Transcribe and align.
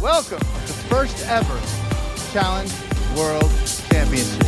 Welcome 0.00 0.38
to 0.38 0.44
the 0.44 0.86
first 0.88 1.26
ever 1.26 1.60
Challenge 2.32 2.72
World 3.16 3.50
Championship. 3.90 4.46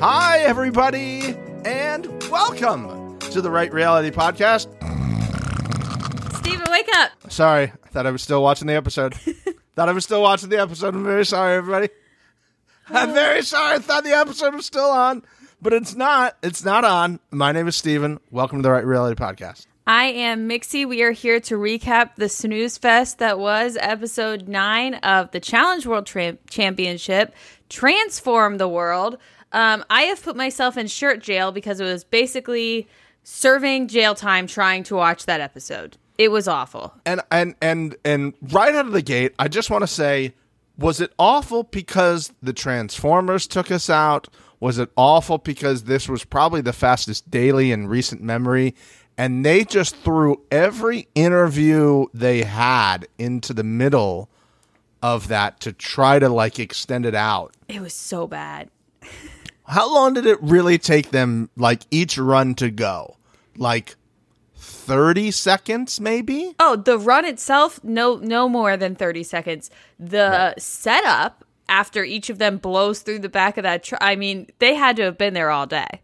Hi, 0.00 0.38
everybody, 0.38 1.34
and 1.64 2.06
welcome 2.30 3.18
to 3.18 3.40
the 3.40 3.50
Right 3.50 3.72
Reality 3.72 4.12
Podcast. 4.12 4.68
Stephen, 6.36 6.70
wake 6.70 6.88
up. 6.94 7.10
Sorry, 7.32 7.64
I 7.64 7.88
thought 7.88 8.06
I 8.06 8.12
was 8.12 8.22
still 8.22 8.44
watching 8.44 8.68
the 8.68 8.74
episode. 8.74 9.14
thought 9.74 9.88
I 9.88 9.92
was 9.92 10.04
still 10.04 10.22
watching 10.22 10.48
the 10.48 10.60
episode. 10.60 10.94
I'm 10.94 11.02
very 11.02 11.26
sorry, 11.26 11.56
everybody. 11.56 11.88
I'm 12.90 13.12
very 13.12 13.42
sorry. 13.42 13.74
I 13.74 13.78
thought 13.80 14.04
the 14.04 14.16
episode 14.16 14.54
was 14.54 14.66
still 14.66 14.88
on, 14.88 15.24
but 15.60 15.72
it's 15.72 15.96
not. 15.96 16.36
It's 16.44 16.64
not 16.64 16.84
on. 16.84 17.18
My 17.32 17.50
name 17.50 17.66
is 17.66 17.74
Stephen. 17.74 18.20
Welcome 18.30 18.58
to 18.58 18.62
the 18.62 18.70
Right 18.70 18.86
Reality 18.86 19.20
Podcast. 19.20 19.66
I 19.88 20.04
am 20.04 20.46
Mixie. 20.46 20.86
We 20.86 21.02
are 21.02 21.12
here 21.12 21.40
to 21.40 21.54
recap 21.54 22.16
the 22.16 22.28
snooze 22.28 22.76
fest 22.76 23.20
that 23.20 23.38
was 23.38 23.78
episode 23.80 24.46
nine 24.46 24.96
of 24.96 25.30
the 25.30 25.40
Challenge 25.40 25.86
World 25.86 26.04
Tra- 26.04 26.36
Championship, 26.50 27.34
Transform 27.70 28.58
the 28.58 28.68
World. 28.68 29.16
Um, 29.52 29.82
I 29.88 30.02
have 30.02 30.22
put 30.22 30.36
myself 30.36 30.76
in 30.76 30.88
shirt 30.88 31.22
jail 31.22 31.52
because 31.52 31.80
it 31.80 31.84
was 31.84 32.04
basically 32.04 32.86
serving 33.22 33.88
jail 33.88 34.14
time 34.14 34.46
trying 34.46 34.82
to 34.84 34.94
watch 34.94 35.24
that 35.24 35.40
episode. 35.40 35.96
It 36.18 36.30
was 36.30 36.46
awful. 36.46 36.92
and 37.06 37.22
and 37.30 37.54
and 37.62 37.96
and 38.04 38.34
right 38.42 38.74
out 38.74 38.84
of 38.84 38.92
the 38.92 39.00
gate, 39.00 39.34
I 39.38 39.48
just 39.48 39.70
want 39.70 39.84
to 39.84 39.88
say, 39.88 40.34
was 40.76 41.00
it 41.00 41.14
awful 41.18 41.62
because 41.62 42.30
the 42.42 42.52
Transformers 42.52 43.46
took 43.46 43.70
us 43.70 43.88
out? 43.88 44.28
Was 44.60 44.78
it 44.78 44.90
awful 44.96 45.38
because 45.38 45.84
this 45.84 46.10
was 46.10 46.26
probably 46.26 46.60
the 46.60 46.74
fastest 46.74 47.30
daily 47.30 47.72
in 47.72 47.86
recent 47.86 48.20
memory? 48.20 48.74
And 49.18 49.44
they 49.44 49.64
just 49.64 49.96
threw 49.96 50.40
every 50.50 51.08
interview 51.16 52.06
they 52.14 52.44
had 52.44 53.08
into 53.18 53.52
the 53.52 53.64
middle 53.64 54.30
of 55.02 55.26
that 55.28 55.58
to 55.60 55.72
try 55.72 56.20
to 56.20 56.28
like 56.28 56.60
extend 56.60 57.04
it 57.04 57.16
out. 57.16 57.54
It 57.68 57.80
was 57.80 57.92
so 57.92 58.28
bad. 58.28 58.70
How 59.66 59.92
long 59.92 60.14
did 60.14 60.24
it 60.24 60.40
really 60.40 60.78
take 60.78 61.10
them, 61.10 61.50
like 61.56 61.82
each 61.90 62.16
run 62.16 62.54
to 62.54 62.70
go? 62.70 63.16
Like 63.56 63.96
30 64.56 65.30
seconds, 65.32 66.00
maybe? 66.00 66.54
Oh, 66.58 66.76
the 66.76 66.96
run 66.96 67.24
itself, 67.24 67.82
no, 67.82 68.16
no 68.16 68.48
more 68.48 68.76
than 68.76 68.94
thirty 68.94 69.22
seconds. 69.22 69.70
The 69.98 70.54
setup 70.58 71.44
after 71.68 72.02
each 72.02 72.30
of 72.30 72.38
them 72.38 72.56
blows 72.56 73.00
through 73.00 73.18
the 73.18 73.28
back 73.28 73.58
of 73.58 73.64
that. 73.64 73.82
Tr- 73.82 73.96
I 74.00 74.16
mean, 74.16 74.48
they 74.58 74.74
had 74.74 74.96
to 74.96 75.02
have 75.02 75.18
been 75.18 75.34
there 75.34 75.50
all 75.50 75.66
day. 75.66 76.00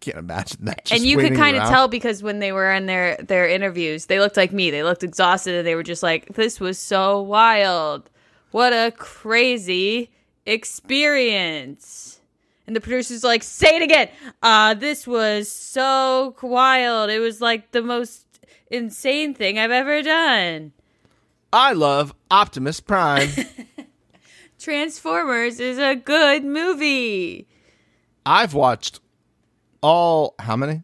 Can't 0.00 0.16
imagine 0.16 0.64
that. 0.64 0.90
and 0.90 1.04
you 1.04 1.18
could 1.18 1.34
kind 1.34 1.56
of 1.56 1.68
tell 1.68 1.86
because 1.86 2.22
when 2.22 2.38
they 2.38 2.52
were 2.52 2.72
in 2.72 2.86
their 2.86 3.16
their 3.16 3.46
interviews, 3.46 4.06
they 4.06 4.18
looked 4.18 4.36
like 4.36 4.50
me. 4.52 4.70
They 4.70 4.82
looked 4.82 5.02
exhausted, 5.02 5.54
and 5.54 5.66
they 5.66 5.74
were 5.74 5.82
just 5.82 6.02
like, 6.02 6.34
"This 6.34 6.58
was 6.58 6.78
so 6.78 7.20
wild. 7.20 8.08
What 8.50 8.72
a 8.72 8.92
crazy 8.96 10.10
experience." 10.46 12.20
And 12.66 12.74
the 12.74 12.80
producer's 12.80 13.24
like, 13.24 13.42
"Say 13.42 13.76
it 13.76 13.82
again. 13.82 14.08
Uh, 14.42 14.72
this 14.74 15.06
was 15.06 15.50
so 15.50 16.34
wild. 16.42 17.10
It 17.10 17.18
was 17.18 17.40
like 17.40 17.72
the 17.72 17.82
most 17.82 18.24
insane 18.70 19.34
thing 19.34 19.58
I've 19.58 19.70
ever 19.70 20.02
done." 20.02 20.72
I 21.52 21.72
love 21.72 22.14
Optimus 22.30 22.80
Prime. 22.80 23.28
Transformers 24.58 25.58
is 25.58 25.78
a 25.78 25.96
good 25.96 26.44
movie. 26.44 27.48
I've 28.24 28.54
watched 28.54 29.00
all 29.82 30.34
how 30.38 30.56
many? 30.56 30.82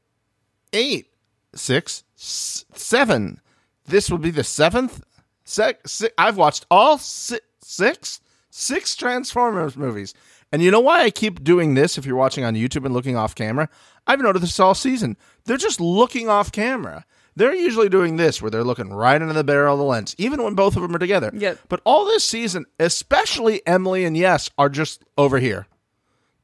Eight, 0.72 1.08
six, 1.54 2.04
s- 2.18 2.64
seven. 2.74 3.40
This 3.86 4.10
will 4.10 4.18
be 4.18 4.30
the 4.30 4.44
seventh. 4.44 5.02
Sec, 5.44 5.86
si 5.86 6.08
I've 6.18 6.36
watched 6.36 6.66
all 6.70 6.98
si- 6.98 7.38
six, 7.62 8.20
six 8.50 8.96
Transformers 8.96 9.76
movies. 9.76 10.12
And 10.52 10.62
you 10.62 10.70
know 10.70 10.80
why 10.80 11.02
I 11.02 11.10
keep 11.10 11.42
doing 11.44 11.74
this? 11.74 11.98
If 11.98 12.06
you're 12.06 12.16
watching 12.16 12.44
on 12.44 12.54
YouTube 12.54 12.84
and 12.84 12.94
looking 12.94 13.16
off 13.16 13.34
camera, 13.34 13.68
I've 14.06 14.20
noticed 14.20 14.42
this 14.42 14.60
all 14.60 14.74
season. 14.74 15.16
They're 15.44 15.56
just 15.56 15.80
looking 15.80 16.28
off 16.28 16.52
camera. 16.52 17.04
They're 17.34 17.54
usually 17.54 17.88
doing 17.90 18.16
this 18.16 18.40
where 18.40 18.50
they're 18.50 18.64
looking 18.64 18.90
right 18.92 19.20
into 19.20 19.34
the 19.34 19.44
barrel 19.44 19.74
of 19.74 19.78
the 19.78 19.84
lens, 19.84 20.14
even 20.18 20.42
when 20.42 20.54
both 20.54 20.74
of 20.76 20.82
them 20.82 20.94
are 20.94 20.98
together. 21.00 21.30
Yep. 21.34 21.58
But 21.68 21.80
all 21.84 22.06
this 22.06 22.24
season, 22.24 22.64
especially 22.80 23.64
Emily 23.66 24.04
and 24.04 24.16
Yes, 24.16 24.48
are 24.56 24.68
just 24.70 25.04
over 25.18 25.38
here. 25.38 25.66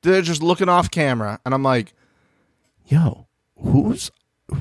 They're 0.03 0.21
just 0.21 0.43
looking 0.43 0.69
off 0.69 0.91
camera, 0.91 1.41
and 1.47 1.55
I'm 1.55 1.63
like, 1.63 1.95
yo, 2.93 3.27
who's 3.57 4.11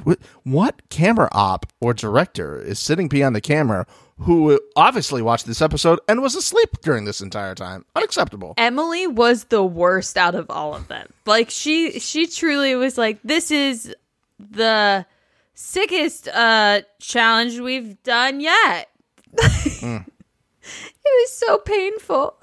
wh- 0.05 0.13
what 0.43 0.87
camera 0.89 1.27
op 1.33 1.65
or 1.81 1.93
director 1.93 2.59
is 2.61 2.79
sitting 2.79 3.09
behind 3.09 3.35
the 3.35 3.41
camera 3.41 3.85
who 4.19 4.57
obviously 4.75 5.21
watched 5.21 5.45
this 5.45 5.61
episode 5.61 5.99
and 6.07 6.21
was 6.21 6.33
asleep 6.35 6.69
during 6.81 7.03
this 7.03 7.19
entire 7.19 7.55
time? 7.55 7.83
Unacceptable. 7.93 8.53
Emily 8.57 9.05
was 9.05 9.45
the 9.45 9.63
worst 9.63 10.17
out 10.17 10.33
of 10.33 10.49
all 10.49 10.73
of 10.73 10.87
them. 10.87 11.07
Like 11.25 11.49
she 11.49 11.99
she 11.99 12.25
truly 12.27 12.73
was 12.75 12.97
like 12.97 13.19
this 13.23 13.51
is 13.51 13.93
the 14.39 15.05
sickest 15.53 16.29
uh 16.29 16.81
challenge 16.99 17.59
we've 17.59 18.01
done 18.03 18.39
yet. 18.39 18.89
It 21.03 21.21
was 21.23 21.33
so 21.33 21.57
painful. 21.57 22.37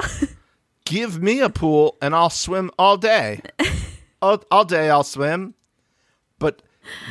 Give 0.84 1.22
me 1.22 1.38
a 1.40 1.48
pool 1.48 1.96
and 2.02 2.14
I'll 2.14 2.30
swim 2.30 2.72
all 2.76 2.96
day. 2.96 3.40
all, 4.22 4.42
all 4.50 4.64
day 4.64 4.90
I'll 4.90 5.04
swim. 5.04 5.54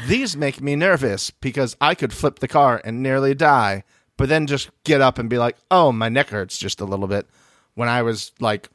These 0.08 0.38
make 0.38 0.62
me 0.62 0.76
nervous 0.76 1.32
because 1.32 1.76
I 1.82 1.96
could 1.96 2.14
flip 2.14 2.40
the 2.40 2.48
car 2.48 2.82
and 2.84 3.02
nearly 3.04 3.34
die, 3.36 3.84
but 4.18 4.30
then 4.30 4.48
just 4.48 4.70
get 4.84 5.02
up 5.02 5.18
and 5.18 5.30
be 5.30 5.38
like, 5.38 5.58
oh, 5.72 5.92
my 5.92 6.10
neck 6.10 6.30
hurts 6.30 6.58
just 6.58 6.82
a 6.82 6.86
little 6.86 7.08
bit 7.08 7.28
when 7.76 7.90
I 7.90 8.02
was 8.02 8.32
like 8.40 8.70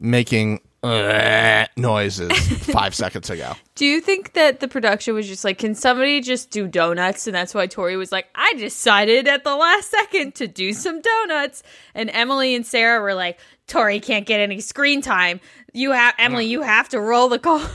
making 0.00 0.60
uh, 0.82 1.66
noises 1.76 2.32
five 2.72 2.94
seconds 2.94 3.30
ago. 3.30 3.54
Do 3.74 3.84
you 3.84 4.00
think 4.00 4.34
that 4.34 4.60
the 4.60 4.68
production 4.68 5.14
was 5.14 5.26
just 5.26 5.44
like, 5.44 5.58
can 5.58 5.74
somebody 5.74 6.20
just 6.20 6.50
do 6.50 6.66
donuts? 6.68 7.26
And 7.26 7.34
that's 7.34 7.54
why 7.54 7.66
Tori 7.66 7.96
was 7.96 8.12
like, 8.12 8.28
I 8.34 8.54
decided 8.54 9.26
at 9.26 9.44
the 9.44 9.56
last 9.56 9.90
second 9.90 10.34
to 10.36 10.46
do 10.46 10.72
some 10.72 11.00
donuts. 11.00 11.62
And 11.94 12.10
Emily 12.10 12.54
and 12.54 12.64
Sarah 12.64 13.02
were 13.02 13.14
like, 13.14 13.38
Tori 13.66 14.00
can't 14.00 14.26
get 14.26 14.40
any 14.40 14.60
screen 14.60 15.02
time. 15.02 15.40
You 15.72 15.92
have 15.92 16.14
Emily, 16.18 16.46
you 16.46 16.62
have 16.62 16.88
to 16.90 17.00
roll 17.00 17.28
the 17.28 17.38
car. 17.38 17.68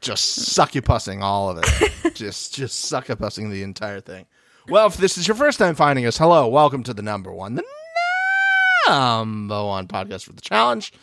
Just 0.00 0.56
succupussing 0.56 1.20
all 1.20 1.50
of 1.50 1.62
it. 1.62 2.14
just 2.14 2.54
just 2.54 2.90
succupussing 2.90 3.50
the 3.50 3.62
entire 3.62 4.00
thing. 4.00 4.24
Well, 4.68 4.86
if 4.86 4.96
this 4.96 5.18
is 5.18 5.28
your 5.28 5.34
first 5.34 5.58
time 5.58 5.74
finding 5.74 6.06
us, 6.06 6.16
hello, 6.16 6.48
welcome 6.48 6.82
to 6.84 6.94
the 6.94 7.02
number 7.02 7.30
one, 7.30 7.56
the 7.56 7.64
number 8.88 9.62
one 9.62 9.86
podcast 9.88 10.24
for 10.24 10.32
the 10.32 10.40
challenge. 10.40 10.94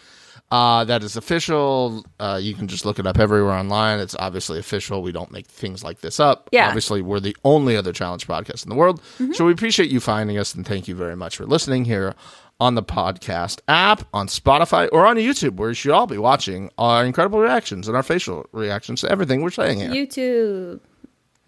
Uh, 0.49 0.83
that 0.83 1.01
is 1.01 1.15
official. 1.15 2.03
Uh, 2.19 2.37
you 2.41 2.53
can 2.53 2.67
just 2.67 2.83
look 2.83 2.99
it 2.99 3.07
up 3.07 3.17
everywhere 3.17 3.53
online. 3.53 3.99
It's 3.99 4.15
obviously 4.19 4.59
official. 4.59 5.01
We 5.01 5.13
don't 5.13 5.31
make 5.31 5.47
things 5.47 5.81
like 5.81 6.01
this 6.01 6.19
up. 6.19 6.49
Yeah. 6.51 6.67
Obviously, 6.67 7.01
we're 7.01 7.21
the 7.21 7.37
only 7.45 7.77
other 7.77 7.93
challenge 7.93 8.27
podcast 8.27 8.65
in 8.65 8.69
the 8.69 8.75
world. 8.75 9.01
So 9.33 9.45
we 9.45 9.53
appreciate 9.53 9.89
you 9.89 10.01
finding 10.01 10.37
us 10.37 10.53
and 10.53 10.67
thank 10.67 10.89
you 10.89 10.95
very 10.95 11.15
much 11.15 11.37
for 11.37 11.45
listening 11.45 11.85
here 11.85 12.15
on 12.61 12.75
the 12.75 12.83
podcast 12.83 13.59
app, 13.67 14.07
on 14.13 14.27
Spotify, 14.27 14.87
or 14.91 15.07
on 15.07 15.15
YouTube, 15.15 15.55
where 15.55 15.69
you 15.69 15.73
should 15.73 15.91
all 15.91 16.05
be 16.05 16.19
watching 16.19 16.69
our 16.77 17.03
incredible 17.03 17.39
reactions 17.39 17.87
and 17.87 17.97
our 17.97 18.03
facial 18.03 18.45
reactions 18.51 19.01
to 19.01 19.09
everything 19.09 19.41
we're 19.41 19.49
saying 19.49 19.79
here. 19.79 19.89
YouTube. 19.89 20.79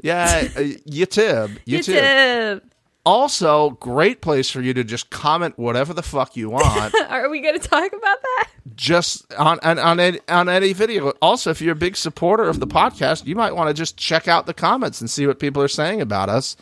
Yeah, 0.02 0.26
uh, 0.26 0.60
YouTube. 0.60 1.60
YouTube. 1.68 2.02
YouTube. 2.02 2.62
Also, 3.06 3.72
great 3.72 4.22
place 4.22 4.50
for 4.50 4.62
you 4.62 4.74
to 4.74 4.84
just 4.84 5.12
comment 5.12 5.60
whatever 5.60 5.94
the 5.94 6.02
fuck 6.02 6.36
you 6.36 6.50
want, 6.50 6.96
Are 7.10 7.30
we 7.30 7.42
going 7.42 7.60
to 7.60 7.68
talk 7.68 7.94
about 7.94 8.18
that? 8.22 8.50
just 8.76 9.32
on 9.36 9.60
on 9.62 9.78
on 9.78 10.00
any, 10.00 10.20
on 10.30 10.50
any 10.50 10.74
video. 10.74 11.10
Also, 11.22 11.52
if 11.52 11.62
you're 11.62 11.74
a 11.74 11.76
big 11.76 11.96
supporter 11.96 12.46
of 12.46 12.60
the 12.60 12.66
podcast, 12.66 13.28
you 13.28 13.36
might 13.36 13.52
want 13.56 13.68
to 13.68 13.74
just 13.74 13.98
check 13.98 14.28
out 14.28 14.48
the 14.48 14.54
comments 14.54 15.00
and 15.00 15.10
see 15.12 15.28
what 15.28 15.38
people 15.38 15.62
are 15.62 15.68
saying 15.68 16.02
about 16.02 16.30
us. 16.30 16.56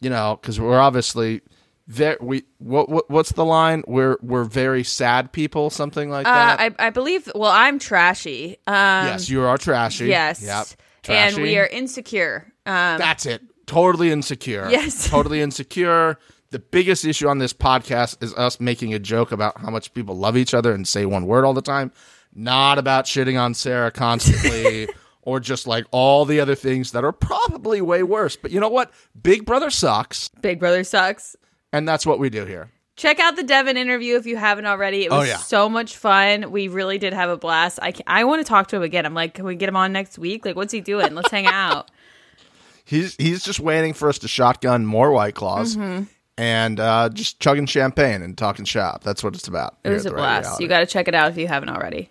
You 0.00 0.10
know, 0.10 0.38
because 0.38 0.60
we're 0.60 0.78
obviously 0.78 1.40
very 1.86 2.16
we 2.20 2.44
what, 2.58 2.88
what 2.88 3.10
what's 3.10 3.32
the 3.32 3.44
line? 3.44 3.84
We're 3.86 4.16
we're 4.22 4.44
very 4.44 4.84
sad 4.84 5.32
people, 5.32 5.70
something 5.70 6.10
like 6.10 6.26
Uh, 6.26 6.32
that. 6.32 6.60
I, 6.60 6.86
I 6.86 6.90
believe, 6.90 7.30
well, 7.34 7.50
I'm 7.50 7.78
trashy. 7.78 8.58
Um, 8.66 9.06
yes, 9.06 9.28
you 9.28 9.42
are 9.42 9.58
trashy. 9.58 10.06
Yes. 10.06 10.42
Yep. 10.42 10.66
And 11.06 11.36
we 11.36 11.58
are 11.58 11.66
insecure. 11.66 12.52
Um, 12.64 12.98
That's 12.98 13.26
it. 13.26 13.42
Totally 13.66 14.10
insecure. 14.10 14.68
Yes. 14.70 15.08
totally 15.10 15.42
insecure. 15.42 16.18
The 16.50 16.58
biggest 16.58 17.04
issue 17.04 17.28
on 17.28 17.38
this 17.38 17.52
podcast 17.52 18.22
is 18.22 18.32
us 18.34 18.60
making 18.60 18.94
a 18.94 18.98
joke 18.98 19.32
about 19.32 19.60
how 19.60 19.70
much 19.70 19.92
people 19.92 20.16
love 20.16 20.36
each 20.36 20.54
other 20.54 20.72
and 20.72 20.86
say 20.86 21.04
one 21.04 21.26
word 21.26 21.44
all 21.44 21.52
the 21.52 21.60
time, 21.62 21.92
not 22.32 22.78
about 22.78 23.06
shitting 23.06 23.38
on 23.38 23.54
Sarah 23.54 23.90
constantly 23.90 24.88
or 25.22 25.40
just 25.40 25.66
like 25.66 25.84
all 25.90 26.24
the 26.24 26.40
other 26.40 26.54
things 26.54 26.92
that 26.92 27.04
are 27.04 27.12
probably 27.12 27.80
way 27.80 28.02
worse. 28.02 28.36
But 28.36 28.52
you 28.52 28.60
know 28.60 28.68
what? 28.68 28.92
Big 29.20 29.44
Brother 29.44 29.68
sucks, 29.70 30.28
Big 30.40 30.60
Brother 30.60 30.84
sucks. 30.84 31.34
And 31.74 31.86
that's 31.88 32.06
what 32.06 32.18
we 32.18 32.30
do 32.30 32.44
here. 32.46 32.70
Check 32.96 33.18
out 33.18 33.34
the 33.36 33.42
Devin 33.42 33.76
interview 33.76 34.16
if 34.16 34.24
you 34.24 34.36
haven't 34.36 34.66
already. 34.66 35.04
It 35.04 35.10
was 35.10 35.26
Oh, 35.26 35.28
yeah. 35.28 35.36
so 35.38 35.68
much 35.68 35.96
fun. 35.96 36.52
We 36.52 36.68
really 36.68 36.96
did 36.98 37.12
have 37.12 37.28
a 37.28 37.36
blast. 37.36 37.80
I, 37.82 37.90
ca- 37.90 38.04
I 38.06 38.22
want 38.22 38.40
to 38.40 38.48
talk 38.48 38.68
to 38.68 38.76
him 38.76 38.82
again. 38.82 39.04
I'm 39.04 39.14
like, 39.14 39.34
can 39.34 39.44
we 39.44 39.56
get 39.56 39.68
him 39.68 39.74
on 39.76 39.92
next 39.92 40.16
week? 40.16 40.44
Like, 40.44 40.54
what's 40.54 40.72
he 40.72 40.80
doing? 40.80 41.12
Let's 41.14 41.30
hang 41.30 41.46
out. 41.46 41.90
He's 42.86 43.16
he's 43.16 43.42
just 43.42 43.60
waiting 43.60 43.94
for 43.94 44.10
us 44.10 44.18
to 44.18 44.28
shotgun 44.28 44.84
more 44.84 45.10
white 45.10 45.34
claws 45.34 45.74
Mm-hmm. 45.74 46.04
and 46.36 46.78
uh, 46.78 47.08
just 47.08 47.40
chugging 47.40 47.64
champagne 47.64 48.20
and 48.20 48.36
talking 48.36 48.66
shop. 48.66 49.02
That's 49.02 49.24
what 49.24 49.34
it's 49.34 49.48
about. 49.48 49.78
It 49.84 49.88
was 49.90 50.04
a 50.04 50.10
blast. 50.10 50.60
You 50.60 50.68
got 50.68 50.80
to 50.80 50.86
check 50.86 51.08
it 51.08 51.14
out 51.14 51.30
if 51.30 51.38
you 51.38 51.48
haven't 51.48 51.70
already. 51.70 52.10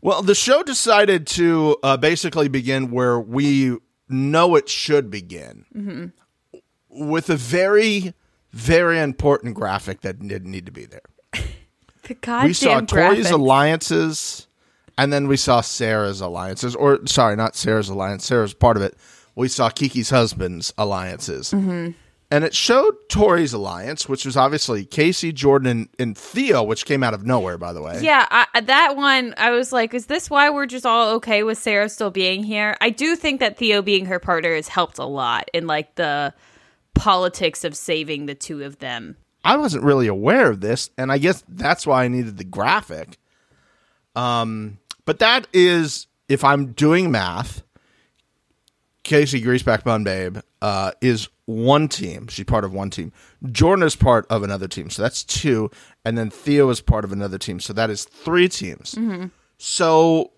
Well, 0.00 0.22
the 0.22 0.34
show 0.34 0.62
decided 0.62 1.26
to 1.28 1.76
uh, 1.82 1.96
basically 1.98 2.48
begin 2.48 2.90
where 2.90 3.20
we 3.20 3.76
know 4.08 4.54
it 4.56 4.68
should 4.70 5.10
begin, 5.10 5.66
Mm-hmm. 5.76 6.06
with 6.88 7.28
a 7.28 7.36
very, 7.36 8.14
very 8.56 8.98
important 9.00 9.54
graphic 9.54 10.00
that 10.00 10.18
didn't 10.26 10.50
need 10.50 10.66
to 10.66 10.72
be 10.72 10.86
there. 10.86 11.00
The 12.08 12.14
goddamn 12.14 12.46
we 12.46 12.52
saw 12.52 12.80
Tori's 12.80 12.88
graphic. 12.92 13.32
alliances, 13.32 14.46
and 14.96 15.12
then 15.12 15.26
we 15.26 15.36
saw 15.36 15.60
Sarah's 15.60 16.20
alliances, 16.20 16.76
or 16.76 17.04
sorry, 17.06 17.34
not 17.34 17.56
Sarah's 17.56 17.88
alliance. 17.88 18.24
Sarah's 18.24 18.54
part 18.54 18.76
of 18.76 18.82
it. 18.84 18.96
We 19.34 19.48
saw 19.48 19.70
Kiki's 19.70 20.10
husband's 20.10 20.72
alliances, 20.78 21.50
Mm-hmm. 21.50 21.90
and 22.30 22.44
it 22.44 22.54
showed 22.54 22.94
Tori's 23.08 23.52
alliance, 23.52 24.08
which 24.08 24.24
was 24.24 24.36
obviously 24.36 24.84
Casey, 24.84 25.32
Jordan, 25.32 25.66
and, 25.68 25.88
and 25.98 26.16
Theo, 26.16 26.62
which 26.62 26.84
came 26.86 27.02
out 27.02 27.12
of 27.12 27.26
nowhere, 27.26 27.58
by 27.58 27.72
the 27.72 27.82
way. 27.82 27.98
Yeah, 28.00 28.24
I, 28.30 28.60
that 28.60 28.94
one, 28.96 29.34
I 29.36 29.50
was 29.50 29.72
like, 29.72 29.92
is 29.92 30.06
this 30.06 30.30
why 30.30 30.48
we're 30.50 30.66
just 30.66 30.86
all 30.86 31.14
okay 31.16 31.42
with 31.42 31.58
Sarah 31.58 31.88
still 31.88 32.12
being 32.12 32.44
here? 32.44 32.76
I 32.80 32.90
do 32.90 33.16
think 33.16 33.40
that 33.40 33.58
Theo 33.58 33.82
being 33.82 34.06
her 34.06 34.20
partner 34.20 34.54
has 34.54 34.68
helped 34.68 34.98
a 34.98 35.04
lot 35.06 35.50
in 35.52 35.66
like 35.66 35.96
the 35.96 36.32
politics 36.96 37.62
of 37.64 37.76
saving 37.76 38.26
the 38.26 38.34
two 38.34 38.62
of 38.62 38.78
them. 38.78 39.16
I 39.44 39.56
wasn't 39.56 39.84
really 39.84 40.08
aware 40.08 40.50
of 40.50 40.60
this, 40.60 40.90
and 40.98 41.12
I 41.12 41.18
guess 41.18 41.44
that's 41.48 41.86
why 41.86 42.04
I 42.04 42.08
needed 42.08 42.36
the 42.36 42.44
graphic. 42.44 43.16
Um, 44.16 44.78
but 45.04 45.20
that 45.20 45.46
is, 45.52 46.08
if 46.28 46.42
I'm 46.42 46.72
doing 46.72 47.12
math, 47.12 47.62
Casey 49.04 49.40
Greaseback 49.40 49.84
Bun 49.84 50.02
Babe 50.02 50.38
uh, 50.60 50.90
is 51.00 51.28
one 51.44 51.86
team. 51.86 52.26
She's 52.26 52.44
part 52.44 52.64
of 52.64 52.72
one 52.72 52.90
team. 52.90 53.12
Jordan 53.52 53.84
is 53.86 53.94
part 53.94 54.26
of 54.30 54.42
another 54.42 54.66
team, 54.66 54.90
so 54.90 55.00
that's 55.02 55.22
two, 55.22 55.70
and 56.04 56.18
then 56.18 56.28
Theo 56.28 56.68
is 56.70 56.80
part 56.80 57.04
of 57.04 57.12
another 57.12 57.38
team, 57.38 57.60
so 57.60 57.72
that 57.72 57.88
is 57.88 58.04
three 58.04 58.48
teams. 58.48 58.98
So 59.58 60.32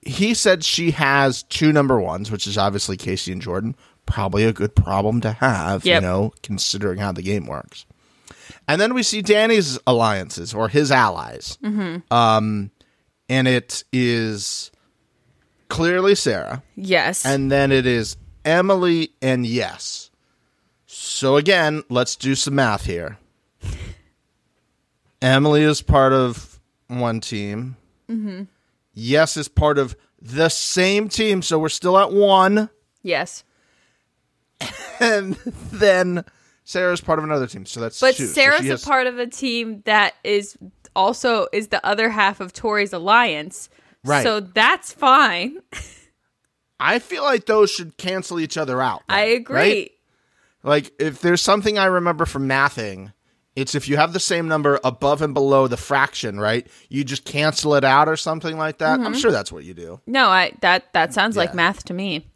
he 0.00 0.32
said 0.32 0.64
she 0.64 0.92
has 0.92 1.42
two 1.42 1.70
number 1.70 2.00
ones, 2.00 2.30
which 2.30 2.46
is 2.46 2.56
obviously 2.56 2.96
Casey 2.96 3.30
and 3.30 3.42
Jordan. 3.42 3.76
Probably 4.08 4.44
a 4.44 4.52
good 4.52 4.74
problem 4.74 5.20
to 5.20 5.32
have, 5.32 5.84
Yep. 5.84 6.02
you 6.02 6.08
know, 6.08 6.32
considering 6.42 6.98
how 6.98 7.12
the 7.12 7.22
game 7.22 7.46
works. 7.46 7.84
And 8.66 8.80
then 8.80 8.94
we 8.94 9.02
see 9.02 9.20
Danny's 9.22 9.78
alliances 9.86 10.52
or 10.54 10.68
his 10.68 10.90
allies. 10.90 11.58
Um, 12.10 12.70
and 13.28 13.46
it 13.48 13.84
is 13.92 14.70
clearly 15.68 16.14
Sarah. 16.14 16.62
Yes. 16.74 17.24
And 17.26 17.52
then 17.52 17.70
it 17.70 17.86
is 17.86 18.16
Emily 18.44 19.10
and 19.22 19.46
Yes. 19.46 20.10
So 20.86 21.36
again, 21.36 21.82
let's 21.90 22.16
do 22.16 22.34
some 22.34 22.54
math 22.54 22.86
here. 22.86 23.18
Emily 25.22 25.62
is 25.62 25.82
part 25.82 26.12
of 26.12 26.58
one 26.88 27.20
team. 27.20 27.76
Yes 28.94 29.36
is 29.36 29.48
part 29.48 29.78
of 29.78 29.96
the 30.20 30.48
same 30.48 31.08
team, 31.08 31.42
so 31.42 31.58
we're 31.58 31.68
still 31.68 31.98
at 31.98 32.10
one. 32.12 32.70
yes. 33.02 33.44
And 35.00 35.34
then 35.72 36.24
Sarah's 36.64 37.00
part 37.00 37.18
of 37.20 37.24
another 37.24 37.46
team, 37.46 37.64
so 37.66 37.80
that's 37.80 38.00
But 38.00 38.16
two. 38.16 38.26
Sarah's 38.26 38.62
she 38.62 38.68
has- 38.68 38.82
a 38.82 38.86
part 38.86 39.06
of 39.06 39.18
a 39.18 39.26
team 39.26 39.82
that 39.84 40.14
is 40.24 40.56
also 40.96 41.46
is 41.52 41.68
the 41.68 41.84
other 41.86 42.10
half 42.10 42.40
of 42.40 42.52
Tori's 42.52 42.92
alliance. 42.92 43.68
Right. 44.04 44.22
So 44.24 44.40
that's 44.40 44.92
fine. 44.92 45.58
I 46.80 46.98
feel 46.98 47.22
like 47.22 47.46
those 47.46 47.70
should 47.70 47.96
cancel 47.96 48.38
each 48.40 48.56
other 48.56 48.80
out. 48.80 49.02
I 49.08 49.22
agree. 49.26 49.56
right? 49.56 49.90
Like 50.62 50.92
if 51.00 51.20
there's 51.20 51.42
something 51.42 51.78
I 51.78 51.86
remember 51.86 52.26
from 52.26 52.48
mathing, 52.48 53.12
it's 53.56 53.74
if 53.74 53.88
you 53.88 53.96
have 53.96 54.12
the 54.12 54.20
same 54.20 54.46
number 54.48 54.78
above 54.84 55.22
and 55.22 55.34
below 55.34 55.66
the 55.68 55.76
fraction, 55.76 56.38
right? 56.38 56.66
You 56.88 57.02
just 57.04 57.24
cancel 57.24 57.74
it 57.74 57.84
out 57.84 58.08
or 58.08 58.16
something 58.16 58.56
like 58.58 58.78
that. 58.78 58.98
Mm-hmm. 58.98 59.06
I'm 59.06 59.14
sure 59.14 59.32
that's 59.32 59.50
what 59.50 59.64
you 59.64 59.74
do. 59.74 60.00
No, 60.06 60.28
I 60.28 60.52
that 60.60 60.92
that 60.92 61.14
sounds 61.14 61.36
like 61.36 61.54
math 61.54 61.84
to 61.86 61.94
me. 61.94 62.26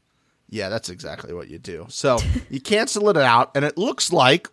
Yeah, 0.52 0.68
that's 0.68 0.90
exactly 0.90 1.32
what 1.32 1.48
you 1.48 1.58
do. 1.58 1.86
So 1.88 2.18
you 2.50 2.60
cancel 2.60 3.08
it 3.08 3.16
out, 3.16 3.52
and 3.54 3.64
it 3.64 3.78
looks 3.78 4.12
like 4.12 4.50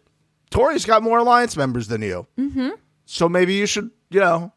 Tori's 0.49 0.85
got 0.85 1.03
more 1.03 1.17
alliance 1.17 1.57
members 1.57 1.89
than 1.89 2.01
you. 2.01 2.25
Mm-hmm. 2.37 2.69
So 3.05 3.27
maybe 3.27 3.55
you 3.55 3.65
should, 3.65 3.91
you 4.09 4.21
know, 4.21 4.53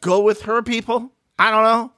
go 0.00 0.22
with 0.22 0.42
her 0.42 0.60
people. 0.60 1.12
I 1.38 1.52
don't 1.52 1.62
know. 1.62 1.92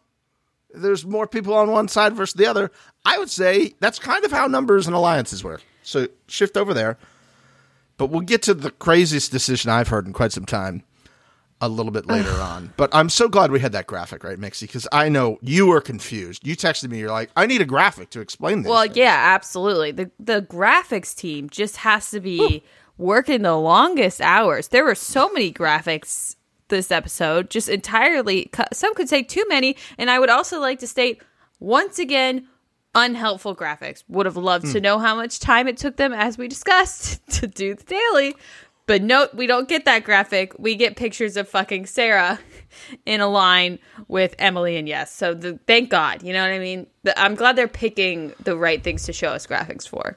There's 0.75 1.07
more 1.07 1.27
people 1.27 1.55
on 1.55 1.71
one 1.71 1.89
side 1.89 2.13
versus 2.13 2.35
the 2.35 2.45
other. 2.45 2.71
I 3.07 3.17
would 3.19 3.31
say 3.31 3.73
that's 3.81 3.99
kind 3.99 4.23
of 4.23 4.33
how 4.33 4.49
numbers 4.49 4.87
and 4.87 4.95
alliances 4.95 5.43
work. 5.43 5.63
So 5.83 6.09
shift 6.27 6.59
over 6.59 6.75
there. 6.75 6.99
But 7.97 8.11
we'll 8.11 8.21
get 8.21 8.43
to 8.43 8.53
the 8.53 8.71
craziest 8.71 9.33
decision 9.33 9.71
I've 9.71 9.89
heard 9.89 10.07
in 10.07 10.13
quite 10.13 10.33
some 10.33 10.45
time 10.45 10.83
a 11.61 11.69
little 11.69 11.91
bit 11.93 12.07
later 12.07 12.31
on. 12.33 12.73
But 12.77 12.91
I'm 12.93 13.09
so 13.09 13.29
glad 13.29 13.51
we 13.51 13.61
had 13.61 13.73
that 13.73 13.87
graphic, 13.87 14.23
right, 14.25 14.39
Mixie? 14.39 14.63
Because 14.63 14.87
I 14.93 15.09
know 15.09 15.39
you 15.43 15.67
were 15.67 15.81
confused. 15.81 16.47
You 16.47 16.57
texted 16.57 16.89
me, 16.91 16.99
you're 17.01 17.11
like, 17.11 17.31
I 17.37 17.47
need 17.47 17.61
a 17.61 17.65
graphic 17.67 18.11
to 18.11 18.21
explain 18.21 18.63
this. 18.63 18.71
Well, 18.71 18.87
yeah, 18.87 19.33
absolutely. 19.35 19.91
The 19.93 20.11
the 20.21 20.43
graphics 20.43 21.15
team 21.17 21.51
just 21.51 21.79
has 21.79 22.11
to 22.13 22.21
be 22.21 22.63
working 22.97 23.43
the 23.43 23.57
longest 23.57 24.21
hours. 24.21 24.69
There 24.69 24.85
were 24.85 24.95
so 24.95 25.29
many 25.31 25.53
graphics 25.53 26.37
this 26.69 26.91
episode, 26.93 27.49
just 27.51 27.69
entirely 27.69 28.51
some 28.73 28.95
could 28.95 29.09
say 29.09 29.23
too 29.23 29.45
many, 29.49 29.77
and 29.97 30.11
I 30.11 30.19
would 30.19 30.31
also 30.31 30.61
like 30.61 30.79
to 30.81 30.87
state 30.87 31.23
once 31.61 31.99
again 31.99 32.47
unhelpful 32.95 33.55
graphics. 33.55 34.03
Would 34.09 34.27
have 34.27 34.37
loved 34.37 34.67
Hmm. 34.67 34.73
to 34.75 34.81
know 34.81 34.99
how 34.99 35.15
much 35.15 35.41
time 35.41 35.67
it 35.69 35.77
took 35.77 35.97
them 35.97 36.13
as 36.13 36.37
we 36.39 36.47
discussed 36.49 37.27
to 37.41 37.47
do 37.47 37.75
the 37.75 37.85
daily. 37.85 38.35
But 38.89 39.03
note, 39.03 39.35
we 39.35 39.47
don't 39.47 39.69
get 39.69 39.85
that 39.85 40.03
graphic. 40.03 40.59
We 40.59 40.75
get 40.75 40.97
pictures 40.97 41.37
of 41.37 41.47
fucking 41.47 41.85
Sarah 41.85 42.41
in 43.05 43.21
a 43.21 43.29
line 43.29 43.79
with 44.09 44.35
Emily 44.39 44.79
and 44.79 44.89
Yes. 44.89 45.15
So 45.15 45.35
the, 45.35 45.59
thank 45.67 45.91
God. 45.91 46.23
You 46.23 46.33
know 46.33 46.41
what 46.41 46.51
I 46.51 46.59
mean? 46.59 46.87
The, 47.03 47.17
I'm 47.21 47.35
glad 47.35 47.55
they're 47.55 47.69
picking 47.69 48.33
the 48.43 48.57
right 48.57 48.83
things 48.83 49.05
to 49.05 49.13
show 49.13 49.29
us 49.29 49.47
graphics 49.47 49.87
for. 49.87 50.17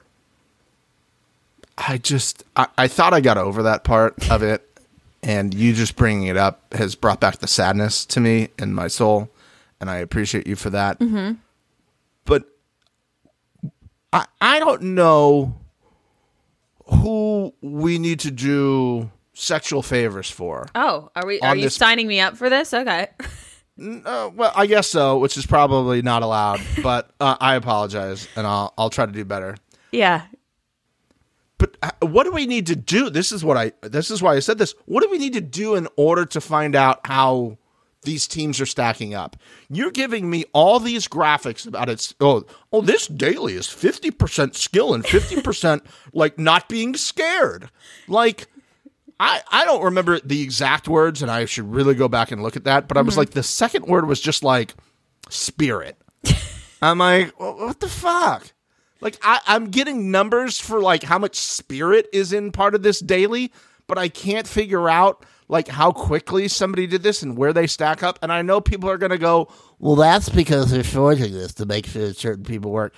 I 1.77 1.97
just, 1.97 2.45
I, 2.55 2.67
I 2.77 2.87
thought 2.87 3.13
I 3.13 3.19
got 3.19 3.37
over 3.37 3.61
that 3.63 3.83
part 3.83 4.31
of 4.31 4.41
it. 4.41 4.65
And 5.21 5.53
you 5.53 5.73
just 5.73 5.97
bringing 5.97 6.27
it 6.27 6.37
up 6.37 6.73
has 6.73 6.95
brought 6.95 7.19
back 7.19 7.39
the 7.39 7.47
sadness 7.47 8.05
to 8.05 8.21
me 8.21 8.49
in 8.57 8.73
my 8.73 8.87
soul. 8.87 9.29
And 9.81 9.89
I 9.89 9.97
appreciate 9.97 10.47
you 10.47 10.55
for 10.55 10.69
that. 10.69 10.97
Mm-hmm. 10.99 11.33
But 12.23 12.45
I, 14.13 14.27
I 14.39 14.59
don't 14.59 14.81
know 14.81 15.60
who 16.91 17.53
we 17.61 17.97
need 17.97 18.19
to 18.21 18.31
do 18.31 19.09
sexual 19.33 19.81
favors 19.81 20.29
for. 20.29 20.67
Oh, 20.75 21.09
are 21.15 21.25
we? 21.25 21.39
Are 21.41 21.55
you 21.55 21.63
this- 21.63 21.75
signing 21.75 22.07
me 22.07 22.19
up 22.19 22.37
for 22.37 22.49
this? 22.49 22.73
Okay. 22.73 23.07
Uh, 23.81 24.29
well, 24.35 24.51
I 24.55 24.67
guess 24.67 24.87
so, 24.87 25.17
which 25.17 25.37
is 25.37 25.45
probably 25.45 26.01
not 26.01 26.21
allowed. 26.21 26.59
but 26.83 27.11
uh, 27.19 27.37
I 27.39 27.55
apologize, 27.55 28.27
and 28.35 28.45
I'll 28.45 28.73
I'll 28.77 28.89
try 28.89 29.05
to 29.05 29.11
do 29.11 29.25
better. 29.25 29.55
yeah. 29.91 30.23
But 31.57 31.77
uh, 31.83 31.91
what 32.07 32.23
do 32.23 32.31
we 32.31 32.47
need 32.47 32.67
to 32.67 32.75
do? 32.75 33.09
This 33.11 33.31
is 33.31 33.43
what 33.45 33.55
I. 33.55 33.71
This 33.81 34.09
is 34.11 34.21
why 34.21 34.35
I 34.35 34.39
said 34.39 34.57
this. 34.57 34.73
What 34.85 35.03
do 35.03 35.09
we 35.09 35.17
need 35.19 35.33
to 35.33 35.41
do 35.41 35.75
in 35.75 35.87
order 35.95 36.25
to 36.25 36.41
find 36.41 36.75
out 36.75 36.99
how 37.05 37.57
these 38.03 38.27
teams 38.27 38.59
are 38.59 38.65
stacking 38.65 39.13
up? 39.13 39.35
You're 39.69 39.91
giving 39.91 40.29
me 40.29 40.45
all 40.53 40.79
these 40.79 41.07
graphics 41.07 41.67
about 41.67 41.89
it's. 41.89 42.13
Oh, 42.19 42.45
oh, 42.71 42.81
this 42.81 43.07
daily 43.07 43.53
is 43.53 43.67
fifty 43.67 44.11
percent 44.11 44.55
skill 44.55 44.93
and 44.93 45.05
fifty 45.05 45.41
percent 45.41 45.83
like 46.13 46.39
not 46.39 46.67
being 46.67 46.95
scared. 46.95 47.69
Like, 48.07 48.47
I 49.19 49.41
I 49.51 49.65
don't 49.65 49.83
remember 49.83 50.19
the 50.19 50.41
exact 50.41 50.87
words, 50.87 51.21
and 51.21 51.29
I 51.29 51.45
should 51.45 51.71
really 51.71 51.95
go 51.95 52.07
back 52.07 52.31
and 52.31 52.41
look 52.41 52.55
at 52.55 52.63
that. 52.63 52.87
But 52.87 52.97
I 52.97 53.01
was 53.01 53.13
mm-hmm. 53.13 53.19
like, 53.19 53.29
the 53.31 53.43
second 53.43 53.85
word 53.85 54.07
was 54.07 54.19
just 54.19 54.43
like 54.43 54.73
spirit. 55.29 55.97
I'm 56.81 56.97
like, 56.97 57.39
"Wha- 57.39 57.55
what 57.55 57.79
the 57.79 57.89
fuck? 57.89 58.51
Like, 59.01 59.17
I, 59.23 59.39
I'm 59.47 59.71
getting 59.71 60.11
numbers 60.11 60.59
for 60.59 60.79
like 60.79 61.03
how 61.03 61.17
much 61.17 61.35
spirit 61.35 62.07
is 62.13 62.33
in 62.33 62.51
part 62.51 62.75
of 62.75 62.83
this 62.83 62.99
daily, 62.99 63.51
but 63.87 63.97
I 63.97 64.07
can't 64.07 64.47
figure 64.47 64.87
out 64.87 65.25
like 65.51 65.67
how 65.67 65.91
quickly 65.91 66.47
somebody 66.47 66.87
did 66.87 67.03
this 67.03 67.21
and 67.21 67.37
where 67.37 67.51
they 67.51 67.67
stack 67.67 68.01
up. 68.01 68.17
And 68.21 68.31
I 68.31 68.41
know 68.41 68.61
people 68.61 68.89
are 68.89 68.97
gonna 68.97 69.17
go, 69.17 69.49
well, 69.79 69.95
that's 69.95 70.29
because 70.29 70.71
they're 70.71 70.83
forging 70.83 71.33
this 71.33 71.53
to 71.55 71.65
make 71.65 71.85
sure 71.85 72.13
certain 72.13 72.45
people 72.45 72.71
work. 72.71 72.95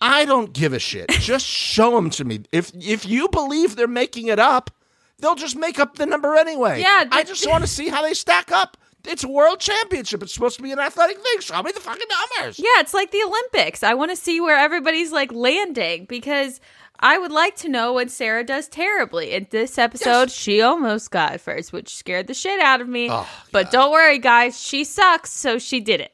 I 0.00 0.26
don't 0.26 0.52
give 0.52 0.74
a 0.74 0.78
shit. 0.78 1.08
just 1.10 1.46
show 1.46 1.92
them 1.92 2.10
to 2.10 2.24
me. 2.24 2.42
If 2.52 2.70
if 2.74 3.06
you 3.06 3.28
believe 3.28 3.74
they're 3.74 3.88
making 3.88 4.26
it 4.28 4.38
up, 4.38 4.70
they'll 5.18 5.34
just 5.34 5.56
make 5.56 5.80
up 5.80 5.96
the 5.96 6.04
number 6.04 6.36
anyway. 6.36 6.82
Yeah, 6.82 7.06
I 7.10 7.24
just 7.24 7.48
want 7.48 7.64
to 7.64 7.68
see 7.78 7.88
how 7.88 8.02
they 8.02 8.14
stack 8.14 8.52
up. 8.52 8.76
It's 9.08 9.24
a 9.24 9.28
world 9.28 9.60
championship. 9.60 10.22
It's 10.22 10.34
supposed 10.34 10.56
to 10.56 10.62
be 10.62 10.72
an 10.72 10.80
athletic 10.80 11.16
thing. 11.16 11.40
Show 11.40 11.62
me 11.62 11.72
the 11.72 11.80
fucking 11.80 12.08
numbers. 12.38 12.58
Yeah, 12.58 12.80
it's 12.80 12.92
like 12.92 13.12
the 13.12 13.22
Olympics. 13.24 13.82
I 13.82 13.94
want 13.94 14.10
to 14.10 14.16
see 14.16 14.40
where 14.40 14.58
everybody's 14.58 15.12
like 15.12 15.32
landing 15.32 16.04
because 16.06 16.60
I 17.00 17.18
would 17.18 17.32
like 17.32 17.56
to 17.56 17.68
know 17.68 17.92
when 17.94 18.08
Sarah 18.08 18.44
does 18.44 18.68
terribly. 18.68 19.32
In 19.32 19.46
this 19.50 19.78
episode, 19.78 20.28
Yes. 20.28 20.32
she 20.32 20.60
almost 20.62 21.10
got 21.10 21.40
first, 21.40 21.72
which 21.72 21.94
scared 21.94 22.26
the 22.26 22.34
shit 22.34 22.60
out 22.60 22.80
of 22.80 22.88
me. 22.88 23.08
Oh, 23.10 23.28
but 23.52 23.70
don't 23.70 23.90
worry, 23.92 24.18
guys. 24.18 24.60
She 24.60 24.84
sucks, 24.84 25.30
so 25.30 25.58
she 25.58 25.80
did 25.80 26.00
it. 26.00 26.12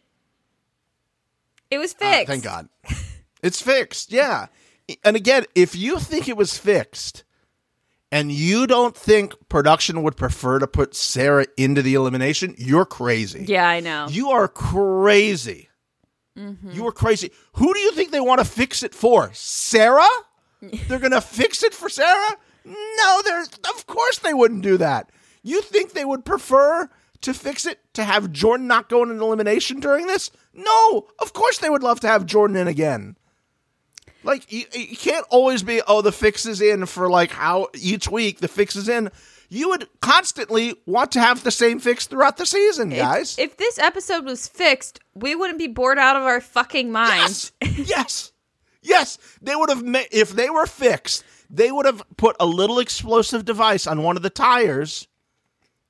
It 1.71 1.79
was 1.79 1.95
Uh, 1.95 1.99
fixed. 2.11 2.27
thank 2.27 2.45
God. 2.45 2.69
It's 3.43 3.61
fixed. 3.63 4.13
Yeah. 4.13 4.47
And 5.05 5.17
again, 5.17 5.47
if 5.55 5.75
you 5.75 5.99
think 5.99 6.29
it 6.29 6.37
was 6.37 6.59
fixed 6.59 7.25
and 8.11 8.31
you 8.31 8.67
don't 8.67 8.97
think 8.97 9.35
production 9.49 10.03
would 10.03 10.17
prefer 10.17 10.59
to 10.59 10.67
put 10.67 10.95
Sarah 10.95 11.47
into 11.57 11.81
the 11.83 11.95
elimination, 11.95 12.55
you're 12.59 12.85
crazy. 12.85 13.45
Yeah, 13.49 13.67
I 13.67 13.81
know. 13.81 14.07
You 14.11 14.31
are 14.31 14.49
crazy. 14.49 15.69
You 16.35 16.87
are 16.87 16.93
crazy. 16.93 17.31
Who 17.55 17.75
do 17.75 17.81
you 17.81 17.93
think 17.93 18.11
they 18.11 18.21
want 18.21 18.39
to 18.39 18.45
fix 18.47 18.83
it 18.83 18.95
for? 18.95 19.31
Sarah? 19.35 20.07
They're 20.89 20.99
going 20.99 21.13
to 21.13 21.21
fix 21.21 21.63
it 21.63 21.75
for 21.75 21.89
Sarah? 21.89 22.37
No, 22.65 23.23
they're 23.25 23.43
of 23.75 23.87
course 23.89 24.19
they 24.19 24.33
wouldn't 24.33 24.63
do 24.63 24.77
that. 24.77 25.11
You 25.43 25.61
think 25.63 25.93
they 25.93 26.05
would 26.05 26.25
prefer 26.25 26.89
to 27.23 27.35
fix 27.35 27.67
it 27.67 27.81
to 27.95 28.05
have 28.05 28.31
Jordan 28.31 28.69
not 28.69 28.89
go 28.89 29.03
in 29.03 29.11
an 29.11 29.21
elimination 29.21 29.81
during 29.81 30.07
this? 30.07 30.31
No, 30.55 31.09
of 31.19 31.33
course 31.33 31.59
they 31.59 31.71
would 31.71 31.83
love 31.83 31.99
to 32.01 32.07
have 32.09 32.25
Jordan 32.25 32.57
in 32.57 32.69
again. 32.69 33.17
Like 34.23 34.53
you, 34.53 34.65
you 34.73 34.97
can't 34.97 35.27
always 35.31 35.65
be 35.65 35.83
oh 35.89 36.03
the 36.03 36.13
fix 36.13 36.47
is 36.47 36.61
in 36.61 36.87
for 36.87 37.11
like 37.11 37.33
how 37.33 37.69
each 37.75 38.09
week 38.09 38.39
the 38.39 38.49
fix 38.49 38.77
is 38.77 38.89
in. 38.89 39.11
You 39.49 39.69
would 39.71 39.87
constantly 40.01 40.77
want 40.87 41.13
to 41.13 41.21
have 41.21 41.45
the 41.45 41.51
same 41.51 41.79
fix 41.79 42.07
throughout 42.07 42.39
the 42.39 42.47
season, 42.47 42.89
guys. 42.89 43.39
If 43.39 43.59
this 43.59 43.79
episode 43.79 44.25
was 44.25 44.49
fixed, 44.49 45.01
we 45.15 45.35
wouldn't 45.35 45.59
be 45.59 45.67
bored 45.67 45.99
out 45.99 46.17
of 46.17 46.23
our 46.23 46.41
fucking 46.41 46.91
minds. 46.91 47.53
Yes, 47.61 47.79
yes, 47.89 48.32
yes. 48.83 49.19
They 49.41 49.55
would 49.57 49.69
have 49.71 49.83
ma- 49.85 50.01
if 50.11 50.31
they 50.33 50.51
were 50.51 50.67
fixed. 50.67 51.25
They 51.51 51.71
would 51.71 51.87
have 51.87 52.03
put 52.17 52.37
a 52.41 52.47
little 52.47 52.79
explosive 52.79 53.45
device 53.45 53.87
on 53.87 54.03
one 54.03 54.17
of 54.17 54.23
the 54.23 54.31
tires 54.31 55.07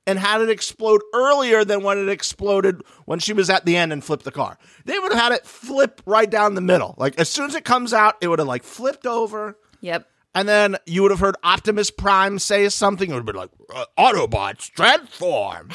and 0.05 0.19
had 0.19 0.41
it 0.41 0.49
explode 0.49 1.01
earlier 1.13 1.63
than 1.63 1.81
when 1.83 1.97
it 1.97 2.09
exploded 2.09 2.81
when 3.05 3.19
she 3.19 3.31
was 3.31 3.49
at 3.49 3.65
the 3.65 3.77
end 3.77 3.93
and 3.93 4.03
flipped 4.03 4.25
the 4.25 4.31
car. 4.31 4.57
They 4.83 4.99
would 4.99 5.13
have 5.13 5.21
had 5.21 5.31
it 5.31 5.45
flip 5.45 6.01
right 6.05 6.29
down 6.29 6.55
the 6.55 6.61
middle. 6.61 6.95
Like 6.97 7.17
as 7.17 7.29
soon 7.29 7.45
as 7.45 7.55
it 7.55 7.63
comes 7.63 7.93
out, 7.93 8.15
it 8.19 8.27
would 8.27 8.39
have 8.39 8.47
like 8.47 8.63
flipped 8.63 9.05
over. 9.05 9.57
Yep. 9.79 10.05
And 10.35 10.49
then 10.49 10.75
you 10.85 11.03
would 11.03 11.11
have 11.11 11.19
heard 11.19 11.35
Optimus 11.43 11.91
Prime 11.91 12.39
say 12.39 12.67
something. 12.67 13.09
It 13.09 13.13
would 13.13 13.19
have 13.19 13.25
been 13.25 13.35
like, 13.35 13.51
uh, 13.73 13.85
Autobots, 13.97 14.69
transform. 14.71 15.69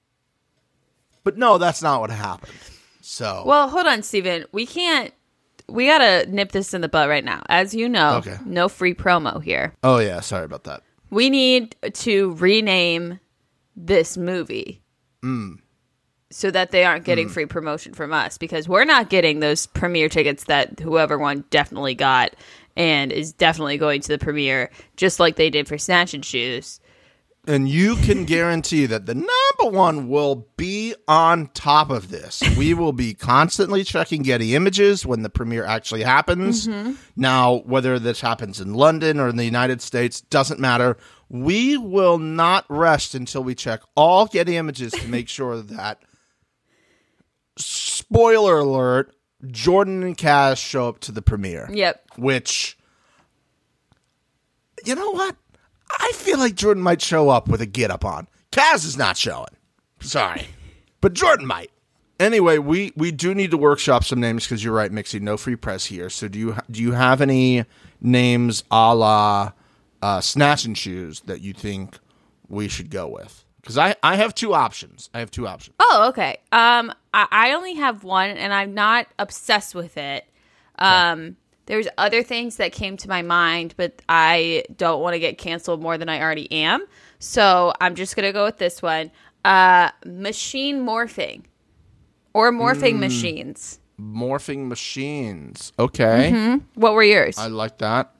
but 1.24 1.36
no, 1.38 1.58
that's 1.58 1.82
not 1.82 2.00
what 2.00 2.10
happened. 2.10 2.52
So, 3.00 3.42
Well, 3.46 3.68
hold 3.68 3.86
on, 3.86 4.02
Stephen. 4.02 4.44
We 4.52 4.66
can't. 4.66 5.12
We 5.70 5.86
gotta 5.86 6.26
nip 6.30 6.52
this 6.52 6.74
in 6.74 6.80
the 6.80 6.88
butt 6.88 7.08
right 7.08 7.24
now. 7.24 7.42
As 7.48 7.74
you 7.74 7.88
know, 7.88 8.16
Okay. 8.16 8.36
no 8.44 8.68
free 8.68 8.94
promo 8.94 9.42
here. 9.42 9.74
oh 9.82 9.98
yeah, 9.98 10.20
sorry 10.20 10.44
about 10.44 10.64
that. 10.64 10.82
We 11.10 11.28
need 11.30 11.76
to 11.92 12.34
rename 12.34 13.18
this 13.76 14.16
movie 14.16 14.82
mm. 15.22 15.58
so 16.30 16.50
that 16.50 16.70
they 16.70 16.84
aren't 16.84 17.04
getting 17.04 17.28
mm. 17.28 17.32
free 17.32 17.46
promotion 17.46 17.94
from 17.94 18.12
us 18.12 18.38
because 18.38 18.68
we're 18.68 18.84
not 18.84 19.10
getting 19.10 19.40
those 19.40 19.66
premiere 19.66 20.08
tickets 20.08 20.44
that 20.44 20.78
whoever 20.80 21.18
won 21.18 21.44
definitely 21.50 21.94
got 21.94 22.34
and 22.76 23.10
is 23.12 23.32
definitely 23.32 23.78
going 23.78 24.00
to 24.00 24.08
the 24.08 24.18
premiere, 24.18 24.70
just 24.96 25.18
like 25.18 25.36
they 25.36 25.50
did 25.50 25.66
for 25.66 25.78
Snatch 25.78 26.14
and 26.14 26.24
Shoes. 26.24 26.80
And 27.46 27.68
you 27.68 27.96
can 27.96 28.26
guarantee 28.26 28.84
that 28.86 29.06
the 29.06 29.14
number 29.14 29.76
one 29.76 30.08
will 30.08 30.46
be 30.58 30.94
on 31.08 31.48
top 31.54 31.88
of 31.90 32.10
this. 32.10 32.42
We 32.58 32.74
will 32.74 32.92
be 32.92 33.14
constantly 33.14 33.82
checking 33.82 34.22
Getty 34.22 34.54
images 34.54 35.06
when 35.06 35.22
the 35.22 35.30
premiere 35.30 35.64
actually 35.64 36.02
happens. 36.02 36.68
Mm-hmm. 36.68 36.92
Now, 37.16 37.62
whether 37.64 37.98
this 37.98 38.20
happens 38.20 38.60
in 38.60 38.74
London 38.74 39.18
or 39.18 39.28
in 39.28 39.36
the 39.36 39.44
United 39.46 39.80
States 39.80 40.20
doesn't 40.20 40.60
matter. 40.60 40.98
We 41.30 41.78
will 41.78 42.18
not 42.18 42.66
rest 42.68 43.14
until 43.14 43.42
we 43.42 43.54
check 43.54 43.80
all 43.96 44.26
Getty 44.26 44.56
images 44.56 44.92
to 44.92 45.08
make 45.08 45.28
sure 45.28 45.56
that, 45.62 46.02
spoiler 47.56 48.58
alert, 48.58 49.14
Jordan 49.46 50.02
and 50.02 50.16
Kaz 50.16 50.58
show 50.58 50.88
up 50.88 51.00
to 51.00 51.12
the 51.12 51.22
premiere 51.22 51.68
Yep. 51.72 52.04
which 52.18 52.76
you 54.84 54.94
know 54.94 55.10
what? 55.12 55.36
I 55.98 56.12
feel 56.14 56.38
like 56.38 56.54
Jordan 56.54 56.82
might 56.82 57.02
show 57.02 57.28
up 57.28 57.48
with 57.48 57.60
a 57.60 57.66
get 57.66 57.90
up 57.90 58.04
on. 58.04 58.28
Kaz 58.52 58.84
is 58.84 58.96
not 58.96 59.16
showing. 59.16 59.50
Sorry. 60.00 60.48
But 61.00 61.14
Jordan 61.14 61.46
might. 61.46 61.70
Anyway, 62.18 62.58
we 62.58 62.92
we 62.96 63.10
do 63.10 63.34
need 63.34 63.50
to 63.50 63.56
workshop 63.56 64.04
some 64.04 64.20
names 64.20 64.44
because 64.44 64.62
you're 64.62 64.74
right, 64.74 64.92
Mixie. 64.92 65.20
No 65.20 65.36
free 65.38 65.56
press 65.56 65.86
here. 65.86 66.10
So 66.10 66.28
do 66.28 66.38
you 66.38 66.56
do 66.70 66.82
you 66.82 66.92
have 66.92 67.22
any 67.22 67.64
names 68.00 68.62
a 68.70 68.94
la 68.94 69.52
uh, 70.02 70.20
Snatch 70.20 70.64
and 70.66 70.76
Shoes 70.76 71.20
that 71.20 71.40
you 71.40 71.54
think 71.54 71.98
we 72.48 72.68
should 72.68 72.90
go 72.90 73.08
with? 73.08 73.44
Because 73.62 73.78
I 73.78 73.96
I 74.02 74.16
have 74.16 74.34
two 74.34 74.52
options. 74.52 75.08
I 75.14 75.20
have 75.20 75.30
two 75.30 75.46
options. 75.46 75.76
Oh, 75.80 76.06
okay. 76.10 76.38
Um, 76.52 76.92
I, 77.14 77.26
I 77.30 77.52
only 77.52 77.74
have 77.74 78.04
one, 78.04 78.30
and 78.30 78.52
I'm 78.52 78.74
not 78.74 79.06
obsessed 79.18 79.74
with 79.74 79.96
it. 79.96 80.26
Um, 80.78 81.36
there's 81.66 81.86
other 81.98 82.22
things 82.22 82.56
that 82.56 82.72
came 82.72 82.96
to 82.98 83.08
my 83.08 83.22
mind, 83.22 83.74
but 83.76 84.02
I 84.08 84.64
don't 84.76 85.00
want 85.00 85.14
to 85.14 85.18
get 85.20 85.38
canceled 85.38 85.80
more 85.82 85.96
than 85.98 86.08
I 86.08 86.20
already 86.20 86.50
am. 86.50 86.84
So 87.18 87.72
I'm 87.80 87.94
just 87.94 88.16
gonna 88.16 88.32
go 88.32 88.44
with 88.44 88.58
this 88.58 88.82
one. 88.82 89.10
Uh, 89.44 89.90
machine 90.04 90.84
morphing 90.84 91.42
or 92.34 92.50
morphing 92.52 92.98
machines. 92.98 93.78
Morphing 94.00 94.66
machines. 94.68 95.72
Okay. 95.78 96.58
What 96.74 96.94
were 96.94 97.02
yours? 97.02 97.38
I 97.38 97.46
like 97.48 97.78
that. 97.78 98.14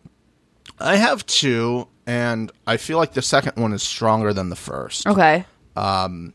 I 0.79 0.97
have 0.97 1.27
two, 1.27 1.89
and 2.07 2.51
I 2.67 2.77
feel 2.77 2.99
like 2.99 3.13
the 3.15 3.23
second 3.23 3.61
one 3.61 3.73
is 3.73 3.83
stronger 3.83 4.33
than 4.33 4.49
the 4.51 4.57
first. 4.57 5.07
okay. 5.07 5.45
Um, 5.77 6.35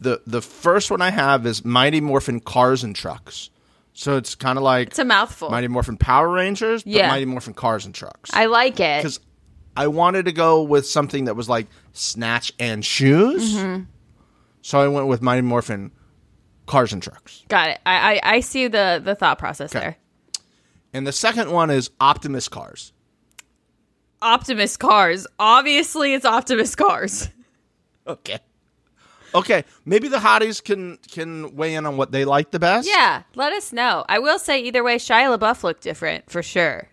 The 0.00 0.20
the 0.26 0.42
first 0.42 0.90
one 0.90 1.00
I 1.00 1.10
have 1.10 1.46
is 1.46 1.64
Mighty 1.64 2.00
Morphin 2.00 2.40
Cars 2.40 2.82
and 2.82 2.94
Trucks. 2.96 3.50
So 3.94 4.16
it's 4.16 4.34
kind 4.34 4.56
of 4.58 4.64
like 4.64 4.88
It's 4.88 4.98
a 4.98 5.04
mouthful. 5.04 5.50
Mighty 5.50 5.68
Morphin 5.68 5.96
Power 5.96 6.28
Rangers, 6.30 6.82
but 6.82 6.92
Yeah. 6.92 7.08
Mighty 7.08 7.26
Morphin 7.26 7.54
Cars 7.54 7.84
and 7.84 7.94
Trucks. 7.94 8.30
I 8.32 8.46
like 8.46 8.80
it. 8.80 9.00
Because 9.02 9.20
I 9.76 9.86
wanted 9.88 10.24
to 10.26 10.32
go 10.32 10.62
with 10.62 10.86
something 10.86 11.26
that 11.26 11.34
was 11.36 11.48
like 11.48 11.66
Snatch 11.92 12.52
and 12.58 12.84
Shoes. 12.84 13.54
Mm-hmm. 13.54 13.84
So 14.62 14.80
I 14.80 14.88
went 14.88 15.08
with 15.08 15.20
Mighty 15.22 15.42
Morphin 15.42 15.90
Cars 16.66 16.92
and 16.92 17.02
Trucks. 17.02 17.44
Got 17.48 17.70
it. 17.70 17.80
I, 17.84 18.14
I, 18.14 18.20
I 18.36 18.40
see 18.40 18.68
the, 18.68 19.00
the 19.04 19.14
thought 19.14 19.38
process 19.38 19.72
there. 19.72 19.96
And 20.94 21.06
the 21.06 21.12
second 21.12 21.50
one 21.50 21.70
is 21.70 21.90
Optimus 22.00 22.48
Cars. 22.48 22.92
Optimus 24.20 24.76
Cars. 24.76 25.26
Obviously, 25.38 26.14
it's 26.14 26.24
Optimus 26.24 26.74
Cars. 26.74 27.28
Okay. 28.04 28.40
Okay, 29.34 29.64
maybe 29.84 30.08
the 30.08 30.18
hotties 30.18 30.62
can 30.62 30.98
can 31.10 31.56
weigh 31.56 31.74
in 31.74 31.86
on 31.86 31.96
what 31.96 32.12
they 32.12 32.24
like 32.24 32.50
the 32.50 32.58
best. 32.58 32.88
Yeah, 32.88 33.22
let 33.34 33.52
us 33.52 33.72
know. 33.72 34.04
I 34.08 34.18
will 34.18 34.38
say 34.38 34.60
either 34.62 34.82
way, 34.84 34.96
Shia 34.96 35.36
LaBeouf 35.36 35.62
looked 35.62 35.82
different 35.82 36.30
for 36.30 36.42
sure. 36.42 36.88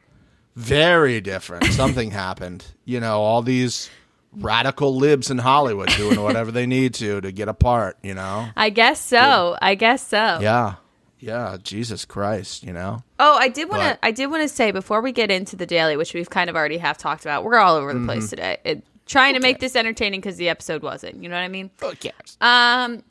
Very 0.56 1.22
different. 1.22 1.66
Something 1.74 2.12
happened. 2.12 2.66
You 2.86 3.00
know, 3.00 3.22
all 3.22 3.42
these 3.42 3.90
radical 4.34 4.96
libs 4.96 5.32
in 5.32 5.38
Hollywood 5.40 5.90
doing 5.90 6.22
whatever 6.22 6.52
they 6.52 6.66
need 6.66 6.94
to 6.96 7.22
to 7.22 7.32
get 7.32 7.48
apart, 7.48 7.98
you 8.04 8.14
know? 8.14 8.48
I 8.56 8.70
guess 8.70 9.02
so. 9.04 9.58
I 9.62 9.76
guess 9.76 10.06
so. 10.08 10.40
Yeah. 10.42 10.76
Yeah, 11.22 11.58
Jesus 11.62 12.06
Christ, 12.06 12.64
you 12.64 12.72
know? 12.72 13.04
Oh, 13.20 13.36
I 13.38 13.50
did 13.50 13.70
want 13.70 13.82
to. 13.84 14.00
I 14.06 14.12
did 14.12 14.28
want 14.28 14.42
to 14.44 14.48
say 14.48 14.72
before 14.72 15.02
we 15.02 15.12
get 15.12 15.30
into 15.30 15.58
the 15.58 15.66
daily, 15.66 15.98
which 15.98 16.14
we've 16.14 16.30
kind 16.30 16.50
of 16.50 16.56
already 16.56 16.78
have 16.78 16.98
talked 16.98 17.24
about. 17.26 17.44
We're 17.44 17.58
all 17.58 17.76
over 17.76 17.92
the 17.92 18.00
Mm-hmm. 18.00 18.06
place 18.08 18.30
today. 18.30 18.58
It, 18.64 18.84
trying 19.10 19.34
to 19.34 19.42
make 19.42 19.60
this 19.60 19.76
entertaining 19.76 20.22
because 20.22 20.38
the 20.38 20.48
episode 20.48 20.82
wasn't. 20.84 21.22
You 21.22 21.28
know 21.28 21.36
what 21.36 21.42
I 21.42 21.50
mean? 21.50 21.70
Who 21.82 21.94
cares? 21.96 22.38
Um, 22.40 23.04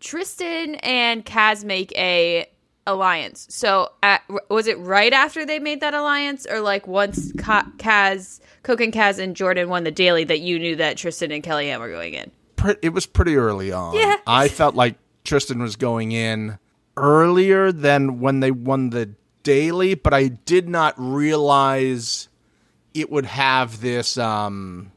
Tristan 0.00 0.74
and 0.76 1.24
Kaz 1.24 1.64
make 1.64 1.92
a 1.96 2.46
alliance. 2.86 3.46
So, 3.50 3.92
at, 4.02 4.22
was 4.50 4.66
it 4.66 4.78
right 4.78 5.12
after 5.12 5.46
they 5.46 5.58
made 5.58 5.80
that 5.80 5.94
alliance, 5.94 6.46
or 6.46 6.60
like 6.60 6.86
once 6.86 7.32
Ka- 7.38 7.70
Kaz, 7.76 8.40
Coke 8.62 8.80
and 8.80 8.92
Kaz 8.92 9.18
and 9.18 9.34
Jordan 9.34 9.68
won 9.68 9.84
the 9.84 9.90
daily 9.90 10.24
that 10.24 10.40
you 10.40 10.58
knew 10.58 10.76
that 10.76 10.96
Tristan 10.96 11.30
and 11.30 11.42
Kellyanne 11.42 11.80
were 11.80 11.90
going 11.90 12.14
in? 12.14 12.30
It 12.82 12.92
was 12.92 13.06
pretty 13.06 13.36
early 13.36 13.70
on. 13.70 13.94
Yeah. 13.94 14.16
I 14.26 14.48
felt 14.48 14.74
like 14.74 14.96
Tristan 15.24 15.62
was 15.62 15.76
going 15.76 16.10
in 16.10 16.58
earlier 16.96 17.70
than 17.70 18.18
when 18.18 18.40
they 18.40 18.50
won 18.50 18.90
the 18.90 19.10
daily, 19.44 19.94
but 19.94 20.12
I 20.12 20.28
did 20.28 20.68
not 20.68 20.94
realize 20.96 22.28
it 22.94 23.10
would 23.10 23.26
have 23.26 23.80
this 23.80 24.18
um 24.18 24.90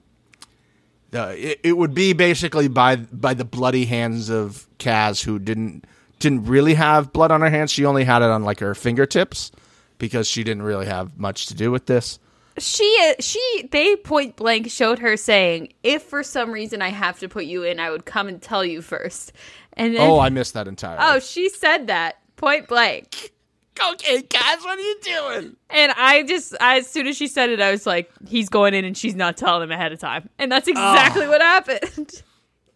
the 1.12 1.52
it, 1.52 1.60
it 1.64 1.78
would 1.78 1.94
be 1.94 2.14
basically 2.14 2.68
by 2.68 2.96
by 2.98 3.34
the 3.34 3.46
bloody 3.46 3.86
hands 3.86 4.30
of 4.30 4.68
Kaz 4.80 5.24
who 5.24 5.40
didn't 5.40 5.86
didn't 6.20 6.46
really 6.46 6.74
have 6.76 7.12
blood 7.14 7.32
on 7.32 7.42
her 7.42 7.50
hands. 7.50 7.72
She 7.72 7.86
only 7.86 8.04
had 8.04 8.22
it 8.22 8.30
on 8.30 8.44
like 8.44 8.60
her 8.60 8.76
fingertips 8.76 9.52
because 9.98 10.28
she 10.28 10.44
didn't 10.44 10.64
really 10.64 10.86
have 10.86 11.18
much 11.18 11.46
to 11.48 11.54
do 11.54 11.72
with 11.72 11.86
this. 11.86 12.20
She 12.58 12.98
uh, 13.02 13.14
she 13.22 13.70
they 13.72 13.96
point 13.96 14.36
blank 14.36 14.70
showed 14.70 15.00
her 15.00 15.16
saying, 15.16 15.74
"If 15.84 16.04
for 16.04 16.22
some 16.22 16.52
reason 16.52 16.82
I 16.82 16.90
have 16.90 17.20
to 17.20 17.30
put 17.30 17.46
you 17.46 17.64
in, 17.64 17.80
I 17.80 17.90
would 17.92 18.06
come 18.06 18.28
and 18.28 18.42
tell 18.42 18.66
you 18.66 18.82
first. 18.82 19.32
And 19.74 19.96
then 19.96 20.10
Oh, 20.10 20.20
I 20.20 20.30
missed 20.30 20.54
that 20.56 20.68
entirely. 20.68 20.98
oh, 21.02 21.20
she 21.20 21.48
said 21.50 21.88
that 21.88 22.18
point 22.36 22.68
blank. 22.68 23.32
Cocaine, 23.76 24.24
Kaz. 24.24 24.64
What 24.64 24.78
are 24.78 24.82
you 24.82 24.98
doing? 25.02 25.56
And 25.70 25.92
I 25.96 26.24
just, 26.24 26.56
as 26.60 26.88
soon 26.88 27.08
as 27.08 27.18
she 27.18 27.28
said 27.28 27.50
it, 27.50 27.62
I 27.62 27.72
was 27.72 27.86
like, 27.86 28.12
he's 28.28 28.50
going 28.50 28.74
in 28.74 28.86
and 28.86 28.98
she's 28.98 29.16
not 29.16 29.38
telling 29.38 29.64
him 29.64 29.72
ahead 29.72 29.92
of 29.92 30.00
time. 30.00 30.30
And 30.38 30.52
that's 30.52 30.68
ah. 30.74 30.94
exactly 30.94 31.28
what 31.28 31.42
happened. 31.42 32.24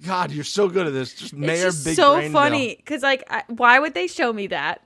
God, 0.06 0.32
you're 0.32 0.44
so 0.44 0.68
good 0.68 0.88
at 0.88 0.94
this. 0.94 1.14
Just 1.14 1.34
it's 1.34 1.34
Mayor 1.34 1.64
just 1.66 1.86
Big 1.86 1.96
so 1.96 2.30
funny 2.30 2.76
because, 2.76 3.02
like, 3.02 3.24
I, 3.30 3.44
why 3.48 3.80
would 3.80 3.94
they 3.94 4.08
show 4.08 4.32
me 4.34 4.48
that? 4.48 4.82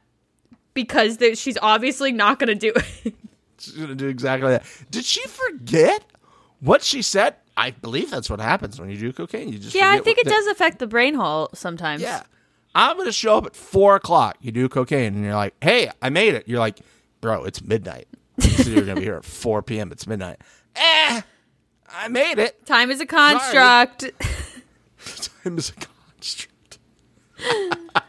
Because 0.74 1.18
they- 1.18 1.36
she's 1.36 1.58
obviously 1.62 2.12
not 2.12 2.40
going 2.40 2.48
to 2.48 2.56
do 2.56 2.74
it. 2.76 3.16
She's 3.60 3.74
gonna 3.74 3.96
do 3.96 4.08
exactly 4.08 4.50
that. 4.52 4.64
Did 4.90 5.06
she 5.06 5.22
forget 5.28 6.04
what 6.62 6.82
she 6.82 7.02
said? 7.02 7.36
I 7.58 7.72
believe 7.72 8.10
that's 8.10 8.30
what 8.30 8.40
happens 8.40 8.80
when 8.80 8.90
you 8.90 8.98
do 8.98 9.12
cocaine. 9.12 9.50
You 9.50 9.60
just 9.60 9.76
yeah, 9.76 9.92
I 9.92 10.00
think 10.00 10.18
it 10.18 10.28
does 10.28 10.48
affect 10.48 10.80
the 10.80 10.88
brain 10.88 11.14
hole 11.14 11.50
sometimes. 11.54 12.02
Yeah, 12.02 12.24
I'm 12.76 12.98
gonna 12.98 13.12
show 13.12 13.38
up 13.38 13.46
at 13.46 13.56
four 13.56 13.96
o'clock. 13.96 14.38
You 14.42 14.52
do 14.52 14.70
cocaine, 14.70 15.16
and 15.16 15.24
you're 15.24 15.36
like, 15.36 15.56
"Hey, 15.62 15.90
I 16.02 16.10
made 16.10 16.34
it." 16.36 16.48
You're 16.48 16.60
like, 16.60 16.80
"Bro, 17.22 17.46
it's 17.46 17.62
midnight." 17.64 18.08
so 18.40 18.70
you're 18.70 18.82
gonna 18.82 18.96
be 18.96 19.04
here 19.06 19.16
at 19.16 19.26
4 19.26 19.62
p.m. 19.64 19.92
It's 19.92 20.08
midnight. 20.08 20.38
Eh, 20.76 21.22
I 21.90 22.08
made 22.08 22.40
it. 22.40 22.66
Time 22.66 22.92
is 22.92 23.02
a 23.02 23.06
construct. 23.06 24.02
Time 25.44 25.58
is 25.58 25.70
a 25.70 25.74
construct. 25.74 26.80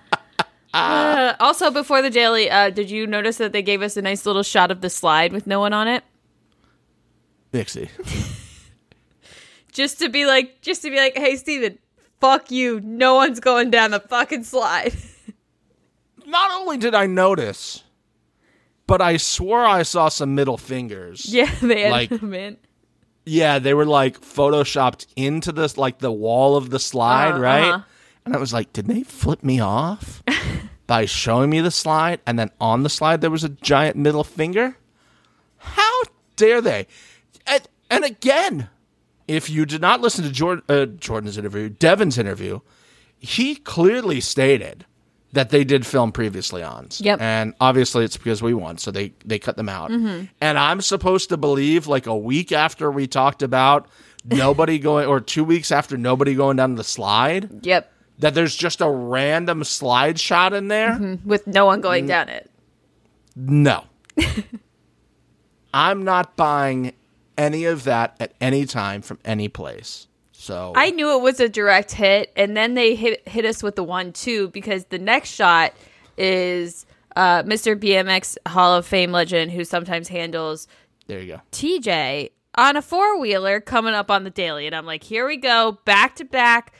Uh, 0.72 1.34
also, 1.40 1.68
before 1.68 2.00
the 2.00 2.10
daily, 2.10 2.48
uh, 2.48 2.70
did 2.70 2.88
you 2.92 3.04
notice 3.04 3.38
that 3.38 3.50
they 3.50 3.60
gave 3.60 3.82
us 3.82 3.96
a 3.96 4.02
nice 4.02 4.24
little 4.24 4.44
shot 4.44 4.70
of 4.70 4.82
the 4.82 4.88
slide 4.88 5.32
with 5.32 5.44
no 5.44 5.58
one 5.58 5.72
on 5.72 5.88
it? 5.88 6.04
Mixie. 7.52 7.88
Just 9.72 9.98
to 9.98 10.08
be 10.08 10.26
like, 10.26 10.60
just 10.60 10.82
to 10.82 10.90
be 10.90 10.96
like, 10.96 11.16
hey, 11.16 11.34
Stephen, 11.34 11.76
fuck 12.20 12.50
you. 12.50 12.80
No 12.80 13.14
one's 13.16 13.40
going 13.40 13.70
down 13.70 13.90
the 13.92 14.00
fucking 14.00 14.44
slide. 14.44 14.94
Not 16.26 16.50
only 16.60 16.76
did 16.76 16.94
I 16.94 17.06
notice, 17.06 17.82
but 18.86 19.00
I 19.00 19.16
swore 19.16 19.64
I 19.64 19.82
saw 19.82 20.08
some 20.08 20.34
middle 20.34 20.58
fingers. 20.58 21.26
yeah, 21.32 21.52
they 21.62 21.82
had 21.82 21.90
Like- 21.92 22.10
them 22.20 22.34
in. 22.34 22.56
Yeah, 23.26 23.58
they 23.58 23.74
were 23.74 23.84
like 23.84 24.20
photoshopped 24.20 25.06
into 25.14 25.52
this 25.52 25.76
like 25.76 25.98
the 25.98 26.10
wall 26.10 26.56
of 26.56 26.70
the 26.70 26.78
slide, 26.80 27.32
Uh, 27.34 27.38
right? 27.38 27.68
uh-huh. 27.68 27.82
And 28.24 28.34
I 28.34 28.38
was 28.38 28.52
like, 28.52 28.72
did 28.72 28.86
they 28.86 29.02
flip 29.02 29.42
me 29.44 29.60
off 29.60 30.22
by 30.86 31.04
showing 31.04 31.50
me 31.50 31.60
the 31.60 31.70
slide 31.70 32.20
and 32.26 32.38
then 32.38 32.50
on 32.60 32.82
the 32.82 32.88
slide 32.88 33.20
there 33.20 33.30
was 33.30 33.44
a 33.44 33.48
giant 33.50 33.96
middle 33.96 34.24
finger? 34.24 34.76
How 35.58 36.02
dare 36.36 36.60
they? 36.60 36.86
And, 37.46 37.62
and 37.90 38.04
again, 38.04 38.68
if 39.30 39.48
you 39.48 39.64
did 39.64 39.80
not 39.80 40.00
listen 40.00 40.24
to 40.24 40.30
Jordan, 40.30 40.64
uh, 40.68 40.86
Jordan's 40.86 41.38
interview, 41.38 41.68
Devin's 41.68 42.18
interview, 42.18 42.60
he 43.18 43.54
clearly 43.54 44.20
stated 44.20 44.84
that 45.32 45.50
they 45.50 45.62
did 45.62 45.86
film 45.86 46.10
previously 46.10 46.62
on. 46.62 46.88
Yep. 46.98 47.20
And 47.20 47.54
obviously 47.60 48.04
it's 48.04 48.16
because 48.16 48.42
we 48.42 48.52
won, 48.54 48.78
so 48.78 48.90
they 48.90 49.12
they 49.24 49.38
cut 49.38 49.56
them 49.56 49.68
out. 49.68 49.90
Mm-hmm. 49.90 50.24
And 50.40 50.58
I'm 50.58 50.80
supposed 50.80 51.28
to 51.28 51.36
believe 51.36 51.86
like 51.86 52.06
a 52.06 52.16
week 52.16 52.50
after 52.50 52.90
we 52.90 53.06
talked 53.06 53.42
about 53.42 53.88
nobody 54.24 54.78
going 54.88 55.06
or 55.06 55.20
2 55.20 55.44
weeks 55.44 55.70
after 55.70 55.96
nobody 55.96 56.34
going 56.34 56.56
down 56.56 56.74
the 56.74 56.82
slide 56.84 57.64
Yep. 57.64 57.92
that 58.18 58.34
there's 58.34 58.56
just 58.56 58.80
a 58.80 58.90
random 58.90 59.62
slide 59.62 60.18
shot 60.18 60.52
in 60.52 60.66
there? 60.68 61.18
With 61.24 61.46
no 61.46 61.64
one 61.66 61.80
going 61.80 62.06
down 62.06 62.28
it. 62.28 62.50
No. 63.36 63.84
I'm 65.72 66.02
not 66.02 66.34
buying 66.36 66.92
any 67.40 67.64
of 67.64 67.84
that 67.84 68.14
at 68.20 68.34
any 68.40 68.66
time 68.66 69.00
from 69.00 69.18
any 69.24 69.48
place. 69.48 70.06
So 70.32 70.72
I 70.76 70.90
knew 70.90 71.16
it 71.16 71.22
was 71.22 71.40
a 71.40 71.48
direct 71.48 71.92
hit, 71.92 72.32
and 72.36 72.56
then 72.56 72.74
they 72.74 72.94
hit 72.94 73.26
hit 73.26 73.44
us 73.44 73.62
with 73.62 73.76
the 73.76 73.84
one 73.84 74.12
two 74.12 74.48
because 74.48 74.84
the 74.86 74.98
next 74.98 75.30
shot 75.30 75.72
is 76.16 76.86
uh, 77.16 77.42
Mr. 77.42 77.74
BMX 77.76 78.36
Hall 78.46 78.74
of 78.74 78.86
Fame 78.86 79.10
legend 79.10 79.50
who 79.52 79.64
sometimes 79.64 80.08
handles 80.08 80.68
there 81.06 81.20
you 81.20 81.34
go. 81.34 81.40
TJ 81.50 82.30
on 82.54 82.76
a 82.76 82.82
four 82.82 83.18
wheeler 83.18 83.60
coming 83.60 83.94
up 83.94 84.10
on 84.10 84.24
the 84.24 84.30
daily, 84.30 84.66
and 84.66 84.76
I'm 84.76 84.86
like, 84.86 85.02
here 85.02 85.26
we 85.26 85.36
go, 85.36 85.78
back 85.84 86.16
to 86.16 86.24
back. 86.24 86.72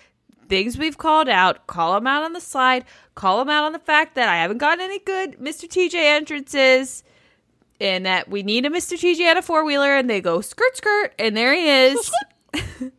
Things 0.48 0.76
we've 0.76 0.98
called 0.98 1.28
out, 1.28 1.66
call 1.66 1.94
them 1.94 2.06
out 2.06 2.22
on 2.22 2.32
the 2.32 2.40
slide, 2.40 2.84
call 3.14 3.38
them 3.38 3.48
out 3.48 3.64
on 3.64 3.72
the 3.72 3.78
fact 3.78 4.14
that 4.16 4.28
I 4.28 4.36
haven't 4.36 4.58
gotten 4.58 4.84
any 4.84 4.98
good 4.98 5.38
Mr. 5.38 5.68
TJ 5.68 5.94
entrances, 5.94 7.04
and 7.80 8.06
that 8.06 8.28
we 8.28 8.42
need 8.42 8.66
a 8.66 8.70
Mr. 8.70 8.98
TJ 8.98 9.30
on 9.30 9.38
a 9.38 9.42
four 9.42 9.64
wheeler, 9.64 9.96
and 9.96 10.08
they 10.08 10.20
go 10.20 10.40
skirt 10.40 10.76
skirt, 10.76 11.12
and 11.18 11.36
there 11.36 11.54
he 11.54 11.68
is. 11.68 12.10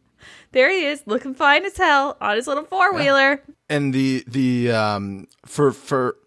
there 0.52 0.72
he 0.72 0.86
is, 0.86 1.04
looking 1.06 1.34
fine 1.34 1.65
as 1.65 1.78
hell 1.78 2.17
on 2.20 2.36
his 2.36 2.48
little 2.48 2.65
four 2.65 2.94
wheeler. 2.94 3.41
And 3.70 3.94
the 3.94 4.24
the 4.28 4.72
um 4.72 5.28
for 5.46 5.72
for 5.72 6.17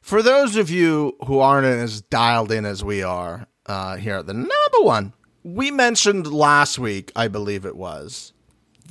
for 0.00 0.22
those 0.22 0.56
of 0.56 0.70
you 0.70 1.16
who 1.26 1.40
aren't 1.40 1.66
as 1.66 2.00
dialed 2.02 2.52
in 2.52 2.64
as 2.64 2.84
we 2.84 3.02
are 3.02 3.46
uh 3.66 3.96
here 3.96 4.16
at 4.16 4.26
the 4.26 4.34
number 4.34 4.80
one, 4.80 5.12
we 5.42 5.70
mentioned 5.70 6.32
last 6.32 6.78
week, 6.78 7.12
I 7.14 7.28
believe 7.28 7.66
it 7.66 7.76
was, 7.76 8.32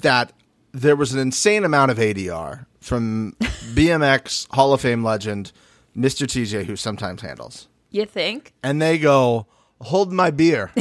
that 0.02 0.34
there 0.72 0.96
was 0.96 1.14
an 1.14 1.20
insane 1.20 1.64
amount 1.64 1.92
of 1.92 1.98
ADR 1.98 2.66
from 2.80 3.36
BMX 3.42 4.54
Hall 4.54 4.74
of 4.74 4.82
Fame 4.82 5.04
legend 5.04 5.52
Mr. 5.96 6.26
TJ 6.26 6.66
who 6.66 6.76
sometimes 6.76 7.22
handles. 7.22 7.68
You 7.94 8.06
think? 8.06 8.54
and 8.64 8.82
they 8.82 8.98
go, 8.98 9.48
"Hold 9.80 10.12
my 10.12 10.30
beer, 10.32 10.72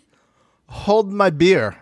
hold 0.68 1.12
my 1.12 1.30
beer." 1.30 1.76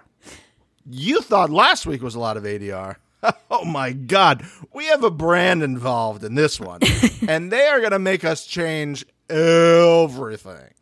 You 0.89 1.21
thought 1.21 1.51
last 1.51 1.87
week 1.87 2.03
was 2.03 2.15
a 2.15 2.21
lot 2.21 2.37
of 2.37 2.45
ADR. 2.45 2.97
Oh 3.51 3.65
my 3.65 3.93
God, 3.93 4.45
we 4.73 4.85
have 4.87 5.03
a 5.03 5.11
brand 5.11 5.63
involved 5.65 6.23
in 6.23 6.35
this 6.37 6.61
one, 6.61 6.81
and 7.29 7.51
they 7.51 7.67
are 7.67 7.81
going 7.81 7.91
to 7.93 7.99
make 7.99 8.25
us 8.25 8.47
change 8.47 9.05
everything 9.29 10.73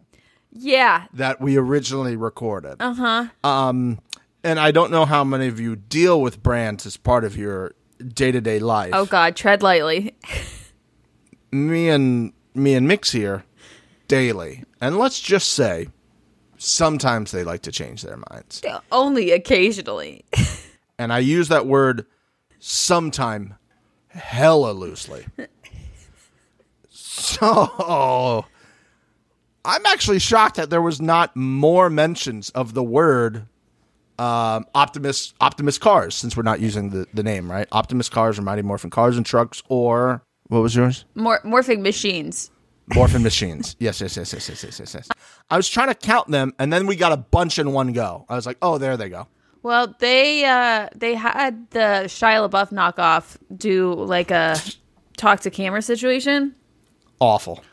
Yeah. 0.53 1.05
that 1.15 1.41
we 1.41 1.57
originally 1.57 2.17
recorded. 2.17 2.77
Uh 2.81 2.93
huh. 2.95 3.27
Um, 3.45 3.99
and 4.43 4.59
I 4.61 4.73
don't 4.73 4.91
know 4.91 5.07
how 5.07 5.25
many 5.25 5.47
of 5.47 5.59
you 5.59 5.75
deal 5.77 6.21
with 6.21 6.43
brands 6.43 6.85
as 6.85 6.99
part 6.99 7.25
of 7.25 7.35
your 7.37 7.73
day 8.07 8.31
to 8.33 8.43
day 8.43 8.59
life. 8.59 8.91
Oh 8.93 9.07
God, 9.07 9.37
tread 9.37 9.63
lightly. 9.63 10.15
me 11.51 11.89
and 11.89 12.33
me 12.55 12.75
and 12.75 12.87
Mix 12.87 13.13
here 13.13 13.45
daily, 14.09 14.65
and 14.81 14.99
let's 14.99 15.21
just 15.21 15.53
say 15.53 15.89
sometimes 16.57 17.31
they 17.31 17.45
like 17.45 17.63
to 17.63 17.73
change 17.73 18.03
their 18.03 18.19
minds, 18.31 18.63
Only 18.93 19.33
occasionally. 19.33 20.25
and 20.99 21.13
I 21.13 21.19
use 21.19 21.49
that 21.49 21.67
word 21.67 22.07
sometime 22.59 23.55
hella 24.09 24.73
loosely. 24.73 25.27
So 27.17 28.45
I'm 29.65 29.87
actually 29.87 30.19
shocked 30.19 30.57
that 30.57 30.69
there 30.69 30.83
was 30.83 31.01
not 31.01 31.35
more 31.37 31.89
mentions 31.89 32.51
of 32.51 32.75
the 32.75 32.83
word 32.83 33.47
um, 34.19 34.67
Optimus 34.75 35.33
Optimus 35.41 35.79
Cars 35.79 36.15
since 36.15 36.37
we're 36.37 36.43
not 36.43 36.61
using 36.61 36.91
the, 36.91 37.07
the 37.15 37.23
name 37.23 37.51
right. 37.51 37.69
Optimus 37.73 38.09
Cars 38.09 38.39
or 38.39 38.43
Mighty 38.43 38.63
Morphin 38.63 38.91
Cars 38.91 39.17
and 39.17 39.25
Trucks 39.25 39.63
or 39.69 40.23
what 40.49 40.59
was 40.61 40.75
yours? 40.75 41.05
Mor- 41.15 41.41
morphing 41.43 41.81
machines. 41.81 42.51
Morphin 42.95 43.23
machines. 43.23 43.77
Yes, 43.79 44.01
yes, 44.01 44.17
yes, 44.17 44.33
yes, 44.33 44.49
yes, 44.49 44.63
yes, 44.65 44.79
yes, 44.81 44.95
yes. 44.95 45.09
I 45.51 45.57
was 45.57 45.69
trying 45.69 45.89
to 45.89 45.95
count 45.95 46.29
them, 46.29 46.53
and 46.59 46.73
then 46.73 46.87
we 46.87 46.97
got 46.97 47.13
a 47.13 47.17
bunch 47.17 47.59
in 47.59 47.73
one 47.73 47.93
go. 47.93 48.27
I 48.29 48.35
was 48.37 48.47
like, 48.47 48.59
oh, 48.61 48.79
there 48.79 48.97
they 48.97 49.09
go. 49.09 49.27
Well, 49.63 49.95
they 49.99 50.45
uh 50.45 50.89
they 50.95 51.15
had 51.15 51.71
the 51.71 52.05
Shia 52.07 52.49
LaBeouf 52.49 52.71
knockoff 52.71 53.39
do 53.57 53.95
like 53.95 54.31
a 54.31 54.61
talk 55.17 55.41
to 55.41 55.51
camera 55.51 55.81
situation. 55.81 56.55
Awful. 57.21 57.65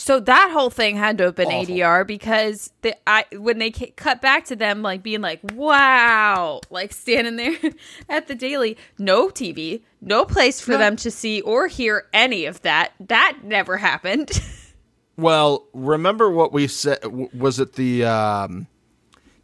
So 0.00 0.18
that 0.20 0.50
whole 0.52 0.70
thing 0.70 0.96
had 0.96 1.18
to 1.18 1.24
have 1.24 1.34
been 1.36 1.48
Awful. 1.48 1.74
ADR 1.74 2.06
because 2.06 2.72
the 2.82 2.94
I 3.06 3.24
when 3.32 3.58
they 3.58 3.70
ca- 3.70 3.92
cut 3.96 4.22
back 4.22 4.44
to 4.46 4.56
them 4.56 4.82
like 4.82 5.02
being 5.02 5.20
like 5.20 5.40
wow 5.54 6.60
like 6.70 6.92
standing 6.92 7.36
there 7.36 7.56
at 8.08 8.26
the 8.26 8.34
daily 8.34 8.76
no 8.98 9.28
TV 9.28 9.82
no 10.00 10.24
place 10.24 10.60
for 10.60 10.72
No. 10.72 10.78
them 10.78 10.96
to 10.96 11.10
see 11.10 11.40
or 11.42 11.66
hear 11.66 12.06
any 12.12 12.46
of 12.46 12.62
that 12.62 12.92
that 13.08 13.38
never 13.44 13.76
happened 13.76 14.30
Well, 15.16 15.66
remember 15.74 16.30
what 16.30 16.50
we 16.50 16.66
said? 16.66 16.98
Was 17.34 17.60
it 17.60 17.74
the 17.74 18.04
um, 18.06 18.68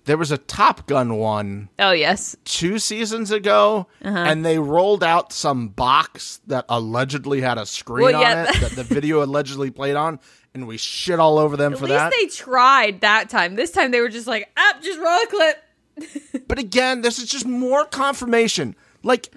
there 0.07 0.17
was 0.17 0.31
a 0.31 0.39
Top 0.39 0.87
Gun 0.87 1.17
one 1.17 1.69
oh 1.79 1.91
yes 1.91 2.35
two 2.47 2.79
seasons 2.79 3.31
ago, 3.31 3.87
Uh-huh. 4.03 4.17
and 4.17 4.43
they 4.43 4.59
rolled 4.59 5.05
out 5.05 5.35
some 5.35 5.69
box 5.69 6.41
that 6.47 6.65
allegedly 6.71 7.43
had 7.43 7.59
a 7.59 7.67
screen 7.67 8.07
Well, 8.07 8.15
on 8.17 8.23
yeah, 8.23 8.45
it 8.49 8.61
that 8.61 8.71
the 8.71 8.85
video 8.85 9.23
allegedly 9.23 9.71
played 9.71 9.97
on, 9.97 10.19
and 10.59 10.67
we 10.67 10.77
shit 10.77 11.21
all 11.21 11.39
over 11.39 11.57
them 11.57 11.75
at 11.75 11.79
for 11.79 11.87
that. 11.87 12.13
At 12.13 12.19
least 12.19 12.39
they 12.39 12.45
tried 12.45 13.01
that 13.03 13.31
time 13.31 13.55
this 13.55 13.71
time 13.71 13.91
they 13.91 14.01
were 14.01 14.09
just 14.09 14.27
like 14.27 14.51
ah 14.57 14.75
just 14.83 14.99
roll 14.99 15.19
a 15.23 15.27
clip 15.27 15.63
But 16.49 16.59
again, 16.59 17.01
this 17.03 17.19
is 17.19 17.29
just 17.29 17.47
more 17.47 17.85
confirmation. 17.85 18.77
Like, 19.03 19.31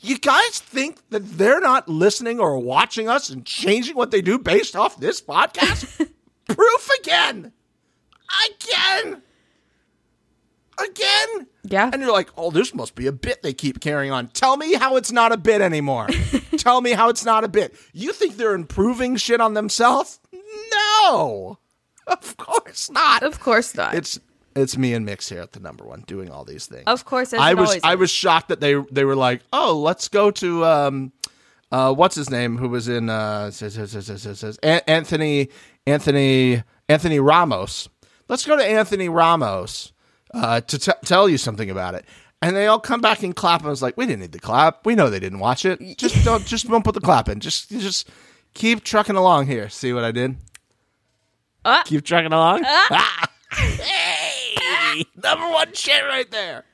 you 0.00 0.18
guys 0.18 0.58
think 0.58 0.98
that 1.10 1.38
they're 1.38 1.60
not 1.60 1.88
listening 1.88 2.40
or 2.40 2.58
watching 2.58 3.08
us 3.08 3.30
and 3.30 3.44
changing 3.44 3.96
what 3.96 4.10
they 4.10 4.20
do 4.20 4.38
based 4.38 4.76
off 4.76 4.98
this 4.98 5.20
podcast? 5.20 6.08
Proof 6.48 6.90
again. 7.00 7.52
Again. 8.46 9.22
Again. 10.78 11.46
Yeah. 11.64 11.90
And 11.92 12.02
you're 12.02 12.12
like, 12.12 12.30
oh, 12.36 12.50
this 12.50 12.74
must 12.74 12.94
be 12.94 13.06
a 13.06 13.12
bit 13.12 13.42
they 13.42 13.52
keep 13.52 13.80
carrying 13.80 14.12
on. 14.12 14.28
Tell 14.28 14.56
me 14.56 14.74
how 14.74 14.96
it's 14.96 15.12
not 15.12 15.32
a 15.32 15.36
bit 15.36 15.60
anymore. 15.60 16.08
Tell 16.56 16.80
me 16.80 16.92
how 16.92 17.08
it's 17.08 17.24
not 17.24 17.44
a 17.44 17.48
bit. 17.48 17.74
You 17.92 18.12
think 18.12 18.36
they're 18.36 18.54
improving 18.54 19.16
shit 19.16 19.40
on 19.40 19.54
themselves? 19.54 20.18
No, 20.72 21.58
of 22.06 22.36
course 22.36 22.90
not. 22.90 23.22
Of 23.22 23.40
course 23.40 23.74
not. 23.74 23.94
It's 23.94 24.18
it's 24.54 24.76
me 24.76 24.92
and 24.94 25.06
Mix 25.06 25.28
here 25.28 25.40
at 25.40 25.52
the 25.52 25.60
number 25.60 25.84
one 25.84 26.04
doing 26.06 26.30
all 26.30 26.44
these 26.44 26.66
things. 26.66 26.84
Of 26.86 27.04
course, 27.04 27.32
I 27.32 27.54
was 27.54 27.78
I 27.82 27.94
is. 27.94 27.98
was 27.98 28.10
shocked 28.10 28.48
that 28.48 28.60
they 28.60 28.74
they 28.90 29.04
were 29.04 29.16
like, 29.16 29.42
oh, 29.52 29.78
let's 29.78 30.08
go 30.08 30.30
to 30.32 30.64
um, 30.64 31.12
uh, 31.70 31.92
what's 31.94 32.14
his 32.14 32.30
name? 32.30 32.58
Who 32.58 32.68
was 32.68 32.88
in 32.88 33.08
uh, 33.08 33.50
says, 33.50 33.74
says, 33.74 33.92
says, 33.92 34.06
says, 34.22 34.38
says, 34.38 34.58
An- 34.62 34.82
Anthony 34.86 35.48
Anthony 35.86 36.62
Anthony 36.88 37.18
Ramos. 37.18 37.88
Let's 38.28 38.44
go 38.46 38.56
to 38.56 38.64
Anthony 38.64 39.08
Ramos 39.08 39.92
uh, 40.34 40.60
to 40.60 40.78
t- 40.78 40.92
tell 41.04 41.28
you 41.28 41.38
something 41.38 41.70
about 41.70 41.94
it. 41.94 42.04
And 42.40 42.56
they 42.56 42.66
all 42.66 42.80
come 42.80 43.00
back 43.00 43.22
and 43.22 43.34
clap. 43.36 43.60
And 43.60 43.68
I 43.68 43.70
was 43.70 43.82
like, 43.82 43.96
we 43.96 44.06
didn't 44.06 44.20
need 44.20 44.32
the 44.32 44.38
clap. 44.40 44.84
We 44.84 44.94
know 44.94 45.08
they 45.10 45.20
didn't 45.20 45.38
watch 45.38 45.64
it. 45.64 45.96
Just 45.96 46.24
don't 46.24 46.44
just 46.44 46.68
don't 46.68 46.84
put 46.84 46.94
the 46.94 47.00
clap 47.00 47.28
in. 47.28 47.40
Just 47.40 47.70
just 47.70 48.10
keep 48.54 48.84
trucking 48.84 49.16
along 49.16 49.46
here. 49.46 49.68
See 49.68 49.92
what 49.92 50.04
I 50.04 50.10
did? 50.12 50.36
Uh. 51.64 51.82
keep 51.84 52.04
trucking 52.04 52.32
along. 52.32 52.64
Ah. 52.90 53.28
hey, 53.52 55.04
number 55.22 55.48
one 55.48 55.72
shit 55.74 56.02
right 56.04 56.30
there. 56.30 56.64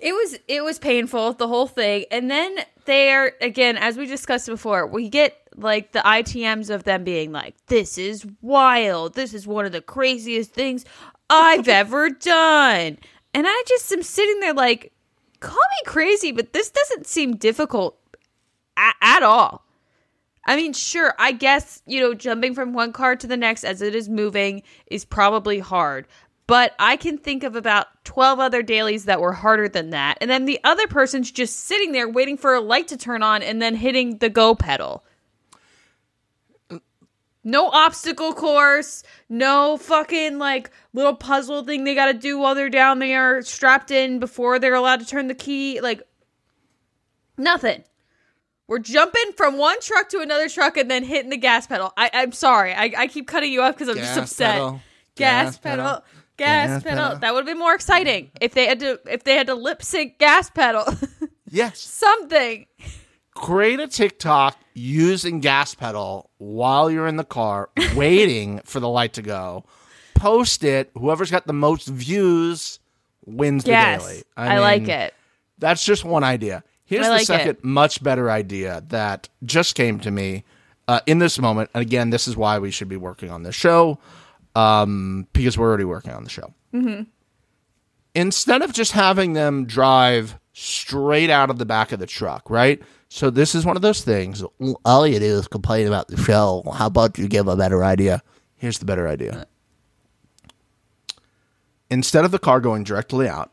It 0.00 0.12
was 0.12 0.38
it 0.48 0.62
was 0.62 0.78
painful 0.78 1.32
the 1.34 1.48
whole 1.48 1.66
thing, 1.66 2.04
and 2.10 2.30
then 2.30 2.56
there 2.84 3.32
again, 3.40 3.76
as 3.76 3.96
we 3.96 4.06
discussed 4.06 4.46
before, 4.46 4.86
we 4.86 5.08
get 5.08 5.36
like 5.56 5.92
the 5.92 6.00
ITMs 6.00 6.68
of 6.70 6.84
them 6.84 7.04
being 7.04 7.32
like, 7.32 7.54
"This 7.66 7.96
is 7.98 8.26
wild. 8.42 9.14
This 9.14 9.34
is 9.34 9.46
one 9.46 9.64
of 9.66 9.72
the 9.72 9.80
craziest 9.80 10.52
things 10.52 10.84
I've 11.30 11.68
ever 11.82 12.10
done," 12.10 12.98
and 13.34 13.46
I 13.48 13.62
just 13.66 13.90
am 13.92 14.02
sitting 14.02 14.40
there 14.40 14.54
like, 14.54 14.92
"Call 15.40 15.54
me 15.56 15.82
crazy, 15.90 16.32
but 16.32 16.52
this 16.52 16.70
doesn't 16.70 17.06
seem 17.06 17.36
difficult 17.36 17.96
a- 18.76 18.92
at 19.00 19.22
all." 19.22 19.63
I 20.46 20.56
mean, 20.56 20.72
sure, 20.72 21.14
I 21.18 21.32
guess, 21.32 21.82
you 21.86 22.00
know, 22.00 22.14
jumping 22.14 22.54
from 22.54 22.72
one 22.72 22.92
car 22.92 23.16
to 23.16 23.26
the 23.26 23.36
next 23.36 23.64
as 23.64 23.80
it 23.80 23.94
is 23.94 24.08
moving 24.08 24.62
is 24.86 25.04
probably 25.04 25.58
hard. 25.58 26.06
But 26.46 26.74
I 26.78 26.96
can 26.96 27.16
think 27.16 27.42
of 27.42 27.56
about 27.56 27.86
12 28.04 28.38
other 28.38 28.62
dailies 28.62 29.06
that 29.06 29.20
were 29.20 29.32
harder 29.32 29.68
than 29.68 29.90
that. 29.90 30.18
And 30.20 30.30
then 30.30 30.44
the 30.44 30.60
other 30.62 30.86
person's 30.86 31.30
just 31.30 31.60
sitting 31.60 31.92
there 31.92 32.08
waiting 32.08 32.36
for 32.36 32.54
a 32.54 32.60
light 32.60 32.88
to 32.88 32.98
turn 32.98 33.22
on 33.22 33.42
and 33.42 33.62
then 33.62 33.74
hitting 33.74 34.18
the 34.18 34.28
go 34.28 34.54
pedal. 34.54 35.04
No 37.46 37.68
obstacle 37.68 38.32
course, 38.32 39.02
no 39.28 39.76
fucking 39.76 40.38
like 40.38 40.70
little 40.94 41.14
puzzle 41.14 41.62
thing 41.62 41.84
they 41.84 41.94
got 41.94 42.06
to 42.06 42.14
do 42.14 42.38
while 42.38 42.54
they're 42.54 42.70
down 42.70 42.98
there 42.98 43.42
strapped 43.42 43.90
in 43.90 44.18
before 44.18 44.58
they're 44.58 44.74
allowed 44.74 45.00
to 45.00 45.06
turn 45.06 45.28
the 45.28 45.34
key. 45.34 45.80
Like, 45.80 46.02
nothing. 47.36 47.84
We're 48.66 48.78
jumping 48.78 49.32
from 49.36 49.58
one 49.58 49.78
truck 49.80 50.08
to 50.10 50.20
another 50.20 50.48
truck 50.48 50.76
and 50.76 50.90
then 50.90 51.04
hitting 51.04 51.30
the 51.30 51.36
gas 51.36 51.66
pedal. 51.66 51.92
I, 51.96 52.10
I'm 52.14 52.32
sorry. 52.32 52.72
I, 52.72 52.92
I 52.96 53.06
keep 53.08 53.28
cutting 53.28 53.52
you 53.52 53.60
off 53.62 53.74
because 53.74 53.88
I'm 53.88 53.96
just 53.96 54.14
Gas 54.14 54.30
upset. 54.30 54.52
pedal, 54.52 54.80
gas, 55.16 55.44
gas 55.44 55.58
pedal. 55.58 55.84
pedal, 55.84 56.04
Gas, 56.36 56.68
gas 56.68 56.82
pedal. 56.82 57.04
pedal. 57.04 57.18
That 57.20 57.34
would 57.34 57.40
have 57.40 57.46
been 57.46 57.58
more 57.58 57.74
exciting 57.74 58.30
if 58.40 58.54
they 58.54 58.66
had 58.66 58.80
to 58.80 58.98
if 59.06 59.24
they 59.24 59.34
had 59.36 59.46
to 59.48 59.54
lip 59.54 59.82
sync 59.82 60.18
gas 60.18 60.50
pedal. 60.50 60.84
Yes. 61.50 61.78
Something. 61.78 62.66
Create 63.36 63.78
a 63.78 63.86
TikTok 63.86 64.58
using 64.74 65.38
gas 65.38 65.72
pedal 65.72 66.30
while 66.38 66.90
you're 66.90 67.06
in 67.06 67.14
the 67.14 67.22
car 67.22 67.70
waiting 67.94 68.60
for 68.64 68.80
the 68.80 68.88
light 68.88 69.12
to 69.12 69.22
go. 69.22 69.64
Post 70.14 70.64
it. 70.64 70.90
Whoever's 70.98 71.30
got 71.30 71.46
the 71.46 71.52
most 71.52 71.86
views 71.86 72.80
wins 73.24 73.62
the 73.62 73.70
Yes. 73.70 74.02
daily. 74.04 74.22
I, 74.36 74.58
like 74.58 74.82
mean, 74.82 74.90
it. 74.90 75.14
That's 75.58 75.84
just 75.84 76.04
one 76.04 76.24
idea. 76.24 76.64
Here's 76.86 77.06
the 77.06 77.18
second, 77.20 77.48
it. 77.48 77.64
much 77.64 78.02
better 78.02 78.30
idea 78.30 78.82
that 78.88 79.28
just 79.44 79.74
came 79.74 79.98
to 80.00 80.10
me 80.10 80.44
uh, 80.86 81.00
in 81.06 81.18
this 81.18 81.38
moment. 81.38 81.70
And 81.74 81.82
again, 81.82 82.10
this 82.10 82.28
is 82.28 82.36
why 82.36 82.58
we 82.58 82.70
should 82.70 82.88
be 82.88 82.96
working 82.96 83.30
on 83.30 83.42
this 83.42 83.54
show 83.54 83.98
um, 84.54 85.26
because 85.32 85.56
we're 85.56 85.68
already 85.68 85.84
working 85.84 86.12
on 86.12 86.24
the 86.24 86.30
show. 86.30 86.52
Mm-hmm. 86.74 87.04
Instead 88.14 88.62
of 88.62 88.72
just 88.72 88.92
having 88.92 89.32
them 89.32 89.64
drive 89.64 90.38
straight 90.52 91.30
out 91.30 91.50
of 91.50 91.58
the 91.58 91.66
back 91.66 91.90
of 91.90 91.98
the 91.98 92.06
truck, 92.06 92.48
right? 92.48 92.80
So 93.08 93.30
this 93.30 93.54
is 93.54 93.64
one 93.64 93.76
of 93.76 93.82
those 93.82 94.02
things. 94.02 94.44
All 94.84 95.06
you 95.06 95.18
do 95.18 95.24
is 95.24 95.48
complain 95.48 95.86
about 95.86 96.08
the 96.08 96.16
show. 96.16 96.62
How 96.74 96.86
about 96.86 97.18
you 97.18 97.28
give 97.28 97.48
a 97.48 97.56
better 97.56 97.82
idea? 97.82 98.22
Here's 98.56 98.78
the 98.78 98.84
better 98.84 99.08
idea. 99.08 99.46
Instead 101.90 102.24
of 102.24 102.30
the 102.30 102.38
car 102.38 102.60
going 102.60 102.84
directly 102.84 103.28
out, 103.28 103.50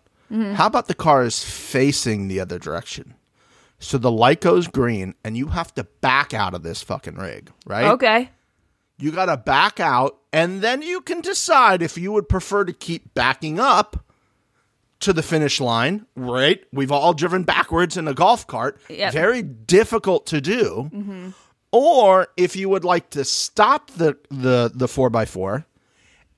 how 0.53 0.65
about 0.67 0.87
the 0.87 0.93
car 0.93 1.23
is 1.23 1.43
facing 1.43 2.27
the 2.27 2.39
other 2.39 2.57
direction? 2.57 3.15
So 3.81 3.97
the 3.97 4.11
light 4.11 4.41
goes 4.41 4.67
green 4.67 5.15
and 5.23 5.35
you 5.35 5.47
have 5.47 5.73
to 5.73 5.83
back 5.83 6.33
out 6.33 6.53
of 6.53 6.63
this 6.63 6.83
fucking 6.83 7.15
rig, 7.15 7.51
right? 7.65 7.85
Okay. 7.85 8.29
You 8.97 9.11
got 9.11 9.25
to 9.25 9.37
back 9.37 9.79
out 9.79 10.19
and 10.31 10.61
then 10.61 10.83
you 10.83 11.01
can 11.01 11.19
decide 11.21 11.81
if 11.81 11.97
you 11.97 12.11
would 12.11 12.29
prefer 12.29 12.63
to 12.63 12.73
keep 12.73 13.13
backing 13.15 13.59
up 13.59 14.05
to 14.99 15.13
the 15.13 15.23
finish 15.23 15.59
line, 15.59 16.05
right? 16.15 16.63
We've 16.71 16.91
all 16.91 17.13
driven 17.13 17.41
backwards 17.43 17.97
in 17.97 18.07
a 18.07 18.13
golf 18.13 18.45
cart. 18.45 18.79
Yep. 18.87 19.13
Very 19.13 19.41
difficult 19.41 20.27
to 20.27 20.39
do. 20.39 20.89
Mm-hmm. 20.93 21.29
Or 21.71 22.27
if 22.37 22.55
you 22.55 22.69
would 22.69 22.83
like 22.83 23.09
to 23.11 23.25
stop 23.25 23.89
the 23.91 24.17
the 24.29 24.71
the 24.73 24.85
4x4 24.85 25.65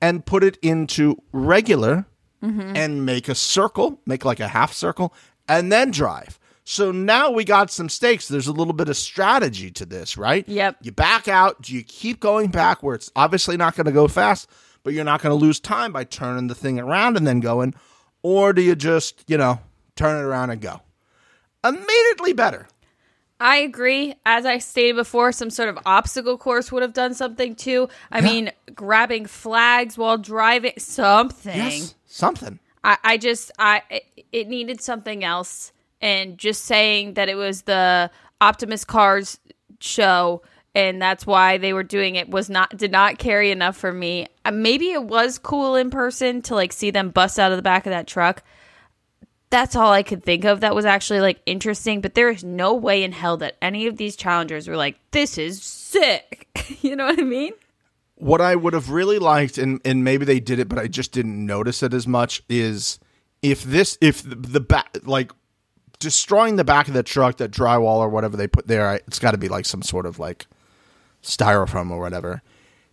and 0.00 0.24
put 0.24 0.42
it 0.42 0.56
into 0.62 1.20
regular 1.32 2.06
mm-hmm. 2.42 2.74
and 2.74 3.04
make 3.04 3.28
a 3.28 3.34
circle, 3.34 4.00
make 4.06 4.24
like 4.24 4.40
a 4.40 4.48
half 4.48 4.72
circle, 4.72 5.12
and 5.48 5.70
then 5.70 5.90
drive. 5.90 6.38
So 6.64 6.90
now 6.90 7.30
we 7.30 7.44
got 7.44 7.70
some 7.70 7.88
stakes. 7.88 8.26
There's 8.26 8.46
a 8.46 8.52
little 8.52 8.72
bit 8.72 8.88
of 8.88 8.96
strategy 8.96 9.70
to 9.72 9.84
this, 9.84 10.16
right? 10.16 10.48
Yep. 10.48 10.78
You 10.80 10.92
back 10.92 11.28
out. 11.28 11.60
Do 11.62 11.74
you 11.74 11.82
keep 11.82 12.20
going 12.20 12.50
backwards? 12.50 13.12
Obviously 13.14 13.56
not 13.56 13.76
going 13.76 13.84
to 13.84 13.92
go 13.92 14.08
fast, 14.08 14.48
but 14.82 14.94
you're 14.94 15.04
not 15.04 15.22
going 15.22 15.38
to 15.38 15.44
lose 15.44 15.60
time 15.60 15.92
by 15.92 16.04
turning 16.04 16.46
the 16.46 16.54
thing 16.54 16.78
around 16.80 17.16
and 17.16 17.26
then 17.26 17.40
going. 17.40 17.74
Or 18.22 18.54
do 18.54 18.62
you 18.62 18.74
just, 18.74 19.24
you 19.28 19.36
know, 19.36 19.60
turn 19.94 20.18
it 20.18 20.26
around 20.26 20.50
and 20.50 20.60
go? 20.60 20.80
Immediately 21.62 22.32
better. 22.32 22.66
I 23.40 23.56
agree. 23.56 24.14
As 24.24 24.46
I 24.46 24.58
stated 24.58 24.96
before, 24.96 25.32
some 25.32 25.50
sort 25.50 25.68
of 25.68 25.78
obstacle 25.84 26.38
course 26.38 26.72
would 26.72 26.82
have 26.82 26.94
done 26.94 27.12
something 27.12 27.54
too. 27.56 27.88
I 28.10 28.22
mean, 28.22 28.52
grabbing 28.74 29.26
flags 29.26 29.98
while 29.98 30.16
driving, 30.16 30.72
something. 30.78 31.54
Yes. 31.54 31.94
Something. 32.06 32.58
I, 32.82 32.96
I 33.02 33.16
just 33.18 33.50
I 33.58 33.82
it, 33.90 34.04
it 34.32 34.48
needed 34.48 34.80
something 34.80 35.24
else, 35.24 35.72
and 36.00 36.38
just 36.38 36.64
saying 36.64 37.14
that 37.14 37.28
it 37.28 37.34
was 37.34 37.62
the 37.62 38.10
Optimus 38.40 38.84
Cars 38.84 39.38
show, 39.80 40.42
and 40.74 41.00
that's 41.00 41.26
why 41.26 41.58
they 41.58 41.72
were 41.72 41.82
doing 41.82 42.16
it 42.16 42.28
was 42.28 42.50
not 42.50 42.76
did 42.76 42.92
not 42.92 43.18
carry 43.18 43.50
enough 43.50 43.76
for 43.76 43.92
me. 43.92 44.26
Uh, 44.44 44.50
maybe 44.50 44.90
it 44.90 45.04
was 45.04 45.38
cool 45.38 45.76
in 45.76 45.90
person 45.90 46.42
to 46.42 46.54
like 46.54 46.72
see 46.72 46.90
them 46.90 47.10
bust 47.10 47.38
out 47.38 47.52
of 47.52 47.58
the 47.58 47.62
back 47.62 47.86
of 47.86 47.90
that 47.90 48.06
truck. 48.06 48.42
That's 49.50 49.76
all 49.76 49.92
I 49.92 50.02
could 50.02 50.24
think 50.24 50.44
of 50.44 50.60
that 50.60 50.74
was 50.74 50.84
actually 50.84 51.20
like 51.20 51.40
interesting, 51.46 52.00
but 52.00 52.14
there 52.14 52.28
is 52.28 52.42
no 52.42 52.74
way 52.74 53.04
in 53.04 53.12
hell 53.12 53.36
that 53.36 53.56
any 53.62 53.86
of 53.86 53.96
these 53.96 54.16
challengers 54.16 54.66
were 54.66 54.76
like, 54.76 54.98
"This 55.12 55.38
is 55.38 55.62
sick." 55.62 56.48
you 56.82 56.96
know 56.96 57.06
what 57.06 57.20
I 57.20 57.24
mean? 57.24 57.52
what 58.16 58.40
I 58.40 58.56
would 58.56 58.72
have 58.72 58.90
really 58.90 59.18
liked, 59.18 59.58
and 59.58 59.80
and 59.84 60.04
maybe 60.04 60.24
they 60.24 60.40
did 60.40 60.58
it, 60.58 60.68
but 60.68 60.78
I 60.78 60.86
just 60.86 61.12
didn't 61.12 61.44
notice 61.44 61.82
it 61.82 61.94
as 61.94 62.06
much, 62.06 62.42
is 62.48 62.98
if 63.42 63.62
this 63.62 63.98
if 64.00 64.22
the, 64.22 64.36
the 64.36 64.60
back 64.60 64.98
like 65.04 65.32
destroying 66.04 66.56
the 66.56 66.64
back 66.64 66.86
of 66.86 66.94
the 66.94 67.02
truck, 67.02 67.38
that 67.38 67.50
drywall 67.50 67.96
or 67.96 68.10
whatever 68.10 68.36
they 68.36 68.46
put 68.46 68.68
there, 68.68 68.94
it's 69.06 69.18
got 69.18 69.30
to 69.30 69.38
be 69.38 69.48
like 69.48 69.64
some 69.64 69.82
sort 69.82 70.04
of 70.04 70.18
like 70.18 70.46
styrofoam 71.22 71.90
or 71.90 71.98
whatever. 71.98 72.42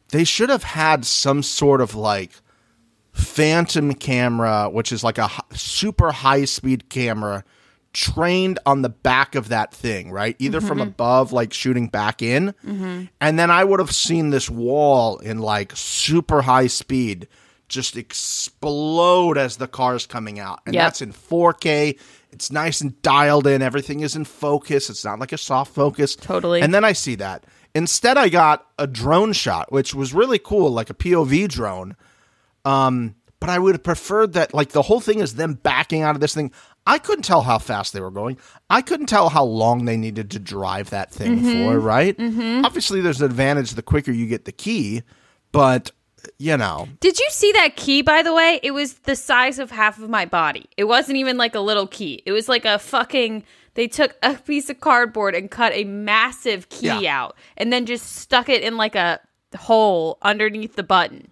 They 0.10 0.24
should 0.24 0.50
have 0.50 0.64
had 0.64 1.06
some 1.06 1.44
sort 1.44 1.82
of 1.82 1.94
like 1.94 2.32
phantom 3.12 3.94
camera, 3.94 4.70
which 4.70 4.94
is 4.94 5.04
like 5.04 5.18
a 5.18 5.30
super 5.54 6.14
high 6.14 6.46
speed 6.46 6.90
camera 6.90 7.44
trained 7.92 8.58
on 8.66 8.82
the 8.82 8.90
back 8.90 9.36
of 9.36 9.50
that 9.50 9.74
thing, 9.74 10.10
right? 10.10 10.38
Either 10.40 10.60
mm-hmm, 10.60 10.68
from 10.68 10.78
mm-hmm. 10.78 10.88
above, 10.88 11.34
like 11.34 11.52
shooting 11.52 11.88
back 11.88 12.22
in, 12.22 12.56
mm-hmm. 12.66 13.04
and 13.20 13.38
then 13.38 13.52
I 13.52 13.66
would 13.66 13.82
have 13.82 13.92
seen 13.92 14.30
this 14.30 14.50
wall 14.50 15.18
in 15.18 15.40
like 15.40 15.74
super 15.76 16.42
high 16.44 16.68
speed 16.68 17.28
just 17.68 17.98
explode 17.98 19.38
as 19.38 19.58
the 19.58 19.68
car's 19.68 20.06
coming 20.06 20.40
out. 20.40 20.60
And 20.66 20.76
Yep. 20.76 20.84
that's 20.84 21.02
in 21.02 21.14
4K. 21.14 21.98
It's 22.32 22.52
nice 22.52 22.82
and 22.82 23.02
dialed 23.02 23.48
in. 23.48 23.62
Everything 23.62 24.00
is 24.02 24.16
in 24.16 24.26
focus. 24.26 24.90
It's 24.90 25.06
not 25.06 25.20
like 25.20 25.32
a 25.32 25.38
soft 25.38 25.74
focus. 25.74 26.16
Totally. 26.16 26.62
And 26.62 26.74
then 26.74 26.84
I 26.86 26.94
see 26.94 27.16
that. 27.16 27.46
Instead, 27.74 28.18
I 28.18 28.30
got 28.30 28.68
a 28.78 28.88
drone 28.88 29.34
shot, 29.34 29.72
which 29.72 29.94
was 29.94 30.14
really 30.14 30.40
cool, 30.40 30.72
like 30.72 30.90
a 30.90 30.94
POV 30.94 31.48
drone. 31.48 31.96
Um, 32.66 33.16
but 33.40 33.50
I 33.50 33.58
would 33.60 33.76
have 33.76 33.84
preferred 33.84 34.34
that, 34.34 34.54
like, 34.54 34.70
the 34.70 34.84
whole 34.84 35.00
thing 35.00 35.20
is 35.20 35.36
them 35.36 35.56
backing 35.56 36.02
out 36.04 36.16
of 36.16 36.22
this 36.22 36.34
thing. 36.34 36.52
I 36.86 36.98
couldn't 36.98 37.24
tell 37.24 37.42
how 37.42 37.58
fast 37.60 37.94
they 37.94 38.02
were 38.02 38.12
going. 38.12 38.38
I 38.70 38.82
couldn't 38.82 39.06
tell 39.08 39.30
how 39.30 39.44
long 39.44 39.86
they 39.86 39.98
needed 39.98 40.32
to 40.32 40.40
drive 40.40 40.90
that 40.92 41.12
thing 41.12 41.42
for, 41.44 41.80
right? 41.80 42.16
Obviously, 42.20 43.02
there's 43.02 43.22
an 43.22 43.26
advantage 43.26 43.72
the 43.72 43.82
quicker 43.82 44.12
you 44.12 44.28
get 44.28 44.46
the 44.46 44.52
key, 44.52 45.04
but, 45.52 45.92
you 46.38 46.58
know, 46.58 46.88
Did 47.00 47.20
you 47.20 47.28
see 47.32 47.52
that 47.54 47.76
key, 47.76 48.02
by 48.02 48.22
the 48.22 48.34
way? 48.34 48.60
It 48.64 48.72
was 48.72 48.94
the 49.00 49.16
size 49.16 49.60
of 49.60 49.72
half 49.72 50.00
of 50.02 50.10
my 50.10 50.26
body. 50.26 50.66
It 50.78 50.86
wasn't 50.86 51.18
even 51.18 51.38
like 51.38 51.56
a 51.56 51.60
little 51.60 51.88
key. 51.88 52.22
It 52.26 52.32
was 52.32 52.48
like 52.50 52.66
a 52.66 52.80
fucking. 52.80 53.44
They 53.76 53.88
took 53.88 54.16
a 54.22 54.36
piece 54.36 54.70
of 54.70 54.82
cardboard 54.82 55.34
and 55.34 55.50
cut 55.50 55.72
a 55.74 55.86
massive 55.86 56.68
key 56.70 56.88
Yeah. 56.88 57.22
out 57.24 57.38
and 57.56 57.72
then 57.72 57.86
just 57.86 58.18
stuck 58.18 58.50
it 58.50 58.64
in 58.64 58.76
like 58.76 58.96
a 58.96 59.20
hole 59.58 60.18
underneath 60.22 60.76
the 60.76 60.84
button. 60.84 61.30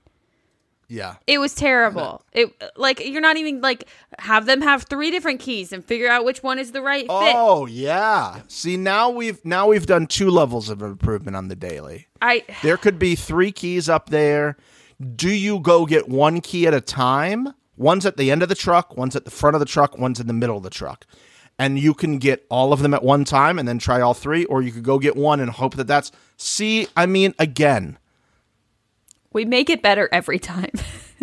Yeah. 0.87 1.15
It 1.27 1.37
was 1.37 1.53
terrible. 1.53 2.23
It 2.31 2.49
like 2.75 3.05
you're 3.05 3.21
not 3.21 3.37
even 3.37 3.61
like 3.61 3.83
have 4.17 4.45
them 4.47 4.61
have 4.61 4.83
three 4.83 5.11
different 5.11 5.39
keys 5.39 5.71
and 5.71 5.85
figure 5.85 6.07
out 6.09 6.25
which 6.25 6.41
one 6.41 6.57
is 6.57 6.71
the 6.71 6.81
right 6.81 7.01
fit. 7.03 7.09
Oh 7.11 7.67
yeah. 7.67 8.39
See 8.47 8.75
now 8.75 9.09
we've 9.11 9.43
now 9.45 9.67
we've 9.67 9.85
done 9.85 10.07
two 10.07 10.31
levels 10.31 10.67
of 10.69 10.81
improvement 10.81 11.37
on 11.37 11.47
the 11.47 11.55
daily. 11.55 12.07
I 12.21 12.43
There 12.63 12.77
could 12.77 12.97
be 12.97 13.15
three 13.15 13.51
keys 13.51 13.87
up 13.87 14.09
there. 14.09 14.57
Do 15.15 15.29
you 15.29 15.59
go 15.59 15.85
get 15.85 16.09
one 16.09 16.41
key 16.41 16.67
at 16.67 16.73
a 16.73 16.81
time? 16.81 17.53
One's 17.77 18.05
at 18.05 18.17
the 18.17 18.29
end 18.29 18.43
of 18.43 18.49
the 18.49 18.55
truck, 18.55 18.97
one's 18.97 19.15
at 19.15 19.23
the 19.23 19.31
front 19.31 19.55
of 19.55 19.61
the 19.61 19.65
truck, 19.65 19.97
one's 19.97 20.19
in 20.19 20.27
the 20.27 20.33
middle 20.33 20.57
of 20.57 20.63
the 20.63 20.69
truck. 20.69 21.05
And 21.57 21.79
you 21.79 21.93
can 21.93 22.17
get 22.17 22.45
all 22.49 22.73
of 22.73 22.81
them 22.81 22.93
at 22.93 23.03
one 23.03 23.23
time 23.23 23.57
and 23.57 23.67
then 23.67 23.79
try 23.79 24.01
all 24.01 24.13
three, 24.13 24.45
or 24.45 24.61
you 24.61 24.71
could 24.71 24.83
go 24.83 24.99
get 24.99 25.15
one 25.15 25.39
and 25.39 25.49
hope 25.49 25.75
that 25.75 25.87
that's. 25.87 26.11
See, 26.35 26.87
I 26.95 27.05
mean, 27.05 27.33
again, 27.39 27.97
we 29.31 29.45
make 29.45 29.69
it 29.69 29.81
better 29.81 30.09
every 30.11 30.39
time. 30.39 30.71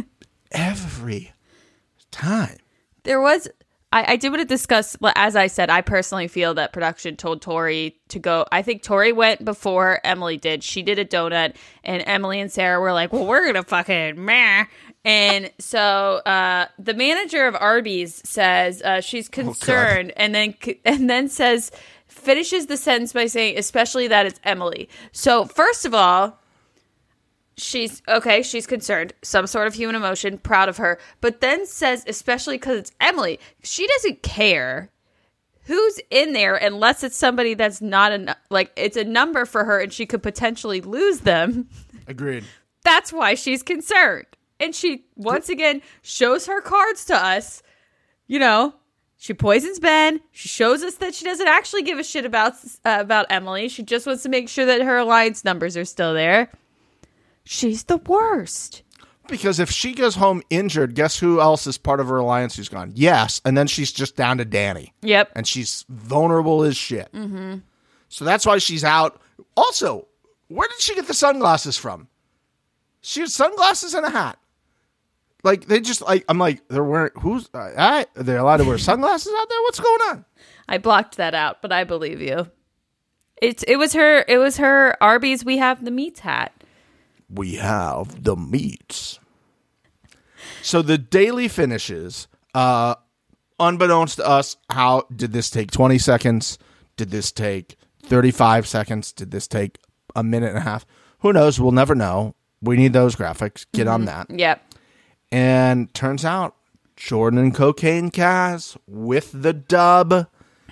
every 0.50 1.32
time. 2.10 2.56
there 3.02 3.20
was 3.20 3.48
I, 3.96 4.12
I 4.12 4.16
did 4.16 4.30
want 4.30 4.42
to 4.42 4.46
discuss 4.46 4.96
as 5.14 5.36
I 5.36 5.46
said, 5.46 5.70
I 5.70 5.80
personally 5.80 6.28
feel 6.28 6.54
that 6.54 6.72
production 6.72 7.16
told 7.16 7.40
Tori 7.40 7.96
to 8.08 8.18
go 8.18 8.46
I 8.52 8.62
think 8.62 8.82
Tori 8.82 9.12
went 9.12 9.44
before 9.44 10.00
Emily 10.04 10.36
did. 10.36 10.62
She 10.62 10.82
did 10.82 10.98
a 10.98 11.04
donut 11.04 11.54
and 11.82 12.02
Emily 12.06 12.40
and 12.40 12.52
Sarah 12.52 12.80
were 12.80 12.92
like, 12.92 13.12
Well, 13.12 13.26
we're 13.26 13.46
gonna 13.46 13.62
fucking 13.62 14.22
meh 14.22 14.66
and 15.06 15.52
so 15.60 16.16
uh, 16.26 16.66
the 16.80 16.92
manager 16.92 17.46
of 17.46 17.54
Arby's 17.54 18.28
says 18.28 18.82
uh, 18.82 19.00
she's 19.00 19.28
concerned, 19.28 20.12
and 20.16 20.34
then 20.34 20.54
and 20.84 21.08
then 21.08 21.28
says 21.28 21.70
finishes 22.08 22.66
the 22.66 22.76
sentence 22.76 23.12
by 23.12 23.26
saying, 23.26 23.56
especially 23.56 24.08
that 24.08 24.26
it's 24.26 24.40
Emily. 24.42 24.88
So 25.12 25.44
first 25.44 25.84
of 25.84 25.94
all, 25.94 26.40
she's 27.56 28.02
okay 28.08 28.42
she's 28.42 28.66
concerned. 28.66 29.12
Some 29.22 29.46
sort 29.46 29.66
of 29.66 29.74
human 29.74 29.96
emotion 29.96 30.38
proud 30.38 30.68
of 30.68 30.76
her. 30.76 30.98
But 31.20 31.40
then 31.40 31.66
says 31.66 32.04
especially 32.06 32.56
because 32.56 32.78
it's 32.78 32.92
emily 33.00 33.40
she 33.62 33.86
doesn't 33.86 34.22
care 34.22 34.90
who's 35.62 36.00
in 36.10 36.32
there 36.32 36.54
unless 36.54 37.02
it's 37.02 37.16
somebody 37.16 37.54
that's 37.54 37.80
not 37.80 38.12
a 38.12 38.36
like 38.50 38.72
it's 38.76 38.96
a 38.96 39.04
number 39.04 39.44
for 39.44 39.64
her 39.64 39.80
and 39.80 39.92
she 39.92 40.06
could 40.06 40.22
potentially 40.22 40.80
lose 40.80 41.20
them. 41.20 41.68
Agreed. 42.06 42.44
that's 42.84 43.12
why 43.12 43.34
she's 43.34 43.62
concerned. 43.62 44.26
And 44.60 44.74
she 44.74 45.04
once 45.16 45.48
again 45.48 45.82
shows 46.02 46.46
her 46.46 46.60
cards 46.60 47.04
to 47.06 47.14
us 47.16 47.62
you 48.26 48.38
know? 48.38 48.74
She 49.18 49.32
poisons 49.32 49.80
ben. 49.80 50.20
She 50.30 50.48
shows 50.48 50.82
us 50.82 50.96
that 50.96 51.14
she 51.14 51.24
doesn't 51.24 51.48
actually 51.48 51.82
give 51.82 51.98
a 51.98 52.04
shit 52.04 52.26
about 52.26 52.52
uh, 52.84 52.98
about 53.00 53.26
emily. 53.30 53.68
She 53.68 53.82
just 53.82 54.06
wants 54.06 54.22
to 54.24 54.28
make 54.28 54.48
sure 54.48 54.66
that 54.66 54.82
her 54.82 54.98
alliance 54.98 55.44
numbers 55.44 55.76
are 55.76 55.86
still 55.86 56.12
there 56.12 56.50
she's 57.46 57.84
the 57.84 57.96
worst 57.96 58.82
Because 59.28 59.58
if 59.58 59.70
she 59.70 59.94
goes 59.94 60.14
home 60.16 60.42
injured, 60.50 60.94
guess 60.94 61.18
who 61.18 61.40
else 61.40 61.66
is 61.66 61.78
part 61.78 62.00
of 62.00 62.08
her 62.08 62.18
alliance 62.18 62.56
who's 62.56 62.68
gone? 62.68 62.92
Yes. 62.94 63.40
And 63.44 63.56
then 63.56 63.66
she's 63.66 63.90
just 63.92 64.16
down 64.16 64.38
to 64.38 64.44
Danny. 64.44 64.92
yep 65.02 65.30
and 65.34 65.46
she's 65.46 65.84
vulnerable 65.88 66.62
as 66.62 66.76
shit. 66.76 67.10
Mm-hmm. 67.12 67.56
So 68.08 68.24
that's 68.24 68.46
why 68.46 68.58
she's 68.58 68.84
out. 68.84 69.20
Also, 69.56 70.06
where 70.48 70.68
did 70.68 70.80
she 70.80 70.94
get 70.94 71.06
the 71.06 71.14
sunglasses 71.14 71.76
from? 71.76 72.08
She 73.00 73.20
has 73.20 73.34
sunglasses 73.34 73.94
and 73.94 74.06
a 74.06 74.10
hat. 74.10 74.38
Like 75.42 75.66
they 75.66 75.80
just 75.80 76.02
like 76.02 76.24
I'm 76.28 76.38
like 76.38 76.66
they're 76.68 76.82
wearing 76.82 77.12
who's 77.20 77.48
uh, 77.54 78.04
are 78.16 78.22
they 78.22 78.36
allowed 78.36 78.56
to 78.58 78.64
wear 78.64 78.78
sunglasses 78.78 79.32
out 79.38 79.48
there? 79.48 79.62
What's 79.62 79.80
going 79.80 80.00
on? 80.10 80.24
I 80.68 80.78
blocked 80.78 81.16
that 81.16 81.34
out, 81.34 81.62
but 81.62 81.70
I 81.72 81.84
believe 81.84 82.20
you. 82.20 82.50
It's 83.40 83.62
it 83.64 83.76
was 83.76 83.92
her 83.92 84.24
it 84.26 84.38
was 84.38 84.56
her 84.56 84.96
Arby's 85.00 85.44
we 85.44 85.58
have 85.58 85.84
the 85.84 85.90
meats 85.90 86.20
hat. 86.20 86.55
We 87.28 87.56
have 87.56 88.24
the 88.24 88.36
meats. 88.36 89.18
So 90.62 90.82
the 90.82 90.98
daily 90.98 91.48
finishes, 91.48 92.28
uh, 92.54 92.96
unbeknownst 93.58 94.16
to 94.16 94.26
us, 94.26 94.56
how 94.70 95.06
did 95.14 95.32
this 95.32 95.50
take 95.50 95.70
20 95.70 95.98
seconds? 95.98 96.58
Did 96.96 97.10
this 97.10 97.32
take 97.32 97.76
35 98.04 98.66
seconds? 98.66 99.12
Did 99.12 99.30
this 99.30 99.46
take 99.48 99.78
a 100.14 100.22
minute 100.22 100.50
and 100.50 100.58
a 100.58 100.62
half? 100.62 100.86
Who 101.20 101.32
knows? 101.32 101.60
We'll 101.60 101.72
never 101.72 101.94
know. 101.94 102.34
We 102.62 102.76
need 102.76 102.92
those 102.92 103.16
graphics. 103.16 103.66
Get 103.72 103.86
on 103.86 104.06
that. 104.06 104.28
Yep. 104.30 104.62
And 105.32 105.92
turns 105.92 106.24
out 106.24 106.54
Jordan 106.96 107.38
and 107.38 107.54
Cocaine 107.54 108.10
Kaz 108.10 108.76
with 108.86 109.30
the 109.34 109.52
dub. 109.52 110.28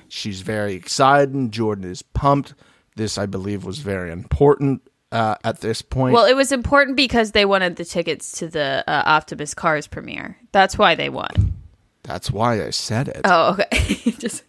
She's 0.08 0.40
very 0.40 0.74
excited. 0.74 1.52
Jordan 1.52 1.90
is 1.90 2.02
pumped. 2.02 2.54
This, 2.96 3.18
I 3.18 3.26
believe, 3.26 3.64
was 3.64 3.78
very 3.78 4.12
important 4.12 4.82
uh, 5.14 5.36
at 5.44 5.60
this 5.60 5.80
point. 5.80 6.12
Well, 6.12 6.26
it 6.26 6.34
was 6.34 6.50
important 6.50 6.96
because 6.96 7.30
they 7.30 7.44
wanted 7.44 7.76
the 7.76 7.84
tickets 7.84 8.32
to 8.40 8.48
the 8.48 8.82
uh, 8.86 9.02
Optimus 9.06 9.54
Cars 9.54 9.86
premiere. 9.86 10.36
That's 10.50 10.76
why 10.76 10.96
they 10.96 11.08
won. 11.08 11.54
That's 12.02 12.32
why 12.32 12.64
I 12.64 12.70
said 12.70 13.08
it. 13.08 13.20
Oh, 13.24 13.52
okay. 13.52 14.10
just 14.18 14.42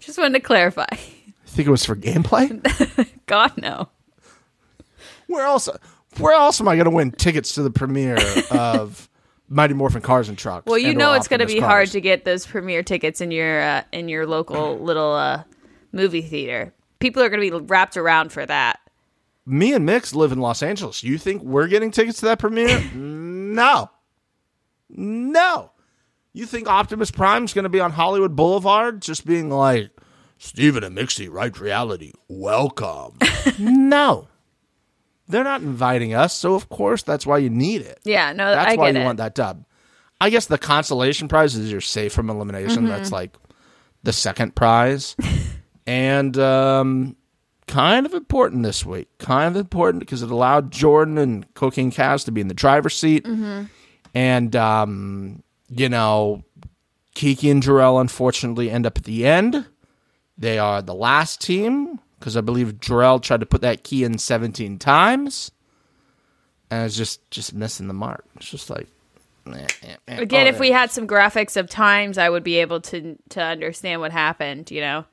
just 0.00 0.18
wanted 0.18 0.34
to 0.34 0.40
clarify. 0.40 0.86
I 0.90 0.96
think 1.46 1.68
it 1.68 1.70
was 1.70 1.84
for 1.84 1.94
gameplay. 1.94 2.50
God 3.26 3.56
no. 3.56 3.88
where 5.28 5.46
else? 5.46 5.68
Where 6.18 6.34
else 6.34 6.60
am 6.60 6.66
I 6.66 6.74
going 6.74 6.86
to 6.86 6.90
win 6.90 7.12
tickets 7.12 7.54
to 7.54 7.62
the 7.62 7.70
premiere 7.70 8.18
of 8.50 9.08
Mighty 9.48 9.74
Morphin 9.74 10.02
Cars 10.02 10.28
and 10.28 10.36
Trucks? 10.36 10.66
Well, 10.66 10.78
you 10.78 10.94
know 10.94 11.12
it's 11.12 11.28
going 11.28 11.40
to 11.40 11.46
be 11.46 11.60
hard 11.60 11.90
to 11.90 12.00
get 12.00 12.24
those 12.24 12.44
premiere 12.44 12.82
tickets 12.82 13.20
in 13.20 13.30
your 13.30 13.62
uh, 13.62 13.82
in 13.92 14.08
your 14.08 14.26
local 14.26 14.80
little 14.80 15.12
uh, 15.12 15.44
movie 15.92 16.22
theater. 16.22 16.74
People 16.98 17.22
are 17.22 17.28
going 17.28 17.48
to 17.48 17.60
be 17.60 17.66
wrapped 17.66 17.96
around 17.96 18.32
for 18.32 18.44
that. 18.44 18.80
Me 19.48 19.72
and 19.72 19.86
Mix 19.86 20.14
live 20.14 20.32
in 20.32 20.40
Los 20.40 20.62
Angeles. 20.62 21.02
You 21.02 21.18
think 21.18 21.42
we're 21.42 21.68
getting 21.68 21.90
tickets 21.90 22.20
to 22.20 22.26
that 22.26 22.38
premiere? 22.38 22.82
no, 22.94 23.90
no. 24.90 25.72
You 26.32 26.46
think 26.46 26.68
Optimus 26.68 27.10
Prime's 27.10 27.54
going 27.54 27.64
to 27.64 27.68
be 27.70 27.80
on 27.80 27.90
Hollywood 27.90 28.36
Boulevard, 28.36 29.00
just 29.02 29.26
being 29.26 29.50
like, 29.50 29.90
"Stephen 30.36 30.84
and 30.84 30.96
Mixie, 30.96 31.28
right 31.28 31.58
reality, 31.58 32.12
welcome"? 32.28 33.16
no, 33.58 34.28
they're 35.28 35.44
not 35.44 35.62
inviting 35.62 36.14
us. 36.14 36.34
So 36.34 36.54
of 36.54 36.68
course, 36.68 37.02
that's 37.02 37.26
why 37.26 37.38
you 37.38 37.50
need 37.50 37.82
it. 37.82 38.00
Yeah, 38.04 38.32
no, 38.32 38.50
That's 38.52 38.72
I 38.72 38.76
why 38.76 38.90
you 38.90 39.00
it. 39.00 39.04
want 39.04 39.18
that 39.18 39.34
dub. 39.34 39.64
I 40.20 40.30
guess 40.30 40.46
the 40.46 40.58
consolation 40.58 41.28
prize 41.28 41.54
is 41.54 41.70
you're 41.70 41.80
safe 41.80 42.12
from 42.12 42.28
elimination. 42.30 42.84
Mm-hmm. 42.84 42.88
That's 42.88 43.12
like 43.12 43.36
the 44.02 44.12
second 44.12 44.54
prize. 44.54 45.16
and 45.86 46.36
um, 46.38 47.16
kind 47.68 48.06
of 48.06 48.14
important 48.14 48.62
this 48.62 48.84
week. 48.84 49.08
Kind 49.18 49.54
of 49.54 49.60
important 49.60 50.00
because 50.00 50.22
it 50.22 50.30
allowed 50.30 50.72
Jordan 50.72 51.18
and 51.18 51.52
Cocaine 51.54 51.92
Kaz 51.92 52.24
to 52.24 52.32
be 52.32 52.40
in 52.40 52.48
the 52.48 52.54
driver's 52.54 52.96
seat. 52.96 53.24
Mm-hmm. 53.24 53.64
And, 54.14 54.56
um, 54.56 55.42
you 55.68 55.88
know, 55.88 56.42
Kiki 57.14 57.50
and 57.50 57.62
Jarrell 57.62 58.00
unfortunately 58.00 58.70
end 58.70 58.86
up 58.86 58.98
at 58.98 59.04
the 59.04 59.26
end. 59.26 59.66
They 60.36 60.58
are 60.58 60.82
the 60.82 60.94
last 60.94 61.40
team 61.40 62.00
because 62.18 62.36
I 62.36 62.40
believe 62.40 62.74
Jarrell 62.74 63.22
tried 63.22 63.40
to 63.40 63.46
put 63.46 63.60
that 63.60 63.84
key 63.84 64.04
in 64.04 64.18
17 64.18 64.78
times 64.78 65.50
and 66.70 66.86
it's 66.86 66.96
just 66.96 67.28
just 67.30 67.54
missing 67.54 67.88
the 67.88 67.94
mark. 67.94 68.24
It's 68.36 68.50
just 68.50 68.70
like 68.70 68.88
eh, 69.46 69.66
eh, 69.82 69.96
eh. 70.08 70.20
Again, 70.20 70.46
Oh, 70.46 70.50
if 70.50 70.60
we 70.60 70.70
had 70.70 70.90
some 70.90 71.06
graphics 71.06 71.56
of 71.56 71.68
times, 71.68 72.18
I 72.18 72.28
would 72.28 72.44
be 72.44 72.56
able 72.56 72.80
to 72.82 73.16
to 73.30 73.42
understand 73.42 74.00
what 74.00 74.12
happened. 74.12 74.70
You 74.70 74.80
know. 74.80 75.04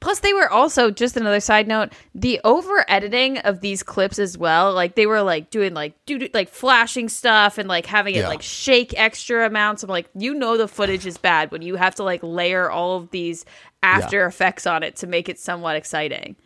Plus, 0.00 0.20
they 0.20 0.32
were 0.32 0.50
also 0.50 0.90
just 0.90 1.16
another 1.16 1.40
side 1.40 1.68
note. 1.68 1.92
The 2.14 2.40
over 2.42 2.84
editing 2.88 3.36
of 3.38 3.60
these 3.60 3.82
clips 3.82 4.18
as 4.18 4.38
well, 4.38 4.72
like 4.72 4.94
they 4.94 5.06
were 5.06 5.22
like 5.22 5.50
doing 5.50 5.74
like 5.74 5.94
do 6.06 6.26
like 6.32 6.48
flashing 6.48 7.08
stuff 7.08 7.58
and 7.58 7.68
like 7.68 7.84
having 7.86 8.14
it 8.14 8.20
Yeah. 8.20 8.28
like 8.28 8.42
shake 8.42 8.94
extra 8.98 9.46
amounts. 9.46 9.82
I'm 9.82 9.90
like, 9.90 10.08
you 10.14 10.34
know, 10.34 10.56
the 10.56 10.68
footage 10.68 11.04
is 11.06 11.18
bad 11.18 11.50
when 11.52 11.62
you 11.62 11.76
have 11.76 11.94
to 11.96 12.02
like 12.02 12.20
layer 12.22 12.70
all 12.70 12.96
of 12.96 13.10
these 13.10 13.44
after 13.82 14.26
effects 14.26 14.66
on 14.66 14.82
it 14.82 14.96
to 14.96 15.06
make 15.06 15.28
it 15.28 15.38
somewhat 15.38 15.76
exciting. 15.76 16.36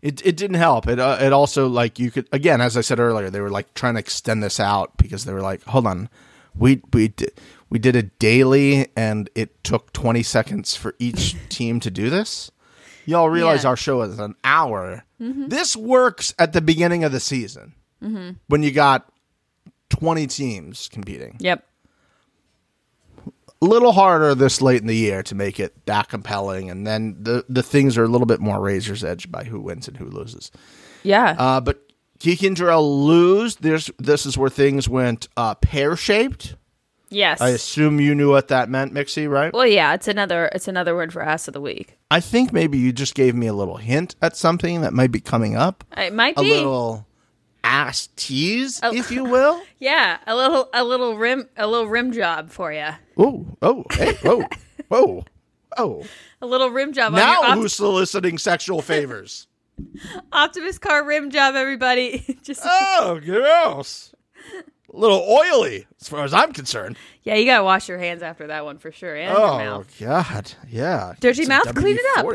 it 0.00 0.24
it 0.26 0.36
didn't 0.36 0.56
help. 0.58 0.88
It 0.88 0.98
uh, 0.98 1.18
it 1.20 1.32
also 1.32 1.68
like 1.68 1.98
you 2.00 2.10
could 2.10 2.28
again, 2.32 2.60
as 2.60 2.76
I 2.76 2.80
said 2.80 2.98
earlier, 2.98 3.30
they 3.30 3.40
were 3.40 3.50
like 3.50 3.72
trying 3.74 3.94
to 3.94 4.00
extend 4.00 4.42
this 4.42 4.58
out 4.58 4.96
because 4.96 5.24
they 5.24 5.32
were 5.32 5.40
like, 5.40 5.62
hold 5.64 5.86
on, 5.86 6.08
we 6.56 6.82
we 6.92 7.08
did 7.08 7.32
we 7.70 7.78
did 7.78 7.96
it 7.96 8.18
daily 8.18 8.88
and 8.96 9.30
it 9.34 9.62
took 9.64 9.92
20 9.94 10.22
seconds 10.22 10.76
for 10.76 10.94
each 10.98 11.36
team 11.48 11.80
to 11.80 11.90
do 11.90 12.10
this. 12.10 12.50
Y'all 13.06 13.28
realize 13.30 13.64
Yeah. 13.64 13.70
our 13.70 13.76
show 13.76 14.02
is 14.02 14.18
an 14.18 14.34
hour. 14.44 15.04
This 15.18 15.76
works 15.76 16.34
at 16.38 16.52
the 16.52 16.60
beginning 16.60 17.04
of 17.04 17.12
the 17.12 17.20
season 17.20 17.74
when 18.00 18.62
you 18.62 18.70
got 18.72 19.08
20 19.90 20.26
teams 20.26 20.88
competing. 20.90 21.36
Yep. 21.40 21.64
a 23.60 23.64
little 23.64 23.92
harder 23.92 24.34
this 24.34 24.60
late 24.60 24.80
in 24.80 24.88
the 24.88 24.96
year 24.96 25.22
to 25.22 25.36
make 25.36 25.60
it 25.60 25.86
that 25.86 26.08
compelling, 26.08 26.68
and 26.68 26.84
then 26.84 27.16
the 27.20 27.44
the 27.48 27.62
things 27.62 27.96
are 27.96 28.02
a 28.02 28.08
little 28.08 28.26
bit 28.26 28.40
more 28.40 28.60
razor's 28.60 29.04
edge 29.04 29.30
by 29.30 29.44
who 29.44 29.60
wins 29.60 29.86
and 29.86 29.96
who 29.96 30.06
loses. 30.06 30.50
Yeah. 31.04 31.36
Uh, 31.38 31.60
but 31.60 31.80
Kiki 32.18 32.48
and 32.48 32.56
Jarrell 32.56 33.04
lose. 33.06 33.54
There's 33.56 33.88
this 34.00 34.26
is 34.26 34.36
where 34.36 34.50
things 34.50 34.88
went 34.88 35.28
uh, 35.36 35.54
pear 35.54 35.94
shaped. 35.96 36.56
Yes. 37.12 37.40
I 37.40 37.50
assume 37.50 38.00
you 38.00 38.14
knew 38.14 38.30
what 38.30 38.48
that 38.48 38.68
meant, 38.68 38.92
Mixie, 38.92 39.28
right? 39.30 39.52
well, 39.52 39.66
yeah. 39.66 39.94
It's 39.94 40.08
another. 40.08 40.46
It's 40.54 40.66
another 40.68 40.94
word 40.94 41.12
for 41.12 41.22
ass 41.22 41.46
of 41.48 41.54
the 41.54 41.60
week. 41.60 41.96
I 42.10 42.20
think 42.20 42.52
maybe 42.52 42.78
you 42.78 42.92
just 42.92 43.14
gave 43.14 43.34
me 43.34 43.46
a 43.46 43.52
little 43.54 43.76
hint 43.76 44.16
at 44.22 44.36
something 44.36 44.80
that 44.80 44.92
might 44.92 45.12
be 45.12 45.20
coming 45.20 45.56
up. 45.56 45.84
It 45.96 46.12
might 46.12 46.36
A 46.38 46.42
be. 46.42 46.50
A 46.52 46.54
little 46.56 47.06
ass 47.64 48.08
tease, 48.16 48.80
Oh. 48.82 48.92
if 48.92 49.10
you 49.10 49.24
will. 49.24 49.60
Yeah, 49.78 50.18
a 50.26 50.34
little 50.36 50.68
a 50.72 50.84
little 50.84 51.16
rim 51.16 51.48
a 51.56 51.66
little 51.66 51.88
rim 51.88 52.12
job 52.12 52.50
for 52.50 52.72
you. 52.72 52.86
Oh, 53.18 53.46
oh, 53.62 53.84
hey, 53.92 54.14
whoa, 54.22 54.44
whoa, 54.88 55.24
oh. 55.76 56.04
A 56.40 56.46
little 56.46 56.70
rim 56.70 56.92
job 56.92 57.12
Now 57.12 57.32
your 57.40 57.44
Opt- 57.50 57.54
who's 57.58 57.72
soliciting 57.74 58.38
sexual 58.38 58.80
favors? 58.80 59.48
Optimus 60.32 60.78
car 60.78 61.04
rim 61.04 61.30
job, 61.30 61.54
everybody. 61.56 62.38
Just 62.42 62.62
oh, 62.64 63.20
gross. 63.24 64.14
A 64.92 64.96
little 64.98 65.20
oily, 65.26 65.86
as 66.00 66.08
far 66.08 66.22
as 66.24 66.34
I'm 66.34 66.52
concerned. 66.52 66.96
yeah, 67.22 67.34
you 67.34 67.46
gotta 67.46 67.64
wash 67.64 67.88
your 67.88 67.98
hands 67.98 68.22
after 68.22 68.48
that 68.48 68.64
one 68.64 68.78
for 68.78 68.92
sure, 68.92 69.14
and 69.16 69.30
your 69.32 69.40
Oh 69.40 69.58
mouth. 69.58 69.96
God, 69.98 70.52
yeah. 70.68 71.14
Dirty 71.20 71.42
It's 71.42 71.48
mouth, 71.48 71.74
clean 71.74 71.96
it 71.98 72.18
up. 72.18 72.26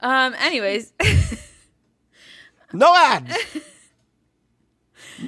Um. 0.00 0.34
Anyways, 0.38 0.92
No 2.72 2.94
ads. 2.94 3.34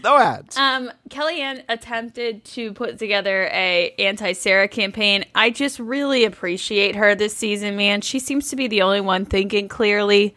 no 0.02 0.18
ads. 0.18 0.56
um, 0.58 0.90
Kellyanne 1.08 1.62
attempted 1.68 2.44
to 2.44 2.72
put 2.74 2.98
together 2.98 3.48
a 3.52 3.94
anti 3.98 4.32
Sarah 4.32 4.68
campaign. 4.68 5.24
I 5.34 5.48
just 5.50 5.78
really 5.78 6.24
appreciate 6.24 6.96
her 6.96 7.14
this 7.14 7.34
season, 7.34 7.76
man. 7.76 8.00
She 8.02 8.18
seems 8.18 8.50
to 8.50 8.56
be 8.56 8.66
the 8.66 8.82
only 8.82 9.00
one 9.00 9.24
thinking 9.24 9.68
clearly, 9.68 10.34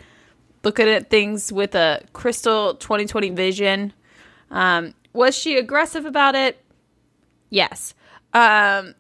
looking 0.63 0.88
at 0.88 1.10
things 1.10 1.52
with 1.52 1.76
a 1.76 2.02
crystal 2.13 2.76
2020 2.76 3.32
vision. 3.32 3.94
Um, 4.50 4.94
was 5.13 5.36
she 5.38 5.58
aggressive 5.58 6.06
about 6.06 6.36
it? 6.36 6.63
Yes. 7.50 7.93
Um, 8.34 8.95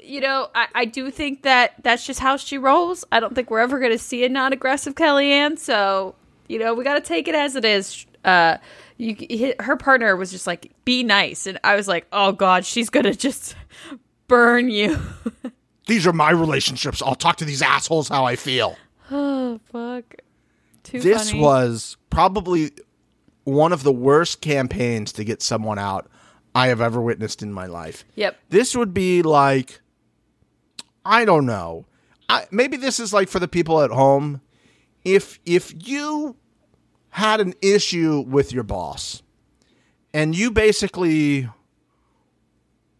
you 0.00 0.20
know, 0.20 0.48
I, 0.54 0.66
I 0.74 0.84
do 0.84 1.10
think 1.10 1.42
that 1.42 1.74
that's 1.82 2.04
just 2.04 2.20
how 2.20 2.36
she 2.36 2.58
rolls. 2.58 3.04
I 3.12 3.20
don't 3.20 3.34
think 3.34 3.50
we're 3.50 3.60
ever 3.60 3.78
going 3.78 3.92
to 3.92 3.98
see 3.98 4.24
a 4.24 4.28
non 4.28 4.52
aggressive 4.52 4.94
Kellyanne. 4.94 5.58
So, 5.58 6.14
you 6.48 6.58
know, 6.58 6.74
we 6.74 6.84
got 6.84 6.94
to 6.94 7.00
take 7.00 7.28
it 7.28 7.34
as 7.34 7.56
it 7.56 7.64
is. 7.64 8.06
Uh, 8.24 8.58
you, 8.96 9.54
her 9.60 9.76
partner 9.76 10.16
was 10.16 10.30
just 10.30 10.46
like, 10.46 10.72
be 10.84 11.02
nice. 11.04 11.46
And 11.46 11.58
I 11.64 11.76
was 11.76 11.88
like, 11.88 12.06
oh 12.12 12.32
God, 12.32 12.64
she's 12.64 12.90
going 12.90 13.04
to 13.04 13.14
just 13.14 13.54
burn 14.28 14.70
you. 14.70 14.98
These 15.86 16.06
are 16.06 16.12
my 16.12 16.30
relationships. 16.30 17.02
I'll 17.02 17.16
talk 17.16 17.36
to 17.36 17.44
these 17.44 17.60
assholes 17.60 18.08
how 18.08 18.24
I 18.24 18.36
feel. 18.36 18.76
oh, 19.10 19.58
fuck. 19.72 20.04
Too 20.84 21.00
This 21.00 21.30
funny. 21.30 21.42
was 21.42 21.96
probably 22.08 22.70
one 23.44 23.72
of 23.72 23.82
the 23.82 23.92
worst 23.92 24.40
campaigns 24.40 25.12
to 25.12 25.24
get 25.24 25.42
someone 25.42 25.78
out 25.78 26.08
I 26.54 26.68
have 26.68 26.80
ever 26.80 27.00
witnessed 27.00 27.42
in 27.42 27.52
my 27.52 27.66
life. 27.66 28.04
Yep. 28.14 28.36
This 28.50 28.76
would 28.76 28.92
be 28.94 29.22
like, 29.22 29.80
I 31.04 31.24
don't 31.24 31.46
know. 31.46 31.86
I, 32.28 32.46
maybe 32.50 32.76
this 32.76 33.00
is 33.00 33.12
like 33.12 33.28
for 33.28 33.38
the 33.40 33.48
people 33.48 33.80
at 33.82 33.90
home. 33.90 34.40
If 35.04 35.40
if 35.44 35.74
you 35.88 36.36
had 37.10 37.40
an 37.40 37.54
issue 37.60 38.20
with 38.26 38.52
your 38.52 38.62
boss, 38.62 39.22
and 40.14 40.34
you 40.36 40.50
basically 40.50 41.48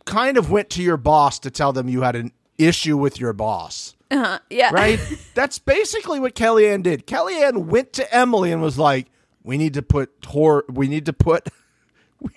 kind 0.05 0.37
of 0.37 0.51
went 0.51 0.69
to 0.71 0.83
your 0.83 0.97
boss 0.97 1.39
to 1.41 1.51
tell 1.51 1.73
them 1.73 1.89
you 1.89 2.03
had 2.03 2.17
an 2.17 2.33
issue 2.59 2.97
with 2.97 3.21
your 3.21 3.33
boss, 3.33 3.95
Uh-huh. 4.11 4.39
Yeah. 4.51 4.71
right? 4.73 4.99
That's 5.35 5.59
basically 5.59 6.19
what 6.21 6.35
Kellyanne 6.35 6.83
did. 6.83 7.07
Kellyanne 7.07 7.67
went 7.67 7.93
to 7.95 8.15
Emily 8.15 8.51
and 8.53 8.61
was 8.61 8.79
like, 8.79 9.07
"We 9.43 9.59
need 9.59 9.75
to 9.75 9.83
put 9.83 10.21
Tor. 10.23 10.65
We 10.69 10.89
need 10.89 11.07
to 11.07 11.13
put. 11.13 11.49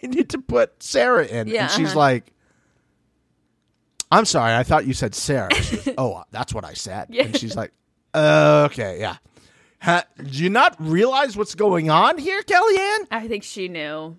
We 0.01 0.07
need 0.07 0.31
to 0.31 0.39
put 0.39 0.81
Sarah 0.81 1.27
in." 1.27 1.47
Yeah, 1.47 1.65
and 1.65 1.71
she's 1.71 1.89
uh-huh. 1.89 1.99
like, 1.99 2.33
"I'm 4.11 4.25
sorry. 4.25 4.55
I 4.55 4.63
thought 4.63 4.87
you 4.87 4.93
said 4.95 5.13
Sarah." 5.13 5.49
Goes, 5.49 5.89
oh, 5.99 6.23
that's 6.31 6.55
what 6.55 6.65
I 6.65 6.73
said. 6.73 7.09
Yeah. 7.11 7.25
And 7.25 7.37
she's 7.37 7.55
like, 7.55 7.71
uh, 8.15 8.67
"Okay, 8.71 8.99
yeah." 8.99 9.17
Ha, 9.81 10.03
do 10.17 10.43
you 10.43 10.49
not 10.49 10.75
realize 10.79 11.37
what's 11.37 11.53
going 11.53 11.91
on 11.91 12.17
here, 12.17 12.41
Kellyanne? 12.41 13.05
I 13.11 13.27
think 13.27 13.43
she 13.43 13.67
knew. 13.67 14.17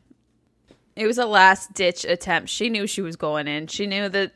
It 0.95 1.09
was 1.09 1.19
a 1.19 1.27
last 1.27 1.75
ditch 1.75 2.05
attempt. 2.05 2.49
She 2.49 2.71
knew 2.71 2.87
she 2.87 3.03
was 3.03 3.17
going 3.17 3.49
in. 3.49 3.67
She 3.67 3.89
knew 3.89 4.09
that 4.09 4.33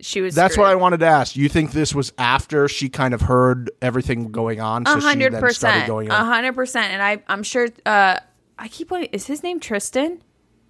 she 0.00 0.20
was. 0.20 0.34
That's 0.34 0.54
screwed. 0.54 0.64
what 0.64 0.70
I 0.72 0.74
wanted 0.76 1.00
to 1.00 1.06
ask. 1.06 1.36
You 1.36 1.48
think 1.48 1.72
this 1.72 1.94
was 1.94 2.12
after 2.18 2.68
she 2.68 2.88
kind 2.88 3.14
of 3.14 3.22
heard 3.22 3.70
everything 3.80 4.30
going 4.32 4.60
on, 4.60 4.86
so 4.86 4.96
A 4.96 5.00
she 5.00 5.06
hundred 5.06 5.32
then 5.32 5.40
started 5.40 5.54
percent. 5.54 5.86
going 5.86 6.10
A 6.10 6.24
hundred 6.24 6.54
percent. 6.54 6.92
And 6.92 7.02
I, 7.02 7.22
I'm 7.28 7.42
sure. 7.42 7.68
Uh, 7.86 8.18
I 8.58 8.68
keep 8.68 8.90
wanting. 8.90 9.08
Is 9.12 9.26
his 9.26 9.42
name 9.42 9.60
Tristan? 9.60 10.22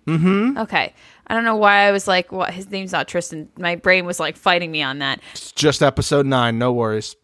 Mm-hmm. 0.06 0.58
Okay. 0.58 0.92
I 1.26 1.34
don't 1.34 1.44
know 1.44 1.56
why 1.56 1.88
I 1.88 1.92
was 1.92 2.06
like, 2.06 2.30
"What? 2.32 2.52
His 2.52 2.70
name's 2.70 2.92
not 2.92 3.08
Tristan." 3.08 3.48
My 3.58 3.76
brain 3.76 4.04
was 4.04 4.20
like 4.20 4.37
fighting 4.37 4.70
me 4.70 4.82
on 4.82 4.98
that. 4.98 5.20
It's 5.32 5.52
just 5.52 5.82
episode 5.82 6.26
nine. 6.26 6.58
No 6.58 6.72
worries. 6.72 7.16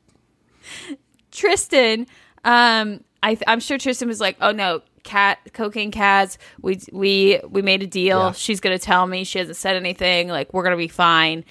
Tristan, 1.30 2.06
um, 2.44 3.04
I, 3.22 3.38
I'm 3.46 3.60
sure 3.60 3.78
Tristan 3.78 4.08
was 4.08 4.20
like, 4.20 4.36
"Oh 4.40 4.52
no, 4.52 4.80
cat, 5.04 5.38
cocaine 5.52 5.92
Kaz, 5.92 6.38
we 6.62 6.80
we 6.92 7.40
we 7.48 7.62
made 7.62 7.82
a 7.82 7.86
deal. 7.86 8.18
Yeah. 8.18 8.32
She's 8.32 8.60
gonna 8.60 8.78
tell 8.78 9.06
me. 9.06 9.24
She 9.24 9.38
hasn't 9.38 9.56
said 9.56 9.76
anything. 9.76 10.28
Like 10.28 10.52
we're 10.52 10.64
gonna 10.64 10.76
be 10.76 10.88
fine." 10.88 11.44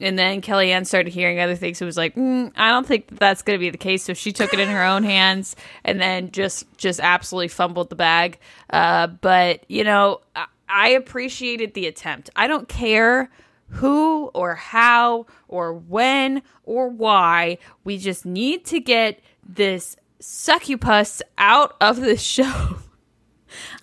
And 0.00 0.18
then 0.18 0.42
Kellyanne 0.42 0.86
started 0.86 1.12
hearing 1.12 1.40
other 1.40 1.56
things. 1.56 1.80
It 1.80 1.86
was 1.86 1.96
like, 1.96 2.14
mm, 2.16 2.52
I 2.54 2.70
don't 2.70 2.86
think 2.86 3.08
that 3.08 3.18
that's 3.18 3.42
going 3.42 3.58
to 3.58 3.60
be 3.60 3.70
the 3.70 3.78
case. 3.78 4.02
So 4.04 4.12
she 4.12 4.30
took 4.30 4.52
it 4.52 4.60
in 4.60 4.68
her 4.68 4.82
own 4.84 5.04
hands 5.04 5.56
and 5.84 6.00
then 6.00 6.30
just 6.32 6.66
just 6.76 7.00
absolutely 7.00 7.48
fumbled 7.48 7.88
the 7.88 7.96
bag. 7.96 8.38
Uh, 8.68 9.06
but 9.06 9.64
you 9.68 9.84
know, 9.84 10.20
I, 10.34 10.46
I 10.68 10.88
appreciated 10.90 11.74
the 11.74 11.86
attempt. 11.86 12.28
I 12.36 12.46
don't 12.46 12.68
care 12.68 13.30
who 13.68 14.26
or 14.34 14.54
how 14.54 15.26
or 15.48 15.72
when 15.72 16.42
or 16.64 16.88
why. 16.88 17.58
We 17.84 17.98
just 17.98 18.26
need 18.26 18.64
to 18.66 18.80
get 18.80 19.20
this 19.48 19.96
succubus 20.20 21.22
out 21.38 21.74
of 21.80 22.00
the 22.00 22.16
show. 22.18 22.78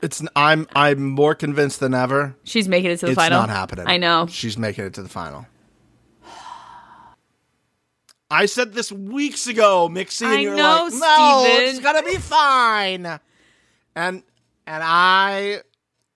It's 0.02 0.22
I'm 0.36 0.68
I'm 0.76 1.04
more 1.10 1.34
convinced 1.34 1.80
than 1.80 1.94
ever. 1.94 2.36
She's 2.44 2.68
making 2.68 2.92
it 2.92 2.98
to 2.98 3.08
the 3.08 3.12
it's 3.14 3.20
final. 3.20 3.40
not 3.40 3.50
happening. 3.50 3.88
I 3.88 3.98
know. 3.98 4.28
she's 4.28 4.58
making 4.58 4.86
it 4.86 4.94
to 4.96 5.02
the 5.02 5.10
final. 5.10 5.48
I 8.34 8.48
said 8.48 8.74
this 8.74 8.92
weeks 8.92 9.48
ago, 9.48 9.88
Mixie, 9.90 10.26
and 10.26 10.34
I 10.34 10.40
you're 10.40 10.56
know, 10.56 10.90
like, 10.92 10.94
"No, 10.94 11.44
Stephen." 11.46 11.70
it's 11.70 11.80
gonna 11.80 12.04
be 12.04 12.18
fine." 12.18 13.20
And 13.96 14.24
and 14.66 14.84
I 14.84 15.62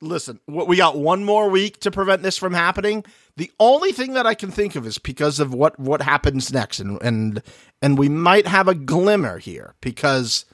listen. 0.01 0.39
We 0.47 0.77
got 0.77 0.97
one 0.97 1.23
more 1.23 1.49
week 1.49 1.79
to 1.81 1.91
prevent 1.91 2.23
this 2.23 2.37
from 2.37 2.53
happening. 2.53 3.05
The 3.35 3.51
only 3.59 3.91
thing 3.91 4.13
that 4.13 4.25
I 4.25 4.33
can 4.33 4.49
think 4.49 4.75
of 4.75 4.87
is 4.87 4.97
because 4.97 5.39
of 5.39 5.53
what 5.53 5.79
what 5.79 6.01
happens 6.01 6.51
next, 6.51 6.79
and 6.79 6.99
and 7.03 7.43
and 7.83 7.99
we 7.99 8.09
might 8.09 8.47
have 8.47 8.67
a 8.67 8.75
glimmer 8.75 9.37
here 9.37 9.75
because 9.79 10.45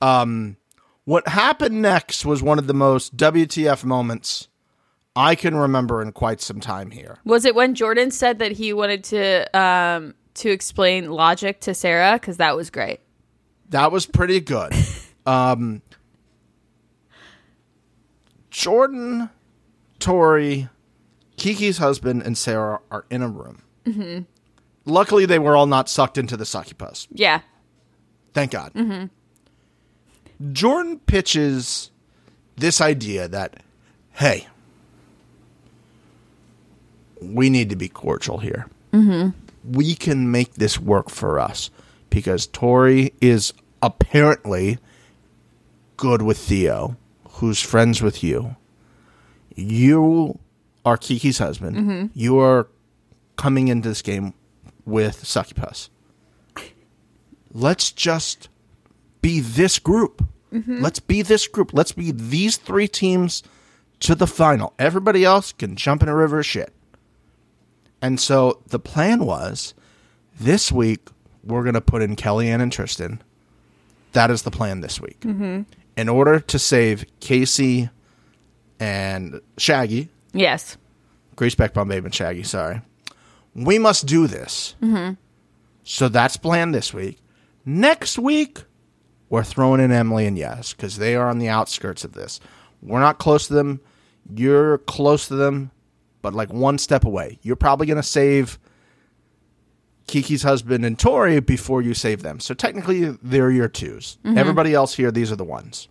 um, 0.00 0.56
what 1.04 1.28
happened 1.28 1.82
next 1.82 2.24
was 2.24 2.42
one 2.42 2.58
of 2.58 2.66
the 2.66 2.74
most 2.74 3.18
WTF 3.18 3.84
moments 3.84 4.48
I 5.14 5.34
can 5.34 5.56
remember 5.56 6.00
in 6.00 6.12
quite 6.12 6.40
some 6.40 6.58
time 6.60 6.90
here. 6.90 7.18
Was 7.24 7.44
it 7.44 7.54
when 7.54 7.74
Jordan 7.74 8.10
said 8.10 8.38
that 8.38 8.52
he 8.52 8.72
wanted 8.72 9.04
to 9.04 9.58
um 9.58 10.14
to 10.34 10.50
explain 10.50 11.10
logic 11.10 11.60
to 11.60 11.74
Sarah? 11.74 12.14
Because 12.14 12.36
that 12.38 12.56
was 12.56 12.70
great. 12.70 13.00
That 13.70 13.92
was 13.92 14.06
pretty 14.06 14.40
good. 14.40 14.72
um, 15.26 15.82
Jordan, 18.50 19.30
Tori, 19.98 20.68
Kiki's 21.36 21.78
husband, 21.78 22.22
and 22.22 22.36
Sarah 22.36 22.80
are 22.90 23.06
in 23.10 23.22
a 23.22 23.28
room. 23.28 23.62
Mm-hmm. 23.86 24.22
Luckily, 24.84 25.26
they 25.26 25.38
were 25.38 25.56
all 25.56 25.66
not 25.66 25.88
sucked 25.88 26.18
into 26.18 26.36
the 26.36 26.44
succubus. 26.44 27.08
Yeah. 27.10 27.40
Thank 28.34 28.52
God. 28.52 28.72
Jordan 30.52 30.98
pitches 31.00 31.90
this 32.56 32.80
idea 32.80 33.28
that, 33.28 33.62
hey, 34.12 34.46
we 37.20 37.48
need 37.48 37.70
to 37.70 37.76
be 37.76 37.88
cordial 37.88 38.38
here. 38.38 38.66
Mm-hmm. 38.92 39.30
We 39.64 39.94
can 39.94 40.30
make 40.30 40.54
this 40.54 40.78
work 40.78 41.10
for 41.10 41.38
us 41.38 41.70
because 42.10 42.46
Tori 42.46 43.12
is 43.20 43.52
apparently 43.80 44.78
good 45.96 46.22
with 46.22 46.38
Theo, 46.38 46.96
who's 47.28 47.60
friends 47.60 48.02
with 48.02 48.22
you. 48.22 48.56
You 49.54 50.38
are 50.84 50.96
Kiki's 50.96 51.38
husband. 51.38 51.76
Mm-hmm. 51.76 52.06
You 52.14 52.38
are 52.38 52.68
coming 53.36 53.68
into 53.68 53.88
this 53.88 54.02
game 54.02 54.34
with 54.84 55.24
Succubus 55.26 55.90
let's 57.52 57.92
just 57.92 58.48
be 59.20 59.40
this 59.40 59.78
group. 59.78 60.26
Mm-hmm. 60.52 60.82
Let's 60.82 61.00
be 61.00 61.22
this 61.22 61.46
group. 61.46 61.72
Let's 61.72 61.92
be 61.92 62.10
these 62.10 62.56
three 62.56 62.88
teams 62.88 63.42
to 64.00 64.14
the 64.14 64.26
final. 64.26 64.74
Everybody 64.78 65.24
else 65.24 65.52
can 65.52 65.76
jump 65.76 66.02
in 66.02 66.08
a 66.08 66.16
river 66.16 66.40
of 66.40 66.46
shit. 66.46 66.72
And 68.02 68.20
so 68.20 68.60
the 68.66 68.78
plan 68.78 69.24
was 69.24 69.74
this 70.38 70.70
week 70.70 71.08
we're 71.44 71.62
going 71.62 71.74
to 71.74 71.80
put 71.80 72.02
in 72.02 72.16
Kellyanne 72.16 72.60
and 72.60 72.70
Tristan. 72.72 73.22
That 74.12 74.30
is 74.30 74.42
the 74.42 74.50
plan 74.50 74.80
this 74.80 75.00
week. 75.00 75.20
Mm-hmm. 75.20 75.62
In 75.96 76.08
order 76.08 76.38
to 76.40 76.58
save 76.58 77.04
Casey 77.20 77.88
and 78.78 79.40
Shaggy, 79.56 80.08
Yes. 80.32 80.76
Grace 81.36 81.54
Beckbaum, 81.54 81.88
Babe, 81.88 82.04
and 82.04 82.14
Shaggy, 82.14 82.42
sorry. 82.42 82.80
We 83.54 83.78
must 83.78 84.06
do 84.06 84.26
this. 84.26 84.74
Mm-hmm. 84.82 85.14
So 85.84 86.08
that's 86.08 86.36
planned 86.36 86.74
this 86.74 86.94
week. 86.94 87.18
Next 87.64 88.18
week, 88.18 88.64
we're 89.28 89.44
throwing 89.44 89.80
in 89.80 89.92
Emily 89.92 90.26
and 90.26 90.38
Yes 90.38 90.72
because 90.72 90.98
they 90.98 91.14
are 91.16 91.28
on 91.28 91.38
the 91.38 91.48
outskirts 91.48 92.04
of 92.04 92.12
this. 92.12 92.40
We're 92.82 93.00
not 93.00 93.18
close 93.18 93.46
to 93.48 93.54
them. 93.54 93.80
You're 94.34 94.78
close 94.78 95.28
to 95.28 95.34
them, 95.34 95.70
but 96.22 96.34
like 96.34 96.52
one 96.52 96.78
step 96.78 97.04
away. 97.04 97.38
You're 97.42 97.56
probably 97.56 97.86
going 97.86 97.96
to 97.96 98.02
save 98.02 98.58
Kiki's 100.06 100.42
husband 100.42 100.84
and 100.84 100.98
Tori 100.98 101.40
before 101.40 101.82
you 101.82 101.94
save 101.94 102.22
them. 102.22 102.40
So 102.40 102.54
technically, 102.54 103.16
they're 103.22 103.50
your 103.50 103.68
2s 103.68 104.18
mm-hmm. 104.18 104.38
Everybody 104.38 104.74
else 104.74 104.94
here, 104.94 105.10
these 105.10 105.30
are 105.30 105.36
the 105.36 105.44
ones. 105.44 105.88